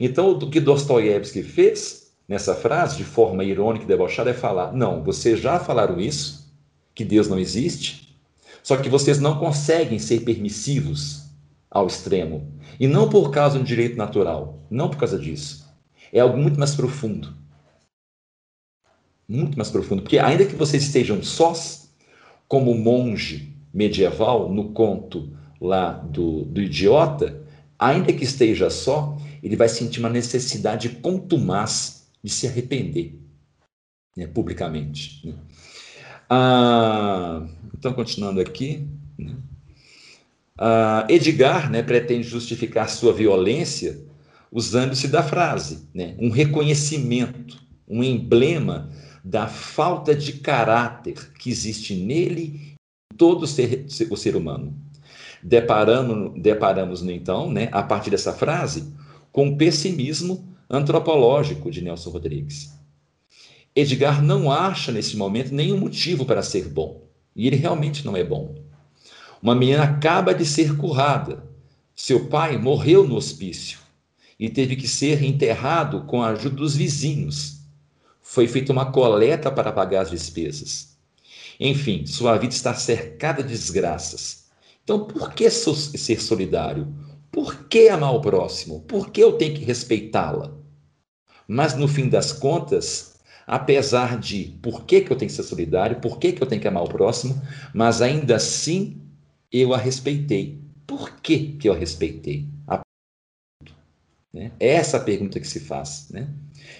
[0.00, 5.04] Então, o que Dostoiévski fez nessa frase, de forma irônica e debochada, é falar: não,
[5.04, 6.50] vocês já falaram isso,
[6.94, 8.18] que Deus não existe,
[8.62, 11.25] só que vocês não conseguem ser permissivos
[11.70, 12.52] ao extremo.
[12.78, 15.66] E não por causa do direito natural, não por causa disso.
[16.12, 17.34] É algo muito mais profundo
[19.28, 21.90] muito mais profundo, porque ainda que vocês estejam sós,
[22.46, 27.42] como monge medieval no conto lá do, do idiota,
[27.78, 33.18] ainda que esteja só, ele vai sentir uma necessidade contumaz de se arrepender
[34.16, 35.26] né, publicamente.
[35.26, 35.34] Né?
[36.30, 37.46] Ah,
[37.76, 38.88] então, continuando aqui.
[39.18, 39.36] Né?
[40.58, 44.04] Ah, Edgar né, pretende justificar sua violência
[44.50, 48.90] usando-se da frase, né, um reconhecimento, um emblema
[49.22, 52.74] da falta de caráter que existe nele
[53.16, 54.74] todo ser, o ser humano.
[55.42, 58.92] Deparamos, deparamos então, né, a partir dessa frase,
[59.30, 62.74] com o pessimismo antropológico de Nelson Rodrigues.
[63.74, 67.02] Edgar não acha nesse momento nenhum motivo para ser bom.
[67.34, 68.54] E ele realmente não é bom.
[69.42, 71.44] Uma menina acaba de ser curada.
[71.94, 73.78] Seu pai morreu no hospício
[74.38, 77.60] e teve que ser enterrado com a ajuda dos vizinhos.
[78.20, 80.96] Foi feita uma coleta para pagar as despesas.
[81.58, 84.46] Enfim, sua vida está cercada de desgraças.
[84.84, 86.94] Então, por que ser solidário?
[87.30, 88.80] Por que amar o próximo?
[88.82, 90.54] Por que eu tenho que respeitá-la?
[91.48, 96.00] Mas no fim das contas, apesar de por que, que eu tenho que ser solidário,
[96.00, 97.40] por que, que eu tenho que amar o próximo,
[97.72, 99.05] mas ainda assim
[99.60, 100.58] eu a respeitei.
[100.86, 102.46] Por que, que eu a respeitei?
[102.66, 102.80] A...
[104.32, 104.52] Né?
[104.60, 106.08] É essa a pergunta que se faz.
[106.10, 106.28] Né?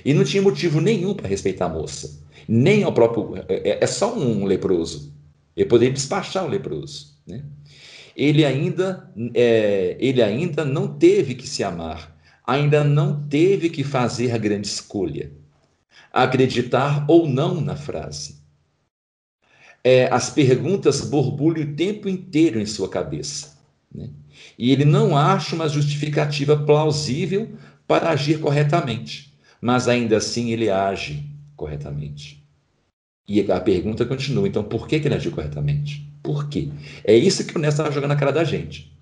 [0.05, 2.23] E não tinha motivo nenhum para respeitar a moça.
[2.49, 3.37] Nem ao próprio.
[3.49, 5.15] É, é, só um leproso.
[5.57, 7.19] Ele poderia despachar o leproso.
[7.27, 7.45] Né?
[8.17, 12.17] Ele, ainda, é, ele ainda não teve que se amar,
[12.47, 15.33] ainda não teve que fazer a grande escolha
[16.23, 18.36] acreditar ou não na frase.
[19.87, 23.57] É, as perguntas borbulham o tempo inteiro em sua cabeça.
[23.95, 24.11] Né?
[24.59, 27.51] E ele não acha uma justificativa plausível
[27.87, 31.25] para agir corretamente, mas ainda assim ele age
[31.55, 32.43] corretamente.
[33.29, 36.05] E a pergunta continua: então por que, que ele agiu corretamente?
[36.23, 36.71] Por quê?
[37.05, 38.93] É isso que o Nelson está jogando na cara da gente.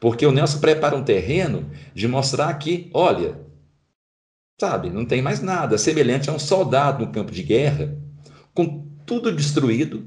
[0.00, 3.36] Porque o Nelson prepara um terreno de mostrar que, olha,
[4.62, 5.76] Sabe, não tem mais nada.
[5.76, 7.98] Semelhante a um soldado no campo de guerra,
[8.54, 10.06] com tudo destruído,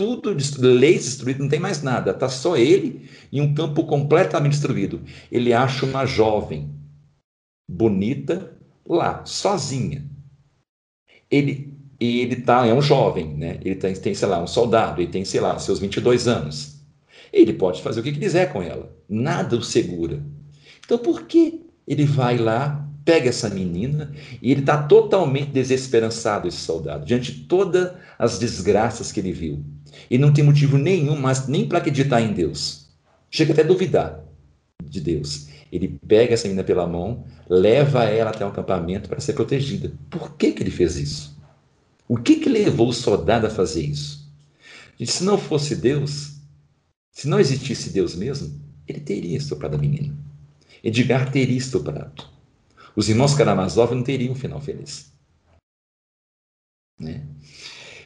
[0.00, 2.12] tudo leis destruídas, não tem mais nada.
[2.12, 5.02] Está só ele em um campo completamente destruído.
[5.30, 6.74] Ele acha uma jovem,
[7.68, 10.08] bonita, lá, sozinha.
[11.30, 13.60] Ele ele tá, é um jovem, né?
[13.62, 16.80] Ele tem, tem, sei lá, um soldado, ele tem, sei lá, seus 22 anos.
[17.30, 18.90] Ele pode fazer o que quiser com ela.
[19.06, 20.24] Nada o segura.
[20.82, 26.58] Então, por que ele vai lá pega essa menina e ele está totalmente desesperançado, esse
[26.58, 29.64] soldado, diante de todas as desgraças que ele viu.
[30.08, 32.88] E não tem motivo nenhum, mas nem para acreditar em Deus.
[33.30, 34.24] Chega até a duvidar
[34.82, 35.48] de Deus.
[35.72, 39.92] Ele pega essa menina pela mão, leva ela até um acampamento para ser protegida.
[40.08, 41.38] Por que, que ele fez isso?
[42.08, 44.28] O que, que levou o soldado a fazer isso?
[44.98, 46.40] E se não fosse Deus,
[47.12, 50.16] se não existisse Deus mesmo, ele teria estuprado a menina.
[50.82, 52.24] Edgar teria estuprado.
[52.96, 55.12] Os irmãos Karamazov não teriam um final feliz.
[56.98, 57.24] Né?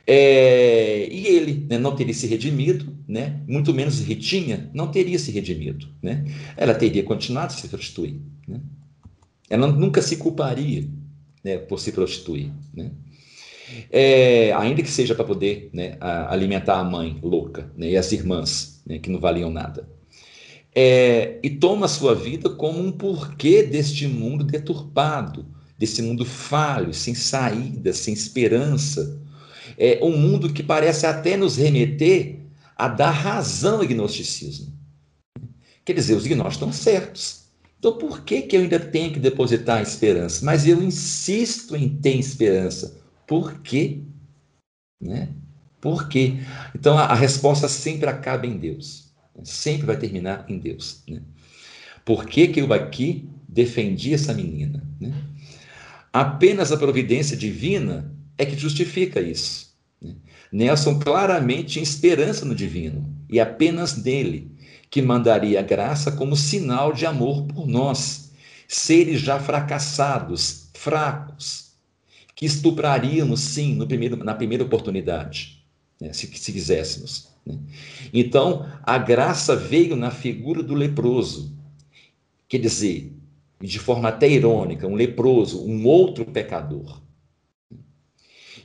[0.06, 3.40] É, e ele né, não teria se redimido, né?
[3.48, 5.88] muito menos Ritinha não teria se redimido.
[6.02, 6.24] Né?
[6.56, 8.16] Ela teria continuado a se prostituir.
[8.46, 8.60] Né?
[9.48, 10.86] Ela nunca se culparia
[11.42, 12.50] né, por se prostituir.
[12.74, 12.90] Né?
[13.90, 18.82] É, ainda que seja para poder né, alimentar a mãe louca né, e as irmãs,
[18.86, 19.88] né, que não valiam nada
[20.74, 25.46] é, e toma a sua vida como um porquê deste mundo deturpado,
[25.78, 29.20] desse mundo falho, sem saída, sem esperança.
[29.78, 32.40] É um mundo que parece até nos remeter
[32.76, 34.72] a dar razão ao gnosticismo.
[35.84, 37.44] Quer dizer, os gnósticos estão certos.
[37.78, 40.44] Então, por que, que eu ainda tenho que depositar esperança?
[40.44, 42.98] Mas eu insisto em ter esperança.
[43.26, 44.00] Por quê?
[45.00, 45.28] Né?
[45.80, 46.38] Por quê?
[46.74, 49.12] Então, a, a resposta sempre acaba em Deus.
[49.42, 51.02] Sempre vai terminar em Deus.
[51.06, 51.20] Né?
[52.04, 54.82] Por que, que eu aqui defendi essa menina?
[54.98, 55.12] Né?
[56.10, 59.63] Apenas a providência divina é que justifica isso.
[60.52, 64.52] Nelson claramente tinha esperança no divino e apenas nele,
[64.90, 68.30] que mandaria a graça como sinal de amor por nós,
[68.68, 71.72] seres já fracassados, fracos,
[72.34, 75.64] que estupraríamos sim primeiro, na primeira oportunidade,
[76.00, 76.12] né?
[76.12, 77.28] se, se quiséssemos.
[77.44, 77.58] Né?
[78.12, 81.56] Então, a graça veio na figura do leproso.
[82.48, 83.12] Quer dizer,
[83.60, 87.00] de forma até irônica, um leproso, um outro pecador.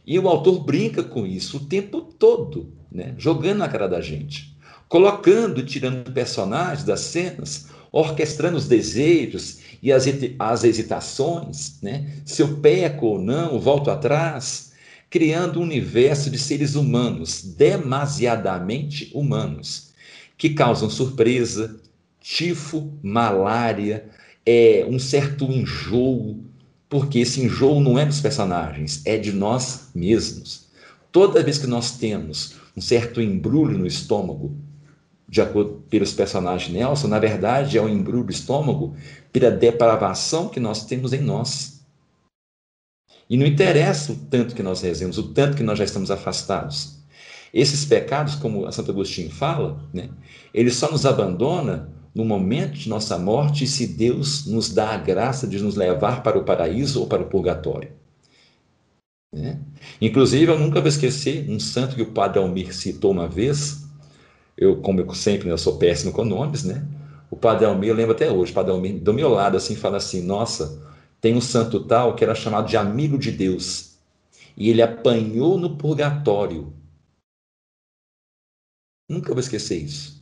[0.10, 3.14] E o autor brinca com isso o tempo todo, né?
[3.16, 4.58] jogando na cara da gente,
[4.88, 10.06] colocando, tirando personagens das cenas, orquestrando os desejos e as,
[10.40, 12.12] as hesitações, né?
[12.26, 14.72] se eu peco ou não, volto atrás,
[15.12, 19.92] criando um universo de seres humanos, demasiadamente humanos,
[20.36, 21.80] que causam surpresa,
[22.20, 24.10] tifo, malária,
[24.44, 26.49] é, um certo enjoo,
[26.90, 30.68] porque esse enjoo não é dos personagens, é de nós mesmos.
[31.12, 34.58] Toda vez que nós temos um certo embrulho no estômago,
[35.28, 38.96] de acordo pelos personagens Nelson, na verdade é um embrulho do estômago
[39.32, 41.86] pela depravação que nós temos em nós.
[43.30, 46.98] E não interessa o tanto que nós rezemos, o tanto que nós já estamos afastados.
[47.54, 50.10] Esses pecados, como a Santo Agostinho fala, né,
[50.52, 55.48] ele só nos abandona no momento de nossa morte se Deus nos dá a graça
[55.48, 57.92] de nos levar para o paraíso ou para o purgatório.
[59.34, 59.60] Né?
[60.02, 63.86] Inclusive, eu nunca vou esquecer um santo que o padre Almir citou uma vez.
[64.58, 66.86] Eu, como eu sempre, né, eu sou péssimo com nomes, né?
[67.30, 69.98] O padre Almir, eu lembro até hoje, o padre Almir, do meu lado, assim, fala
[69.98, 70.82] assim: Nossa,
[71.22, 73.98] tem um santo tal que era chamado de amigo de Deus.
[74.58, 76.74] E ele apanhou no purgatório.
[79.10, 80.19] Nunca vou esquecer isso.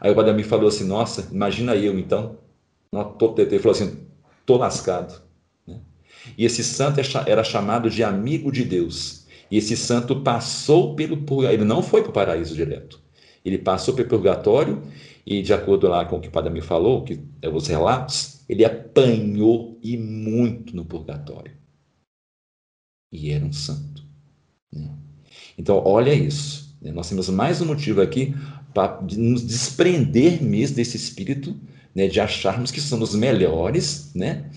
[0.00, 2.38] Aí o padre Almir falou assim: Nossa, imagina eu então.
[2.92, 4.06] Ele falou assim:
[4.46, 5.22] Tô lascado.
[5.66, 5.80] Né?
[6.36, 9.26] E esse santo é era chamado de amigo de Deus.
[9.50, 11.56] E esse santo passou pelo purgatório.
[11.56, 13.00] Ele não foi para o paraíso direto.
[13.44, 14.82] Ele passou pelo purgatório
[15.26, 18.44] e, de acordo lá com o que o padre me falou, que é os relatos,
[18.48, 21.52] ele apanhou e muito no purgatório.
[23.12, 24.04] E era um santo.
[24.72, 24.90] Né?
[25.56, 26.76] Então, olha isso.
[26.80, 26.92] Né?
[26.92, 28.34] Nós temos mais um motivo aqui
[28.78, 31.58] para nos desprender mesmo desse espírito
[31.92, 34.48] né, de acharmos que somos melhores, né,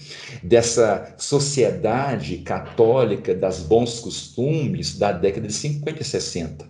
[0.44, 6.70] dessa sociedade católica das bons costumes da década de 50 e 60.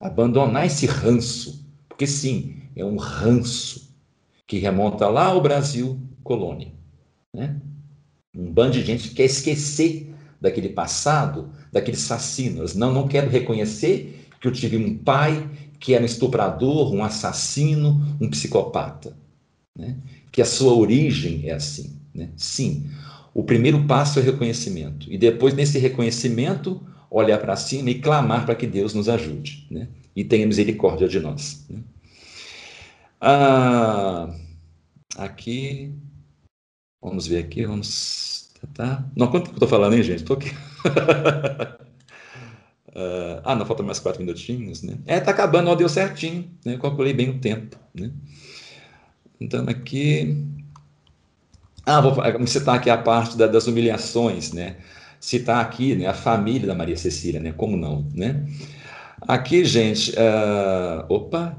[0.00, 3.92] Abandonar esse ranço, porque sim, é um ranço
[4.46, 6.72] que remonta lá ao Brasil colônia.
[7.34, 7.56] Né?
[8.36, 12.76] Um bando de gente que quer esquecer daquele passado, daqueles assassinos.
[12.76, 15.44] Não, não quero reconhecer que eu tive um pai
[15.78, 19.16] que era um estuprador, um assassino, um psicopata.
[19.76, 19.96] Né?
[20.32, 21.96] Que a sua origem é assim.
[22.14, 22.30] Né?
[22.36, 22.90] Sim,
[23.32, 25.10] o primeiro passo é o reconhecimento.
[25.12, 29.88] E depois, nesse reconhecimento, olhar para cima e clamar para que Deus nos ajude né?
[30.14, 31.64] e tenha misericórdia de nós.
[31.70, 31.80] Né?
[33.20, 34.34] Ah,
[35.16, 35.92] aqui,
[37.00, 38.50] vamos ver aqui, vamos.
[38.74, 39.08] Tá?
[39.14, 40.22] Não, quanto que eu estou falando, hein, gente?
[40.22, 40.50] Estou aqui.
[42.98, 44.98] Uh, ah, não, falta mais quatro minutinhos, né?
[45.06, 46.74] É, tá acabando, ó, deu certinho, né?
[46.74, 48.10] Eu calculei bem o tempo, né?
[49.40, 50.44] Então, aqui...
[51.86, 54.78] Ah, vou citar aqui a parte da, das humilhações, né?
[55.20, 57.52] Citar aqui né, a família da Maria Cecília, né?
[57.52, 58.44] Como não, né?
[59.20, 60.10] Aqui, gente...
[60.12, 61.04] Uh...
[61.08, 61.56] Opa!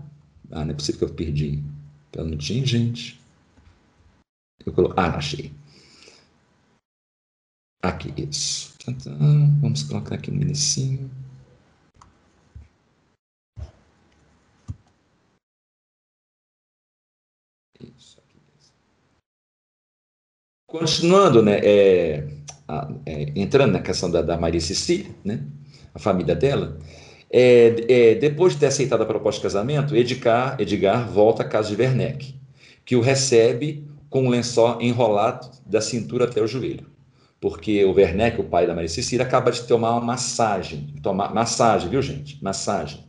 [0.52, 1.64] Ah, não é possível que eu perdi.
[2.12, 3.18] Pelo minutinho, gente.
[4.66, 4.94] Eu colo...
[4.98, 5.54] Ah, achei.
[7.82, 8.74] Aqui, isso.
[9.62, 11.10] Vamos colocar aqui no inicinho.
[17.80, 18.38] Isso aqui
[20.70, 22.28] Continuando, né, é,
[23.06, 25.42] é, entrando na questão da, da, Maria Cecília, né,
[25.96, 26.78] a família dela,
[27.32, 31.76] é, é, depois de ter aceitado a proposta de casamento, Edgar, Edgar volta à casa
[31.76, 32.36] de Werneck,
[32.86, 36.86] que o recebe com um lençol enrolado da cintura até o joelho.
[37.42, 40.94] Porque o Werneck, o pai da Maria Cecília, acaba de tomar uma massagem.
[41.02, 42.38] Tomar, massagem, viu, gente?
[42.44, 43.06] Massagem.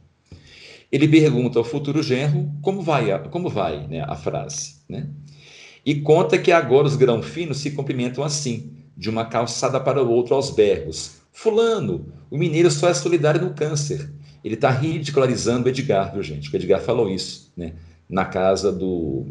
[0.90, 4.76] Ele pergunta ao futuro genro como vai, a, como vai né, a frase.
[4.88, 5.08] Né?
[5.84, 10.10] E conta que agora os grão finos se cumprimentam assim, de uma calçada para o
[10.10, 11.20] outro aos berros.
[11.32, 14.10] Fulano, o mineiro só é solidário no câncer.
[14.44, 16.50] Ele está ridicularizando o Edgar, viu, gente?
[16.50, 17.74] O Edgar falou isso né,
[18.08, 19.26] na casa do,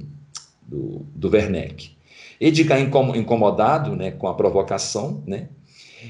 [0.61, 1.91] do, do Werneck.
[2.39, 5.49] Edgar, incomodado né, com a provocação, né,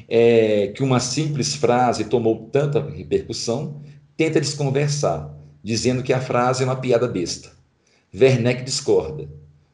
[0.08, 3.82] é, que uma simples frase tomou tanta repercussão,
[4.16, 5.34] tenta desconversar,
[5.64, 7.52] dizendo que a frase é uma piada besta.
[8.14, 9.28] Werneck discorda.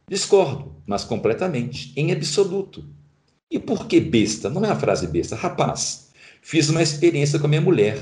[0.07, 2.87] Discordo, mas completamente, em absoluto.
[3.49, 4.49] E por que besta?
[4.49, 5.35] Não é a frase besta.
[5.35, 7.99] Rapaz, fiz uma experiência com a minha mulher.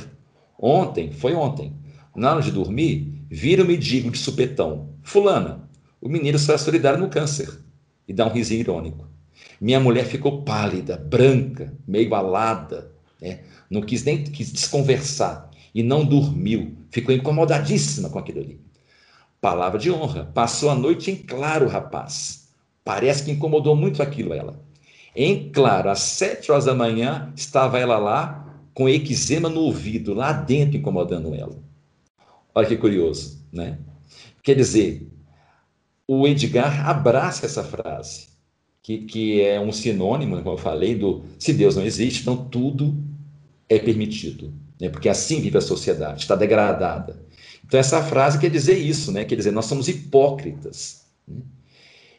[0.59, 1.73] Ontem, foi ontem.
[2.15, 5.69] Na hora de dormir, viram-me digo de supetão: Fulana,
[6.01, 7.49] o menino é solidário no câncer.
[8.07, 9.07] E dá um risinho irônico.
[9.59, 12.91] Minha mulher ficou pálida, branca, meio alada,
[13.21, 13.39] né?
[13.69, 18.59] não quis nem quis desconversar e não dormiu, ficou incomodadíssima com aquilo ali.
[19.43, 22.47] Palavra de honra, passou a noite em claro, rapaz.
[22.81, 24.57] Parece que incomodou muito aquilo ela.
[25.13, 30.31] Em claro, às sete horas da manhã, estava ela lá com eczema no ouvido, lá
[30.31, 31.57] dentro, incomodando ela.
[32.55, 33.79] Olha que curioso, né?
[34.41, 35.11] Quer dizer,
[36.07, 38.29] o Edgar abraça essa frase,
[38.81, 42.95] que, que é um sinônimo, como eu falei, do se Deus não existe, então tudo
[43.67, 44.89] é permitido né?
[44.89, 47.17] porque assim vive a sociedade, está degradada.
[47.66, 49.26] Então, essa frase quer dizer isso, né?
[49.26, 51.05] quer dizer, nós somos hipócritas.
[51.28, 51.41] Né?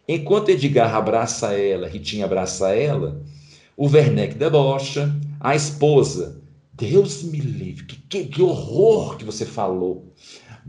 [0.08, 3.22] Enquanto Edgar abraça ela, Ritinha abraça ela,
[3.76, 6.42] o Werneck debocha, a esposa,
[6.72, 10.12] Deus me livre, que, que, que horror que você falou.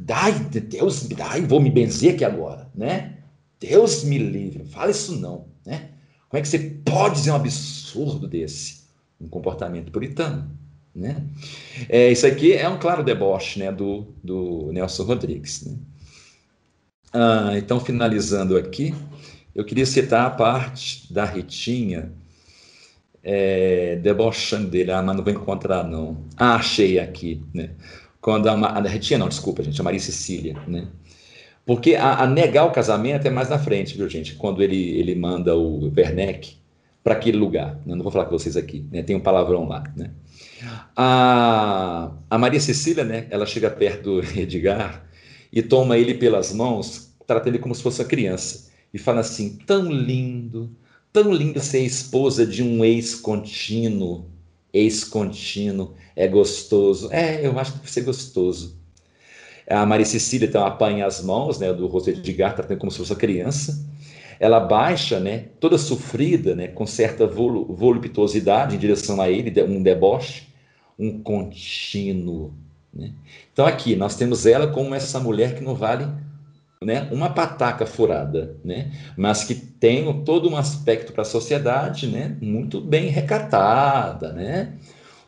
[0.09, 3.17] Ai, Deus, ai, vou me benzer aqui agora, né?
[3.59, 5.89] Deus me livre, fala isso não, né?
[6.29, 8.83] Como é que você pode dizer um absurdo desse?
[9.19, 10.54] Um comportamento puritano.
[10.95, 11.21] Né?
[11.89, 15.65] É, isso aqui é um claro deboche né, do, do Nelson Rodrigues.
[15.65, 15.77] Né?
[17.11, 18.93] Ah, então, finalizando aqui,
[19.53, 22.11] eu queria citar a parte da Ritinha,
[23.23, 24.91] é, debochando dele.
[24.91, 26.23] Ah, mas não vou encontrar, não.
[26.37, 27.71] Ah, achei aqui, né?
[28.21, 30.87] Quando a, a Retinha, não, desculpa, gente, a Maria Cecília, né?
[31.65, 34.35] Porque a, a, negar o casamento é mais na frente, viu, gente?
[34.35, 36.57] Quando ele, ele manda o Werneck
[37.03, 37.75] para aquele lugar.
[37.85, 37.95] Né?
[37.95, 39.01] Não vou falar com vocês aqui, né?
[39.01, 40.11] tem um palavrão lá, né?
[40.95, 43.27] A, a Maria Cecília, né?
[43.29, 45.05] Ela chega perto do Edgar
[45.51, 48.69] e toma ele pelas mãos, tratando ele como se fosse uma criança.
[48.93, 50.75] E fala assim: tão lindo,
[51.11, 54.29] tão lindo ser esposa de um ex-contínuo.
[54.73, 57.09] Ex-contínuo, é gostoso.
[57.11, 58.77] É, eu acho que deve ser gostoso.
[59.67, 62.97] A Maria Cecília então apanha as mãos né, do rosto de Edgar, tratando como se
[62.97, 63.83] fosse uma criança.
[64.39, 70.47] Ela baixa, né, toda sofrida, né, com certa voluptuosidade em direção a ele, um deboche,
[70.97, 72.53] um contínuo.
[72.93, 73.11] Né?
[73.51, 76.07] Então aqui nós temos ela como essa mulher que não vale
[76.83, 82.37] né, uma pataca furada, né, mas que tem todo um aspecto para a sociedade né,
[82.41, 84.73] muito bem recatada, né,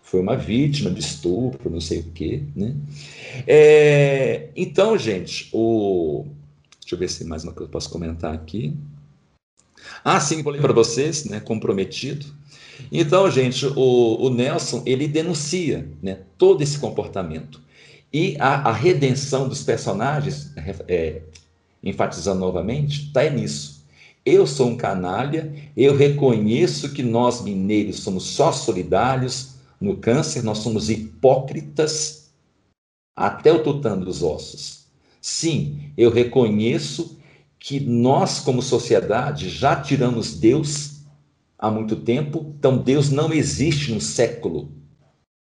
[0.07, 2.43] foi uma vítima de estupro, não sei o quê.
[2.55, 2.73] Né?
[3.45, 6.25] É, então, gente, o...
[6.79, 8.73] deixa eu ver se mais uma coisa eu posso comentar aqui.
[10.05, 12.25] Ah, sim, falei para vocês, né, comprometido.
[12.91, 17.61] Então, gente, o, o Nelson, ele denuncia né, todo esse comportamento.
[18.11, 20.51] E a, a redenção dos personagens,
[20.87, 21.21] é,
[21.83, 23.85] enfatizando novamente, está nisso.
[24.25, 30.57] Eu sou um canalha, eu reconheço que nós mineiros somos só solidários no câncer, nós
[30.57, 32.29] somos hipócritas
[33.15, 34.85] até o tutano dos ossos.
[35.21, 37.17] Sim, eu reconheço
[37.59, 40.96] que nós, como sociedade, já tiramos Deus
[41.57, 44.71] há muito tempo, então Deus não existe no século.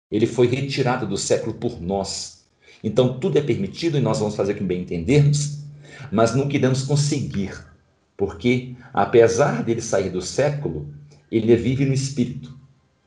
[0.10, 2.46] Ele foi retirado do século por nós.
[2.84, 5.60] Então tudo é permitido e nós vamos fazer com bem entendermos,
[6.12, 7.52] mas não queremos conseguir,
[8.16, 10.94] porque apesar dele sair do século,
[11.32, 12.58] ele vive no espírito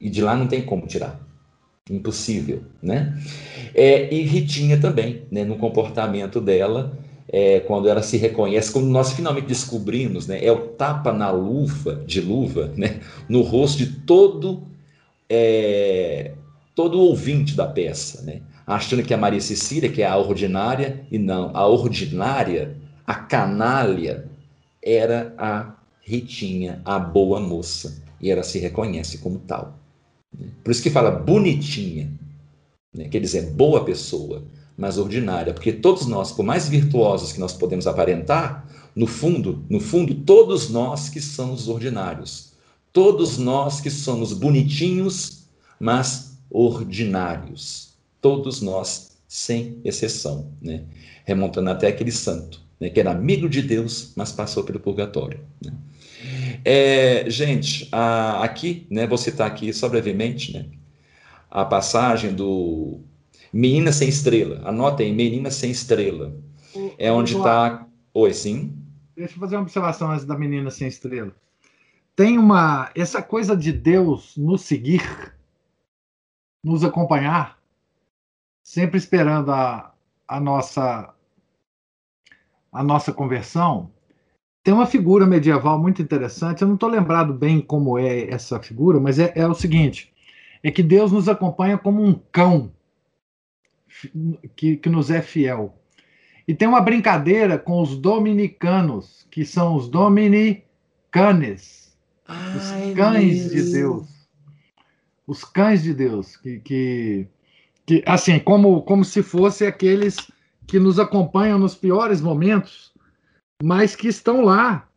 [0.01, 1.27] e de lá não tem como tirar.
[1.91, 3.19] Impossível, né?
[3.75, 6.99] É, e Ritinha também, né, no comportamento dela,
[7.31, 12.03] é, quando ela se reconhece, quando nós finalmente descobrimos, né, é o tapa na luva,
[12.07, 14.63] de luva, né, no rosto de todo
[15.29, 16.33] é,
[16.75, 21.19] todo ouvinte da peça, né, achando que a Maria Cecília, que é a ordinária, e
[21.19, 22.77] não, a ordinária,
[23.07, 24.27] a canalha,
[24.83, 29.79] era a Ritinha, a boa moça, e ela se reconhece como tal.
[30.33, 30.47] Né.
[30.65, 32.11] Por isso que fala bonitinha,
[32.95, 34.45] né, quer dizer, boa pessoa
[34.79, 38.65] mas ordinária, porque todos nós, por mais virtuosos que nós podemos aparentar,
[38.95, 42.53] no fundo, no fundo, todos nós que somos ordinários,
[42.93, 45.49] todos nós que somos bonitinhos,
[45.81, 50.85] mas ordinários, todos nós, sem exceção, né?
[51.25, 52.89] remontando até aquele santo, né?
[52.89, 55.41] que era amigo de Deus, mas passou pelo purgatório.
[55.63, 55.73] Né?
[56.65, 60.67] É, gente, a, aqui, né, vou citar aqui só brevemente, né,
[61.51, 63.01] a passagem do
[63.53, 64.61] Menina Sem Estrela.
[64.69, 66.35] Anotem, Menina Sem Estrela.
[66.75, 67.87] O, é onde está.
[68.15, 68.77] Oi, sim?
[69.17, 71.35] Deixa eu fazer uma observação antes da Menina Sem Estrela.
[72.15, 72.91] Tem uma.
[72.95, 75.03] Essa coisa de Deus nos seguir,
[76.65, 77.59] nos acompanhar,
[78.63, 79.95] sempre esperando a,
[80.27, 81.15] a nossa
[82.73, 83.91] a nossa conversão,
[84.63, 86.63] tem uma figura medieval muito interessante.
[86.63, 90.13] Eu não estou lembrado bem como é essa figura, mas é, é, o seguinte:
[90.63, 92.71] é que Deus nos acompanha como um cão
[94.57, 95.79] que, que nos é fiel.
[96.47, 100.65] E tem uma brincadeira com os dominicanos, que são os dominicanes,
[102.27, 104.09] Ai, os cães de Deus.
[105.27, 107.29] Os cães de Deus, que, que,
[107.85, 110.17] que assim, como, como se fossem aqueles
[110.67, 112.93] que nos acompanham nos piores momentos,
[113.63, 114.89] mas que estão lá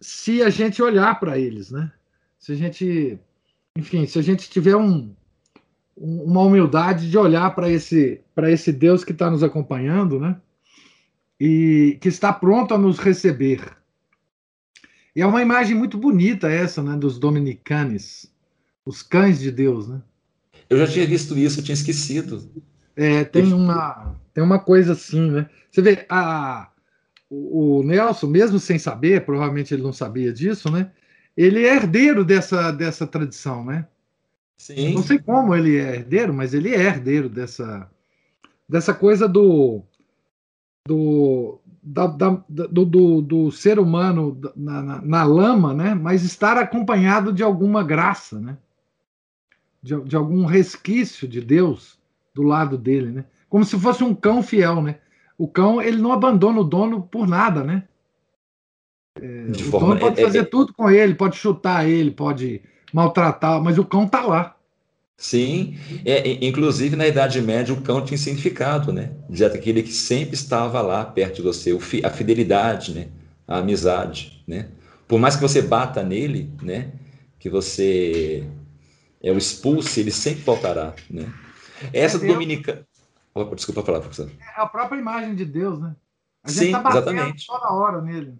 [0.00, 1.92] se a gente olhar para eles, né?
[2.38, 3.18] Se a gente,
[3.76, 5.14] enfim, se a gente tiver um,
[6.00, 10.36] uma humildade de olhar para esse, para esse Deus que está nos acompanhando, né?
[11.38, 13.60] E que está pronto a nos receber.
[15.14, 16.96] E é uma imagem muito bonita essa, né?
[16.96, 18.32] Dos dominicanes,
[18.84, 20.00] os cães de Deus, né?
[20.70, 22.50] Eu já tinha visto isso, eu tinha esquecido.
[22.96, 25.50] É, tem uma, tem uma coisa assim, né?
[25.70, 26.70] Você vê, a,
[27.28, 30.90] o, o Nelson, mesmo sem saber, provavelmente ele não sabia disso, né?
[31.36, 33.86] Ele é herdeiro dessa, dessa tradição, né?
[34.60, 34.92] Sim.
[34.92, 37.90] Não sei como ele é herdeiro, mas ele é herdeiro dessa,
[38.68, 39.82] dessa coisa do,
[40.86, 45.94] do, da, da, do, do, do, ser humano na, na, na, lama, né?
[45.94, 48.58] mas estar acompanhado de alguma graça, né?
[49.82, 51.98] de, de algum resquício de Deus
[52.34, 53.12] do lado dele.
[53.12, 53.24] Né?
[53.48, 54.82] Como se fosse um cão fiel.
[54.82, 54.98] Né?
[55.38, 57.64] O cão ele não abandona o dono por nada.
[57.64, 57.88] Né?
[59.18, 59.88] É, o forma...
[59.94, 62.60] dono pode é, fazer é, tudo com ele, pode chutar ele, pode
[62.92, 64.56] maltratar, mas o cão tá lá.
[65.16, 69.12] Sim, é, inclusive na Idade Média o cão tinha significado, né?
[69.28, 73.08] De aquele que sempre estava lá perto de você, a fidelidade, né?
[73.46, 74.68] A amizade, né?
[75.06, 76.92] Por mais que você bata nele, né?
[77.38, 78.46] Que você
[79.22, 81.30] é o expulse, ele sempre voltará, né?
[81.92, 82.86] Essa é dominica...
[83.34, 84.30] Oh, desculpa falar, professor.
[84.40, 85.94] É a própria imagem de Deus, né?
[86.42, 87.46] A gente Sim, tá exatamente.
[87.46, 88.34] toda hora nele.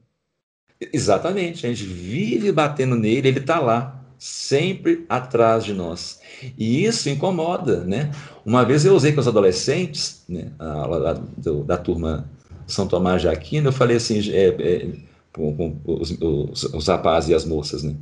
[0.80, 6.20] Exatamente, a gente vive batendo nele, ele está lá sempre atrás de nós.
[6.58, 8.12] E isso incomoda, né?
[8.44, 12.30] Uma vez eu usei com os adolescentes, né, a da, do, da turma
[12.66, 14.88] São Tomás de Aquino, eu falei assim, é, é,
[15.32, 17.94] com, com os, os, os, rapazes e as moças, né,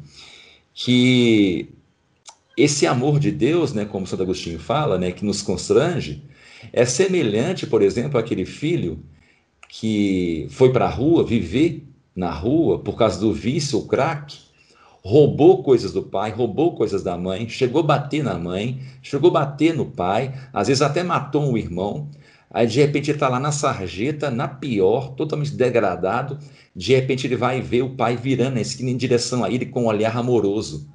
[0.74, 1.68] que
[2.56, 6.24] esse amor de Deus, né, como Santo Agostinho fala, né, que nos constrange,
[6.72, 8.98] é semelhante, por exemplo, àquele filho
[9.68, 14.47] que foi para a rua viver na rua por causa do vício, o crack,
[15.02, 19.34] roubou coisas do pai, roubou coisas da mãe, chegou a bater na mãe, chegou a
[19.34, 22.08] bater no pai, às vezes até matou um irmão.
[22.50, 26.38] Aí de repente ele está lá na sarjeta, na pior, totalmente degradado.
[26.74, 29.82] De repente ele vai ver o pai virando a esquina em direção a ele com
[29.82, 30.88] um olhar amoroso.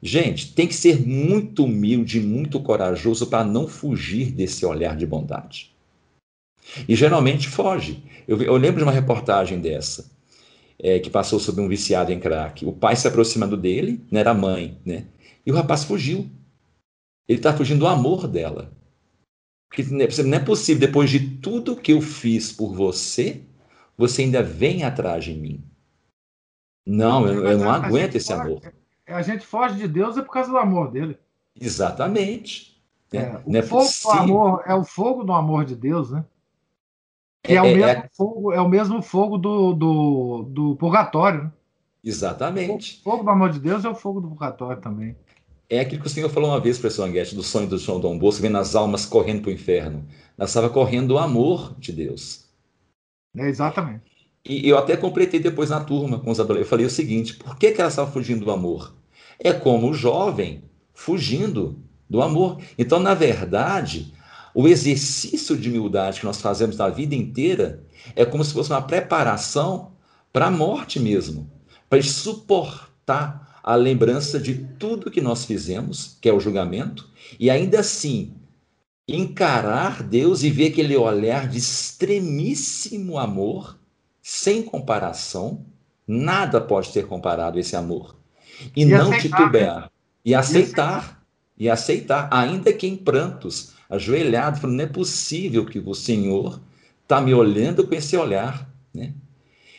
[0.00, 5.72] Gente, tem que ser muito humilde, muito corajoso para não fugir desse olhar de bondade.
[6.88, 8.02] E geralmente foge.
[8.28, 10.13] Eu, eu lembro de uma reportagem dessa
[10.78, 12.64] é, que passou sobre um viciado em crack.
[12.64, 15.06] O pai se aproximando dele, né, era a mãe, né?
[15.44, 16.28] E o rapaz fugiu.
[17.28, 18.72] Ele está fugindo do amor dela.
[19.68, 19.82] Porque
[20.22, 23.42] não é possível, depois de tudo que eu fiz por você,
[23.96, 25.64] você ainda vem atrás de mim.
[26.86, 28.60] Não, eu, eu não aguento esse amor.
[29.06, 31.18] A gente foge de Deus é por causa do amor dele.
[31.58, 32.74] Exatamente.
[33.12, 36.24] É, é o, é fogo do amor, é o fogo do amor de Deus, né?
[37.44, 38.10] Que é, é, o, é, mesmo é...
[38.16, 41.44] Fogo, é o mesmo fogo do, do, do purgatório.
[41.44, 41.52] Né?
[42.02, 43.00] Exatamente.
[43.00, 45.14] O fogo do amor de Deus é o fogo do purgatório também.
[45.68, 48.18] É aquilo que o Senhor falou uma vez a Anguete, do sonho do João Dom
[48.18, 50.06] Bosco, vendo as almas correndo para o inferno.
[50.38, 52.46] Nós estava correndo o amor de Deus.
[53.36, 54.14] É, exatamente.
[54.44, 56.66] E eu até completei depois na turma com os adolescentes.
[56.66, 58.94] Eu falei o seguinte: por que, que ela estava fugindo do amor?
[59.38, 61.78] É como o jovem fugindo
[62.08, 62.58] do amor.
[62.78, 64.14] Então, na verdade,
[64.54, 67.84] o exercício de humildade que nós fazemos na vida inteira
[68.14, 69.92] é como se fosse uma preparação
[70.32, 71.50] para a morte mesmo,
[71.88, 77.80] para suportar a lembrança de tudo que nós fizemos, que é o julgamento, e ainda
[77.80, 78.34] assim
[79.08, 83.78] encarar Deus e ver aquele olhar de extremíssimo amor,
[84.22, 85.64] sem comparação,
[86.06, 88.16] nada pode ser comparado a esse amor.
[88.74, 89.80] E, e não aceitar, titubear.
[89.82, 89.88] Né?
[90.24, 91.24] E aceitar.
[91.56, 96.60] E aceitar, ainda que em prantos, ajoelhado, falando: não é possível que o Senhor
[97.02, 98.68] está me olhando com esse olhar.
[98.92, 99.14] Né?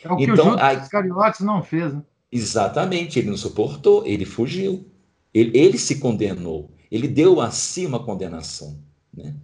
[0.02, 1.92] É o que então, o Judas Iscariotes não fez.
[1.92, 2.02] Né?
[2.30, 4.86] Exatamente, ele não suportou, ele fugiu,
[5.32, 8.78] ele, ele se condenou, ele deu a si uma condenação.
[9.14, 9.34] Né?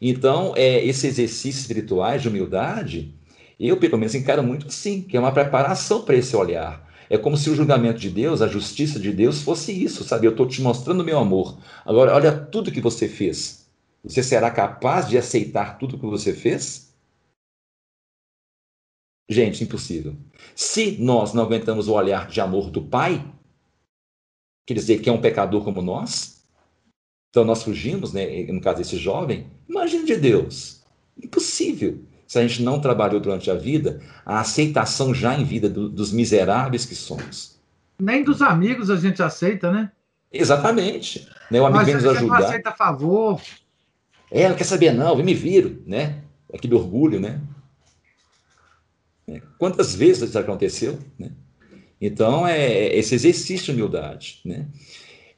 [0.00, 3.14] Então, é, esses exercícios espirituais de humildade,
[3.58, 6.90] eu pelo menos encaro muito assim, que é uma preparação para esse olhar.
[7.08, 10.26] É como se o julgamento de Deus, a justiça de Deus fosse isso, sabe?
[10.26, 11.58] Eu estou te mostrando meu amor.
[11.84, 13.61] Agora, olha tudo que você fez.
[14.04, 16.92] Você será capaz de aceitar tudo que você fez?
[19.28, 20.16] Gente, impossível.
[20.54, 23.24] Se nós não aguentamos o olhar de amor do Pai,
[24.66, 26.44] quer dizer que é um pecador como nós,
[27.30, 28.44] então nós fugimos, né?
[28.52, 30.82] no caso desse jovem, imagine de Deus.
[31.16, 32.04] Impossível.
[32.26, 36.12] Se a gente não trabalhou durante a vida, a aceitação já em vida do, dos
[36.12, 37.58] miseráveis que somos.
[37.98, 39.92] Nem dos amigos a gente aceita, né?
[40.32, 41.28] Exatamente.
[41.50, 41.60] Né?
[41.60, 42.40] O amigo Mas vem nos ajudar.
[42.40, 43.40] Não aceita favor,
[44.32, 46.22] é, não quer saber não, eu me viro, né?
[46.52, 47.40] Aquele orgulho, né?
[49.28, 51.32] É, quantas vezes isso aconteceu, né?
[52.00, 54.68] Então, é esse exercício de humildade, né?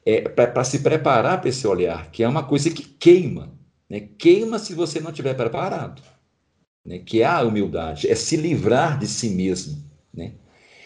[0.05, 3.53] É, para se preparar para esse olhar, que é uma coisa que queima,
[3.89, 3.99] né?
[4.17, 6.01] Queima se você não estiver preparado,
[6.85, 6.99] né?
[6.99, 10.33] Que é a humildade, é se livrar de si mesmo, né?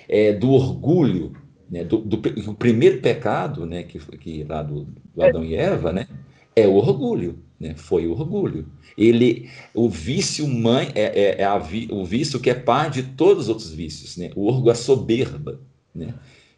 [0.07, 1.33] É, do orgulho,
[1.69, 1.83] né?
[1.83, 3.83] Do, do, do primeiro pecado, né?
[3.83, 6.07] Que, que lá do, do Adão e Eva, né?
[6.55, 7.75] É o orgulho, né?
[7.75, 8.71] Foi o orgulho.
[8.97, 11.57] Ele, o vício mãe é, é, é a,
[11.91, 14.31] o vício que é pai de todos os outros vícios, né?
[14.35, 15.59] O orgulho, a soberba,
[15.93, 16.13] né?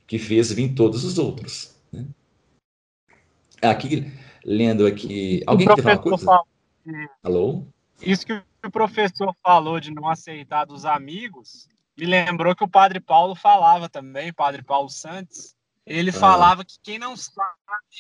[0.06, 1.76] Que fez vir todos os outros.
[1.92, 2.06] Né?
[3.62, 4.12] Aqui,
[4.46, 6.26] lendo aqui, alguém quer falar coisa?
[6.26, 6.46] Falou,
[7.24, 7.66] Alô?
[8.02, 11.68] Isso que o professor falou de não aceitar dos amigos,
[11.98, 16.14] me lembrou que o Padre Paulo falava também, Padre Paulo Santos, ele ah.
[16.14, 17.50] falava que quem não sabe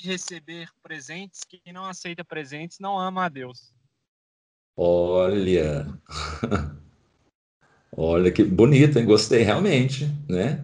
[0.03, 3.73] receber presentes, quem não aceita presentes, não ama a Deus.
[4.77, 5.87] Olha.
[7.95, 9.05] Olha que bonito, hein?
[9.05, 10.63] Gostei realmente, né?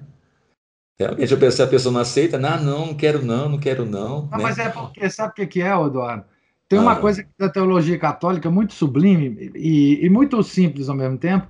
[0.99, 4.23] Realmente, eu pensei, a pessoa não aceita, não, não, não quero não, não quero não.
[4.23, 4.43] Não, né?
[4.43, 6.25] mas é porque, sabe o que é, Eduardo?
[6.67, 6.99] Tem uma ah.
[6.99, 11.49] coisa da teologia católica muito sublime e, e, muito simples ao mesmo tempo,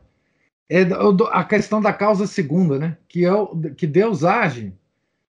[0.69, 0.81] é
[1.31, 2.97] a questão da causa segunda, né?
[3.07, 4.73] Que, é o, que Deus age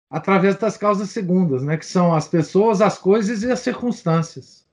[0.10, 1.78] através das causas segundas, né?
[1.78, 4.66] Que são as pessoas, as coisas e as circunstâncias.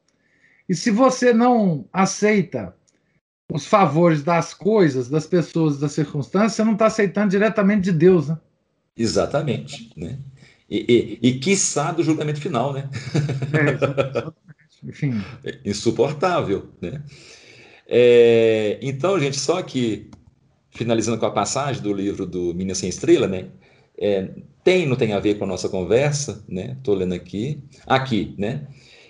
[0.68, 2.74] E se você não aceita
[3.52, 8.28] os favores das coisas, das pessoas, das circunstâncias, você não está aceitando diretamente de Deus,
[8.28, 8.38] né?
[8.96, 10.18] Exatamente, né?
[10.68, 12.88] E, e, e quiçá do julgamento final, né?
[13.52, 15.22] É, Enfim.
[15.64, 17.02] Insuportável, né?
[17.86, 20.10] É, então, gente, só que,
[20.70, 23.48] finalizando com a passagem do livro do Minas Sem Estrela, né?
[23.98, 24.30] É,
[24.64, 26.76] tem, não tem a ver com a nossa conversa, né?
[26.78, 27.62] Estou lendo aqui.
[27.86, 28.66] Aqui, né?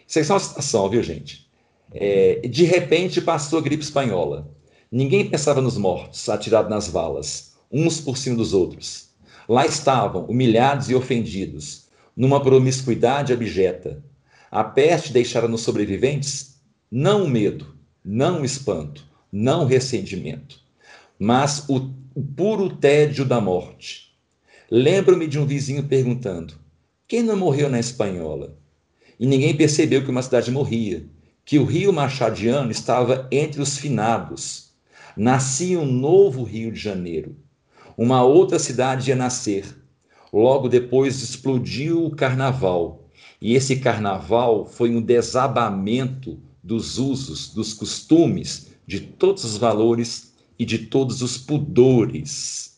[0.07, 1.49] Isso é só uma citação, viu, gente?
[1.93, 4.51] É, de repente passou a gripe espanhola.
[4.91, 9.11] Ninguém pensava nos mortos, atirados nas valas, uns por cima dos outros.
[9.49, 14.03] Lá estavam, humilhados e ofendidos, numa promiscuidade abjeta.
[14.51, 16.61] A peste deixara nos sobreviventes
[16.91, 17.75] não o medo,
[18.05, 20.61] não o espanto, não o ressentimento,
[21.19, 24.12] mas o, o puro tédio da morte.
[24.75, 26.55] Lembro-me de um vizinho perguntando:
[27.07, 28.57] quem não morreu na espanhola?
[29.21, 31.05] E ninguém percebeu que uma cidade morria,
[31.45, 34.71] que o rio Machadiano estava entre os finados.
[35.15, 37.37] Nascia um novo Rio de Janeiro.
[37.99, 39.67] Uma outra cidade ia nascer.
[40.33, 43.11] Logo depois explodiu o carnaval.
[43.43, 50.65] E esse carnaval foi um desabamento dos usos, dos costumes, de todos os valores e
[50.65, 52.72] de todos os pudores.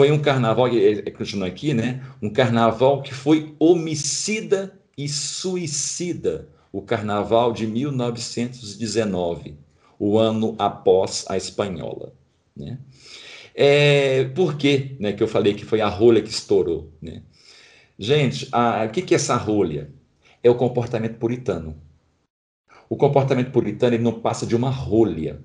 [0.00, 0.66] Foi um carnaval,
[1.14, 2.02] continua aqui, né?
[2.22, 9.58] Um carnaval que foi homicida e suicida o Carnaval de 1919,
[9.98, 12.14] o ano após a Espanhola.
[12.56, 12.78] Né?
[13.54, 16.90] É, por que, né, que eu falei que foi a rolha que estourou?
[17.02, 17.22] Né?
[17.98, 19.90] Gente, o que, que é essa rolha?
[20.42, 21.76] É o comportamento puritano.
[22.88, 25.44] O comportamento puritano ele não passa de uma rolha.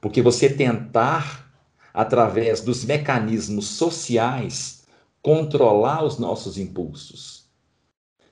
[0.00, 1.47] Porque você tentar,
[1.98, 4.84] através dos mecanismos sociais,
[5.20, 7.38] controlar os nossos impulsos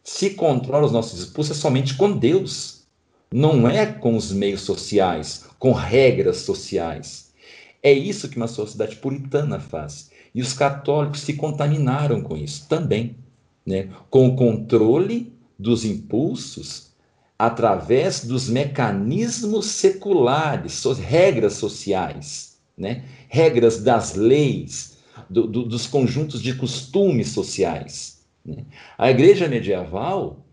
[0.06, 2.84] se controla os nossos impulsos é somente com Deus,
[3.32, 7.32] não é com os meios sociais, com regras sociais.
[7.82, 10.10] É isso que uma sociedade puritana faz.
[10.32, 13.16] E os católicos se contaminaram com isso também,
[13.66, 13.88] né?
[14.08, 16.92] com o controle dos impulsos
[17.36, 23.04] através dos mecanismos seculares, regras sociais, né?
[23.28, 24.98] regras das leis,
[25.28, 28.24] do, do, dos conjuntos de costumes sociais.
[28.44, 28.64] Né?
[28.98, 30.44] A igreja medieval,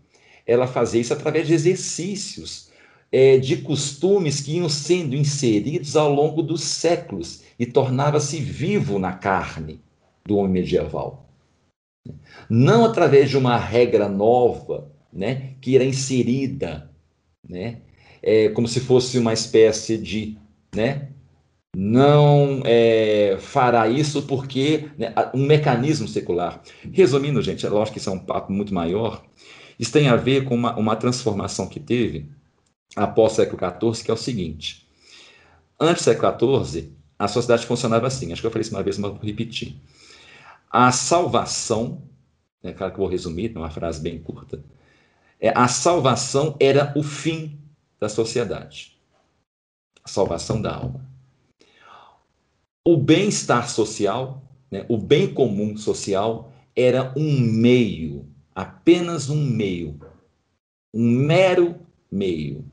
[0.46, 2.70] ela fazia isso através de exercícios,
[3.12, 9.12] é, de costumes que iam sendo inseridos ao longo dos séculos e tornava-se vivo na
[9.12, 9.80] carne
[10.26, 11.28] do homem medieval.
[12.50, 16.90] Não através de uma regra nova, né, que era inserida,
[17.48, 17.82] né,
[18.22, 20.36] é, como se fosse uma espécie de,
[20.74, 21.03] né,
[21.74, 26.62] não é, fará isso porque né, um mecanismo secular.
[26.92, 29.24] Resumindo, gente, é lógico que isso é um papo muito maior.
[29.78, 32.30] Isso tem a ver com uma, uma transformação que teve
[32.94, 34.88] após o século XIV, que é o seguinte:
[35.80, 38.32] antes do século XIV, a sociedade funcionava assim.
[38.32, 39.76] Acho que eu falei isso uma vez, mas vou repetir.
[40.70, 42.02] A salvação,
[42.62, 44.64] é claro que eu vou resumir, é uma frase bem curta.
[45.40, 47.58] É, a salvação era o fim
[47.98, 48.96] da sociedade,
[50.04, 51.13] a salvação da alma
[52.86, 59.98] o bem-estar social, né, o bem comum social, era um meio, apenas um meio,
[60.92, 61.76] um mero
[62.10, 62.64] meio.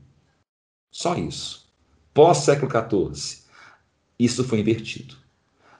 [0.90, 1.72] Só isso.
[2.12, 3.42] Pós-século XIV,
[4.18, 5.16] isso foi invertido.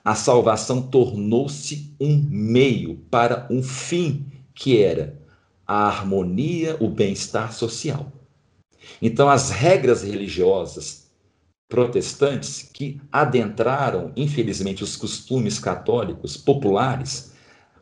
[0.03, 5.21] A salvação tornou-se um meio para um fim que era
[5.67, 8.11] a harmonia, o bem-estar social.
[9.01, 11.02] Então, as regras religiosas
[11.73, 17.33] protestantes que adentraram, infelizmente, os costumes católicos populares.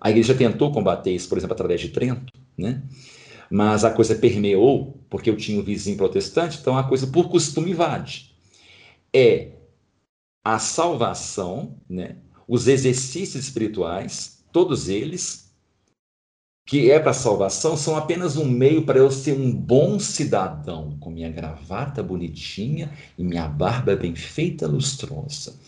[0.01, 2.85] A igreja tentou combater isso, por exemplo, através de Trento, né?
[3.51, 7.73] mas a coisa permeou, porque eu tinha um vizinho protestante, então a coisa por costume
[7.73, 8.33] invade.
[9.13, 9.55] É
[10.45, 12.19] a salvação, né?
[12.47, 15.50] os exercícios espirituais, todos eles
[16.71, 21.11] que é para salvação são apenas um meio para eu ser um bom cidadão, com
[21.11, 25.59] minha gravata bonitinha e minha barba bem feita, lustrosa.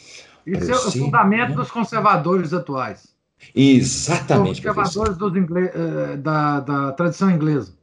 [0.46, 3.16] Isso é o ser, fundamento dos conservadores atuais.
[3.52, 4.60] Exatamente.
[4.60, 5.70] Os conservadores dos ingle...
[5.74, 7.74] Eh, da, da tradição inglesa.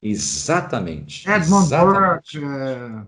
[0.00, 1.28] Exatamente.
[1.28, 3.02] Edmund Burke, é,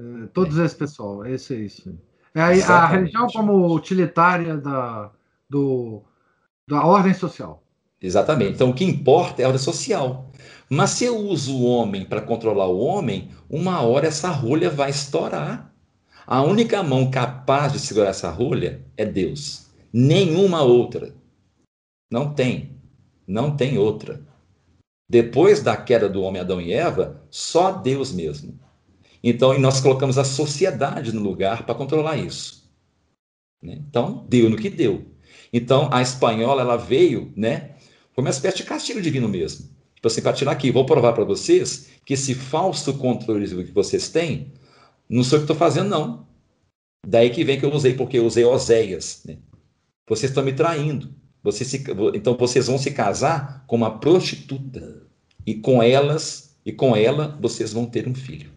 [0.00, 0.64] é, todos é.
[0.64, 1.96] esse pessoal, esse é isso.
[2.34, 5.12] É, a religião como utilitária da,
[5.48, 6.02] do,
[6.68, 7.62] Da ordem social.
[8.00, 8.52] Exatamente.
[8.54, 10.30] Então, o que importa é a ordem social.
[10.68, 14.90] Mas se eu uso o homem para controlar o homem, uma hora essa rolha vai
[14.90, 15.74] estourar.
[16.26, 19.66] A única mão capaz de segurar essa rolha é Deus.
[19.92, 21.14] Nenhuma outra.
[22.10, 22.76] Não tem.
[23.26, 24.20] Não tem outra.
[25.08, 28.58] Depois da queda do homem Adão e Eva, só Deus mesmo.
[29.22, 32.68] Então, nós colocamos a sociedade no lugar para controlar isso.
[33.62, 33.82] Né?
[33.88, 35.06] Então, deu no que deu.
[35.52, 37.75] Então, a espanhola, ela veio, né?
[38.16, 39.68] Foi uma espécie de castigo divino mesmo.
[39.94, 44.08] Tipo assim, para tirar aqui, vou provar para vocês que esse falso controle que vocês
[44.08, 44.52] têm,
[45.06, 46.26] não sou eu que estou fazendo, não.
[47.06, 49.20] Daí que vem que eu usei, porque eu usei Oséias.
[49.26, 49.36] Né?
[50.08, 51.14] Vocês estão me traindo.
[51.42, 51.84] Vocês se,
[52.14, 55.02] então vocês vão se casar com uma prostituta.
[55.46, 58.50] E com elas, e com ela, vocês vão ter um filho.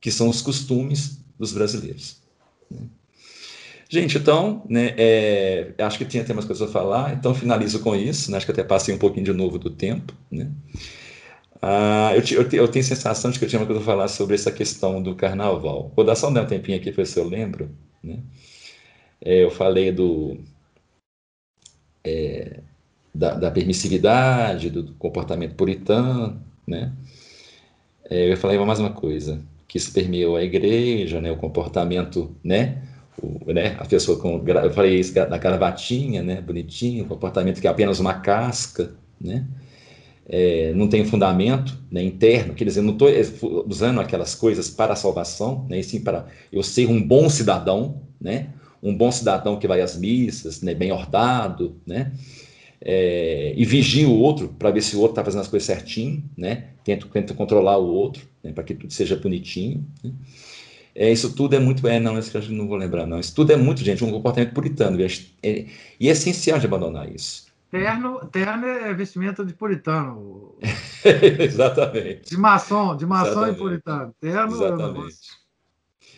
[0.00, 2.22] Que são os costumes dos brasileiros.
[2.70, 2.86] Né?
[3.88, 7.94] Gente, então, né, é, acho que tinha até mais coisas a falar, então finalizo com
[7.94, 10.12] isso, né, acho que até passei um pouquinho de novo do tempo.
[10.30, 10.50] Né.
[11.62, 14.08] Ah, eu, eu, eu, tenho a sensação de que eu tinha uma coisa a falar
[14.08, 15.92] sobre essa questão do carnaval.
[15.94, 17.70] Vou dar só um tempinho aqui para ver se eu lembro.
[18.02, 18.18] Né.
[19.20, 20.38] É, eu falei do,
[22.04, 22.60] é,
[23.14, 26.92] da, da, permissividade, do, do, comportamento puritano, né?
[28.08, 32.82] É, eu falei mais uma coisa, que isso permeou a igreja, né, o comportamento, né,
[33.46, 37.98] né, a pessoa com, eu falei isso da gravatinha, né, bonitinho, comportamento que é apenas
[37.98, 39.46] uma casca, né,
[40.28, 43.22] é, não tem fundamento né, interno, quer dizer, não estou é,
[43.66, 48.02] usando aquelas coisas para a salvação, né, e sim para eu ser um bom cidadão,
[48.20, 48.50] né,
[48.82, 52.12] um bom cidadão que vai às missas, né, bem ordado, né,
[52.80, 56.22] é, e vigia o outro para ver se o outro está fazendo as coisas certinho,
[56.36, 60.12] né, tenta, tenta controlar o outro, né, para que tudo seja bonitinho, né,
[60.98, 61.86] é, isso tudo é muito.
[61.86, 63.20] É, não, isso que eu não vou lembrar, não.
[63.20, 64.98] Isso tudo é muito, gente, um comportamento puritano.
[64.98, 65.06] É,
[65.42, 65.66] é,
[66.00, 67.46] e é essencial de abandonar isso.
[67.70, 70.56] Terno, terno é vestimenta de puritano.
[71.38, 72.30] Exatamente.
[72.30, 73.56] De maçom, de maçom Exatamente.
[73.56, 74.14] e puritano.
[74.18, 75.16] Terno Exatamente.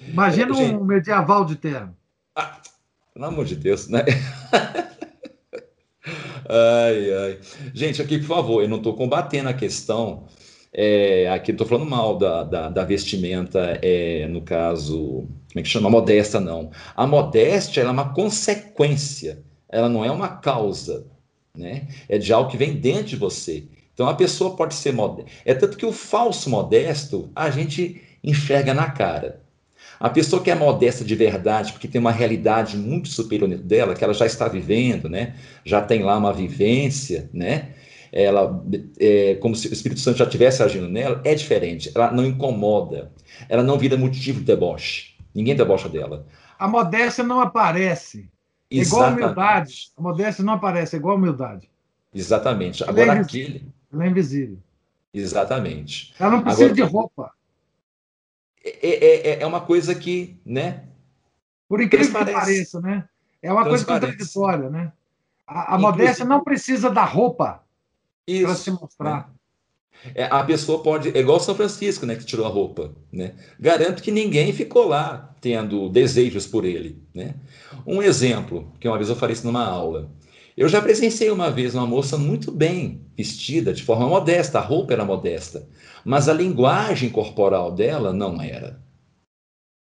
[0.01, 1.97] É Imagina é, um medieval de terno.
[2.37, 2.61] Ah,
[3.13, 4.05] pelo amor de Deus, né?
[6.49, 7.41] ai, ai.
[7.75, 10.29] Gente, aqui, por favor, eu não estou combatendo a questão
[10.73, 15.69] é, aqui estou falando mal da, da, da vestimenta, é, no caso, como é que
[15.69, 15.91] chama?
[15.91, 16.71] Modesta, não.
[16.95, 21.07] A modéstia é uma consequência, ela não é uma causa,
[21.57, 21.89] né?
[22.09, 23.65] É de algo que vem dentro de você.
[23.93, 25.31] Então a pessoa pode ser modesta.
[25.45, 29.43] É tanto que o falso modesto a gente enxerga na cara.
[29.99, 33.95] A pessoa que é modesta de verdade, porque tem uma realidade muito superior dentro dela,
[33.95, 35.35] que ela já está vivendo, né?
[35.65, 37.71] Já tem lá uma vivência, né?
[38.13, 38.63] Ela
[38.99, 41.91] é, como se o Espírito Santo já estivesse agindo nela, é diferente.
[41.95, 43.13] Ela não incomoda.
[43.49, 45.17] Ela não vira motivo de deboche.
[45.35, 46.27] Ninguém debocha dela.
[46.59, 48.29] A modéstia não aparece.
[48.71, 49.93] É igual a humildade.
[49.97, 51.71] A modéstia não aparece, é igual a humildade.
[52.15, 52.83] Exatamente.
[52.83, 53.69] Ela é Agora é aquele.
[53.93, 54.59] Ela é invisível.
[55.13, 56.15] Exatamente.
[56.19, 57.33] Ela não precisa Agora, de roupa.
[58.65, 60.85] É, é, é, é uma coisa que, né?
[61.69, 63.09] Por incrível que pareça, né?
[63.43, 64.93] É uma coisa contraditória, né?
[65.47, 67.63] A, a modéstia não precisa da roupa
[68.43, 69.33] para se mostrar.
[70.15, 73.35] É, a pessoa pode, é igual São Francisco, né, que tirou a roupa, né?
[73.59, 77.35] Garanto que ninguém ficou lá tendo desejos por ele, né?
[77.87, 80.11] Um exemplo, que uma vez eu falei isso numa aula.
[80.57, 84.93] Eu já presenciei uma vez uma moça muito bem vestida, de forma modesta, a roupa
[84.93, 85.69] era modesta,
[86.05, 88.81] mas a linguagem corporal dela não era.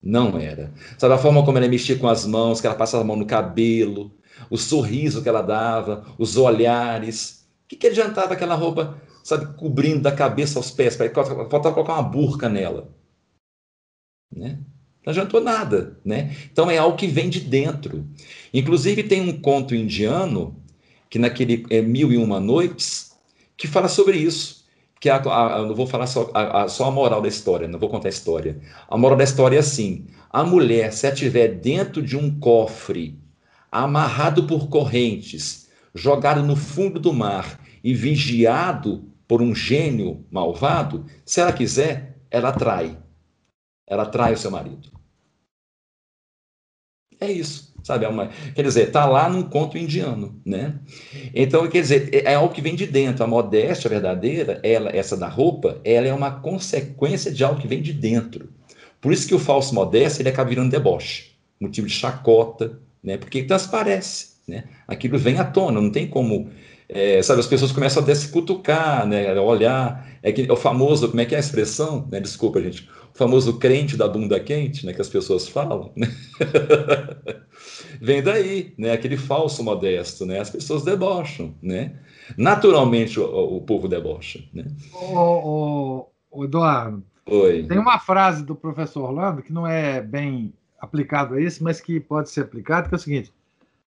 [0.01, 0.73] Não era.
[0.97, 3.25] Sabe a forma como ela mexia com as mãos, que ela passava a mão no
[3.25, 4.11] cabelo,
[4.49, 10.11] o sorriso que ela dava, os olhares, que, que adiantava aquela roupa, sabe, cobrindo da
[10.11, 10.95] cabeça aos pés?
[10.95, 12.89] Faltava colocar uma burca nela.
[14.35, 14.59] Né?
[15.05, 16.35] Não adiantou nada, né?
[16.51, 18.07] Então é algo que vem de dentro.
[18.53, 20.55] Inclusive tem um conto indiano
[21.09, 23.15] que naquele é, Mil e Uma Noites
[23.57, 24.63] que fala sobre isso.
[24.99, 27.77] Que a, a, eu não vou falar só a, só a moral da história, não
[27.77, 28.61] vou contar a história.
[28.87, 33.19] A moral da história é assim: a mulher, se estiver dentro de um cofre,
[33.69, 35.62] amarrado por correntes,
[35.93, 42.51] jogado no fundo do mar e vigiado por um gênio malvado, se ela quiser, ela
[42.51, 42.97] trai.
[43.87, 44.91] Ela trai o seu marido.
[47.19, 48.05] É isso, sabe?
[48.05, 50.79] É uma, quer dizer, está lá num conto indiano, né?
[51.33, 53.23] Então, quer dizer, é, é algo que vem de dentro.
[53.23, 57.81] A modéstia verdadeira, ela, essa da roupa, ela é uma consequência de algo que vem
[57.81, 58.49] de dentro.
[58.99, 63.17] Por isso que o falso modesto, ele acaba virando deboche, motivo de chacota, né?
[63.17, 64.65] Porque transparece, né?
[64.87, 66.49] Aquilo vem à tona, não tem como
[66.89, 71.09] é, sabe, as pessoas começam a se cutucar, né, olhar, é, que, é o famoso,
[71.09, 74.85] como é que é a expressão, né, desculpa, gente, o famoso crente da bunda quente,
[74.85, 76.07] né, que as pessoas falam, né?
[77.99, 81.95] vem daí, né, aquele falso modesto, né, as pessoas debocham, né,
[82.37, 84.65] naturalmente o, o povo debocha, né.
[84.93, 87.63] O, o, Eduardo, Oi.
[87.63, 91.99] tem uma frase do professor Orlando que não é bem aplicado a isso, mas que
[91.99, 93.31] pode ser aplicado, que é o seguinte,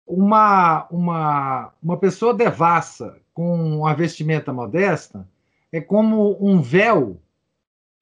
[0.08, 5.28] uma, uma, uma pessoa devassa com uma vestimenta modesta
[5.72, 7.22] é como um véu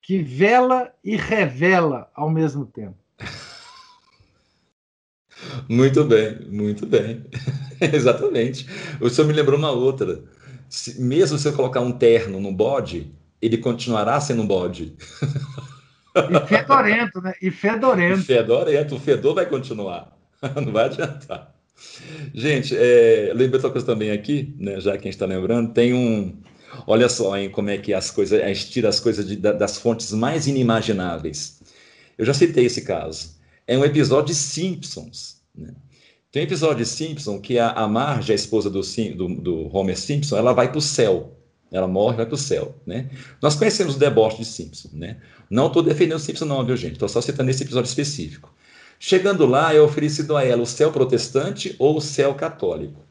[0.02, 2.96] que vela e revela ao mesmo tempo.
[5.68, 7.26] Muito bem, muito bem.
[7.82, 8.68] Exatamente.
[9.02, 10.24] O senhor me lembrou uma outra.
[10.70, 13.12] Se, mesmo se eu colocar um terno no bode,
[13.42, 14.96] ele continuará sendo um bode.
[16.16, 17.34] E fedorento, né?
[17.42, 18.20] E fedorento.
[18.20, 18.96] E fedorento.
[18.96, 20.16] O fedor vai continuar.
[20.64, 21.55] Não vai adiantar.
[22.34, 25.94] Gente, é, lembrei outra coisa também aqui, né, já que a gente está lembrando, tem
[25.94, 26.36] um.
[26.88, 29.78] Olha só, hein, como é que as coisas, a gente tira as coisas de, das
[29.78, 31.62] fontes mais inimagináveis.
[32.18, 33.36] Eu já citei esse caso.
[33.68, 35.42] É um episódio de Simpsons.
[35.56, 35.74] Né?
[36.32, 40.38] Tem um episódio de Simpsons que a, Marge, a esposa do, do, do Homer Simpson,
[40.38, 41.40] ela vai para o céu.
[41.72, 42.76] Ela morre vai para o céu.
[42.86, 43.10] Né?
[43.42, 44.90] Nós conhecemos o deboche de Simpson.
[44.94, 45.18] Né?
[45.50, 46.94] Não estou defendendo o Simpson, não, viu, gente?
[46.94, 48.54] Estou só citando esse episódio específico.
[49.00, 53.02] Chegando lá, é oferecido a ela o céu protestante ou o céu católico.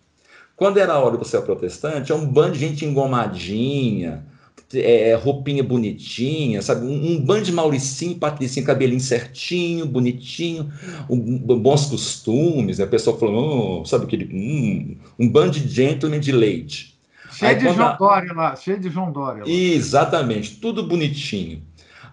[0.56, 4.24] Quando era a hora do céu protestante, é um bando de gente engomadinha,
[4.73, 6.86] é, é, roupinha bonitinha, sabe?
[6.86, 10.73] Um, um bando de Mauricinho, Patricinho, cabelinho certinho, bonitinho,
[11.09, 12.78] um, bons costumes.
[12.78, 12.85] Né?
[12.85, 14.24] A pessoa falou, oh, sabe aquele.
[14.32, 16.94] Um, um bando de gentleman de leite.
[17.32, 17.93] Cheio Aí, de João a...
[17.93, 19.43] Dória lá, cheio de João Dória.
[19.44, 19.51] Lá.
[19.51, 21.62] Exatamente, tudo bonitinho.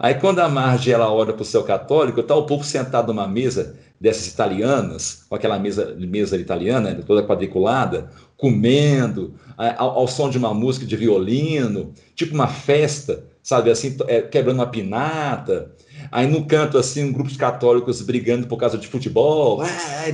[0.04, 3.28] Aí quando a Marge ela olha para o céu católico, está o povo sentado numa
[3.28, 10.40] mesa dessas italianas, com aquela mesa, mesa italiana, toda quadriculada, comendo, ao, ao, som de
[10.40, 15.72] uma música de violino, tipo uma festa, sabe, assim, é, quebrando uma pinata.
[16.12, 19.62] Aí no canto, assim, um grupo de católicos brigando por causa de futebol,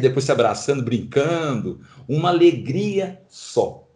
[0.02, 1.80] depois se abraçando, brincando.
[2.10, 3.87] Uma alegria só.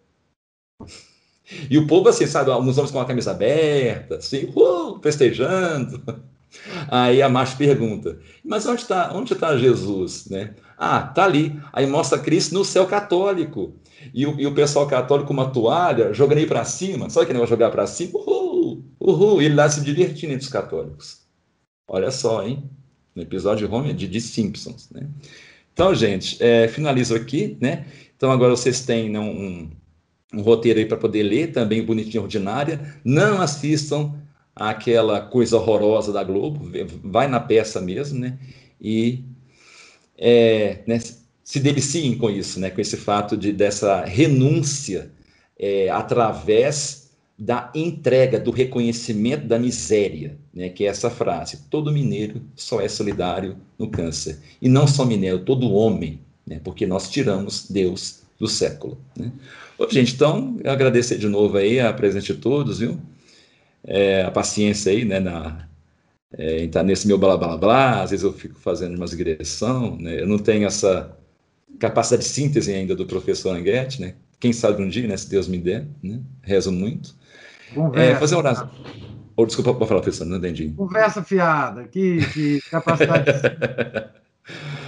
[1.69, 6.01] E o povo, assim, sabe, alguns homens com a camisa aberta, assim, uh, festejando.
[6.89, 10.27] Aí a Márcia pergunta, mas onde está onde tá Jesus?
[10.29, 10.53] Né?
[10.77, 11.57] Ah, tá ali.
[11.71, 13.73] Aí mostra Cristo no céu católico.
[14.13, 17.09] E o, e o pessoal católico com uma toalha, jogando aí para cima.
[17.09, 18.19] Sabe que não vai jogar para cima?
[18.19, 19.41] Uhul, uhul.
[19.41, 21.21] E ele lá se divertindo entre os católicos.
[21.87, 22.69] Olha só, hein?
[23.15, 25.07] No episódio de Homer de, de Simpsons, né?
[25.73, 27.85] Então, gente, é, finalizo aqui, né?
[28.15, 29.69] Então, agora vocês têm né, um,
[30.33, 32.95] um roteiro aí para poder ler, também bonitinho, ordinária.
[33.03, 34.13] Não assistam
[34.55, 36.71] aquela coisa horrorosa da Globo,
[37.03, 38.37] vai na peça mesmo, né?
[38.79, 39.23] E
[40.17, 40.99] é, né,
[41.43, 42.69] se deliciem com isso, né?
[42.69, 45.11] Com esse fato de dessa renúncia
[45.57, 50.69] é, através da entrega, do reconhecimento da miséria, né?
[50.69, 55.39] Que é essa frase: todo mineiro só é solidário no câncer e não só mineiro,
[55.39, 56.61] todo homem, né?
[56.63, 59.31] Porque nós tiramos Deus do século, né?
[59.77, 62.99] Bom, gente, então, eu agradecer de novo aí a presença de todos, viu?
[63.83, 65.67] É, a paciência aí, né, na,
[66.33, 70.21] é, tá nesse meu blá blá blá, às vezes eu fico fazendo uma digressão, né?
[70.21, 71.15] Eu não tenho essa
[71.79, 74.15] capacidade de síntese ainda do professor Anguete, né?
[74.39, 76.19] Quem sabe um dia, né, se Deus me der, né?
[76.41, 77.13] Rezo muito.
[77.93, 78.71] É, fazer uma oração.
[79.37, 80.69] Oh, desculpa, pode falar, professor, não entendi.
[80.69, 83.31] Conversa fiada, que, que capacidade.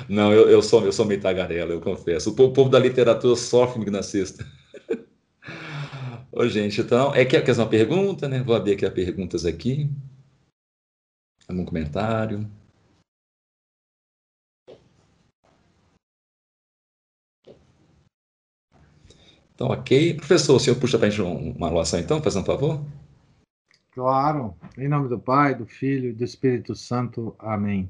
[0.09, 2.31] não, eu, eu, sou, eu sou meio tagarela, eu confesso.
[2.31, 4.45] O povo, o povo da literatura sofre na sexta.
[6.31, 8.41] Ô, gente, então, é que é uma pergunta, né?
[8.41, 9.89] Vou abrir aqui as perguntas aqui.
[11.47, 12.49] Algum comentário?
[19.53, 20.15] Então, ok.
[20.15, 22.83] Professor, o senhor puxa para a gente uma relação, então, fazendo um favor?
[23.91, 24.55] Claro.
[24.77, 27.35] Em nome do Pai, do Filho e do Espírito Santo.
[27.37, 27.89] Amém.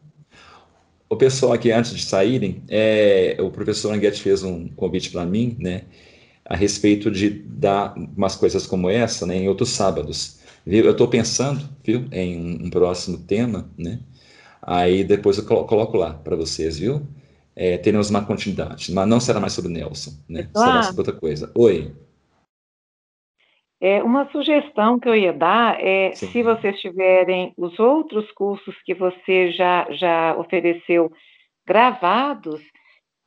[1.11, 5.57] O pessoal aqui, antes de saírem, é, o professor Anguete fez um convite para mim,
[5.59, 5.83] né,
[6.45, 10.39] a respeito de dar umas coisas como essa, né, em outros sábados.
[10.65, 10.85] Viu?
[10.85, 13.99] Eu estou pensando, viu, em um, um, próximo tema, né,
[14.61, 17.05] aí depois eu coloco lá para vocês, viu?
[17.55, 20.47] é, teremos uma continuidade, mas não será mais sobre Nelson, né?
[20.55, 21.51] Será sobre outra coisa.
[21.53, 21.91] Oi.
[23.83, 26.27] É, uma sugestão que eu ia dar é, Sim.
[26.27, 31.11] se vocês tiverem os outros cursos que você já, já ofereceu
[31.65, 32.61] gravados,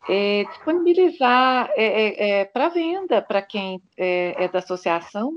[0.08, 5.32] é, disponibilizar é, é, é para venda para quem é, é, da associação,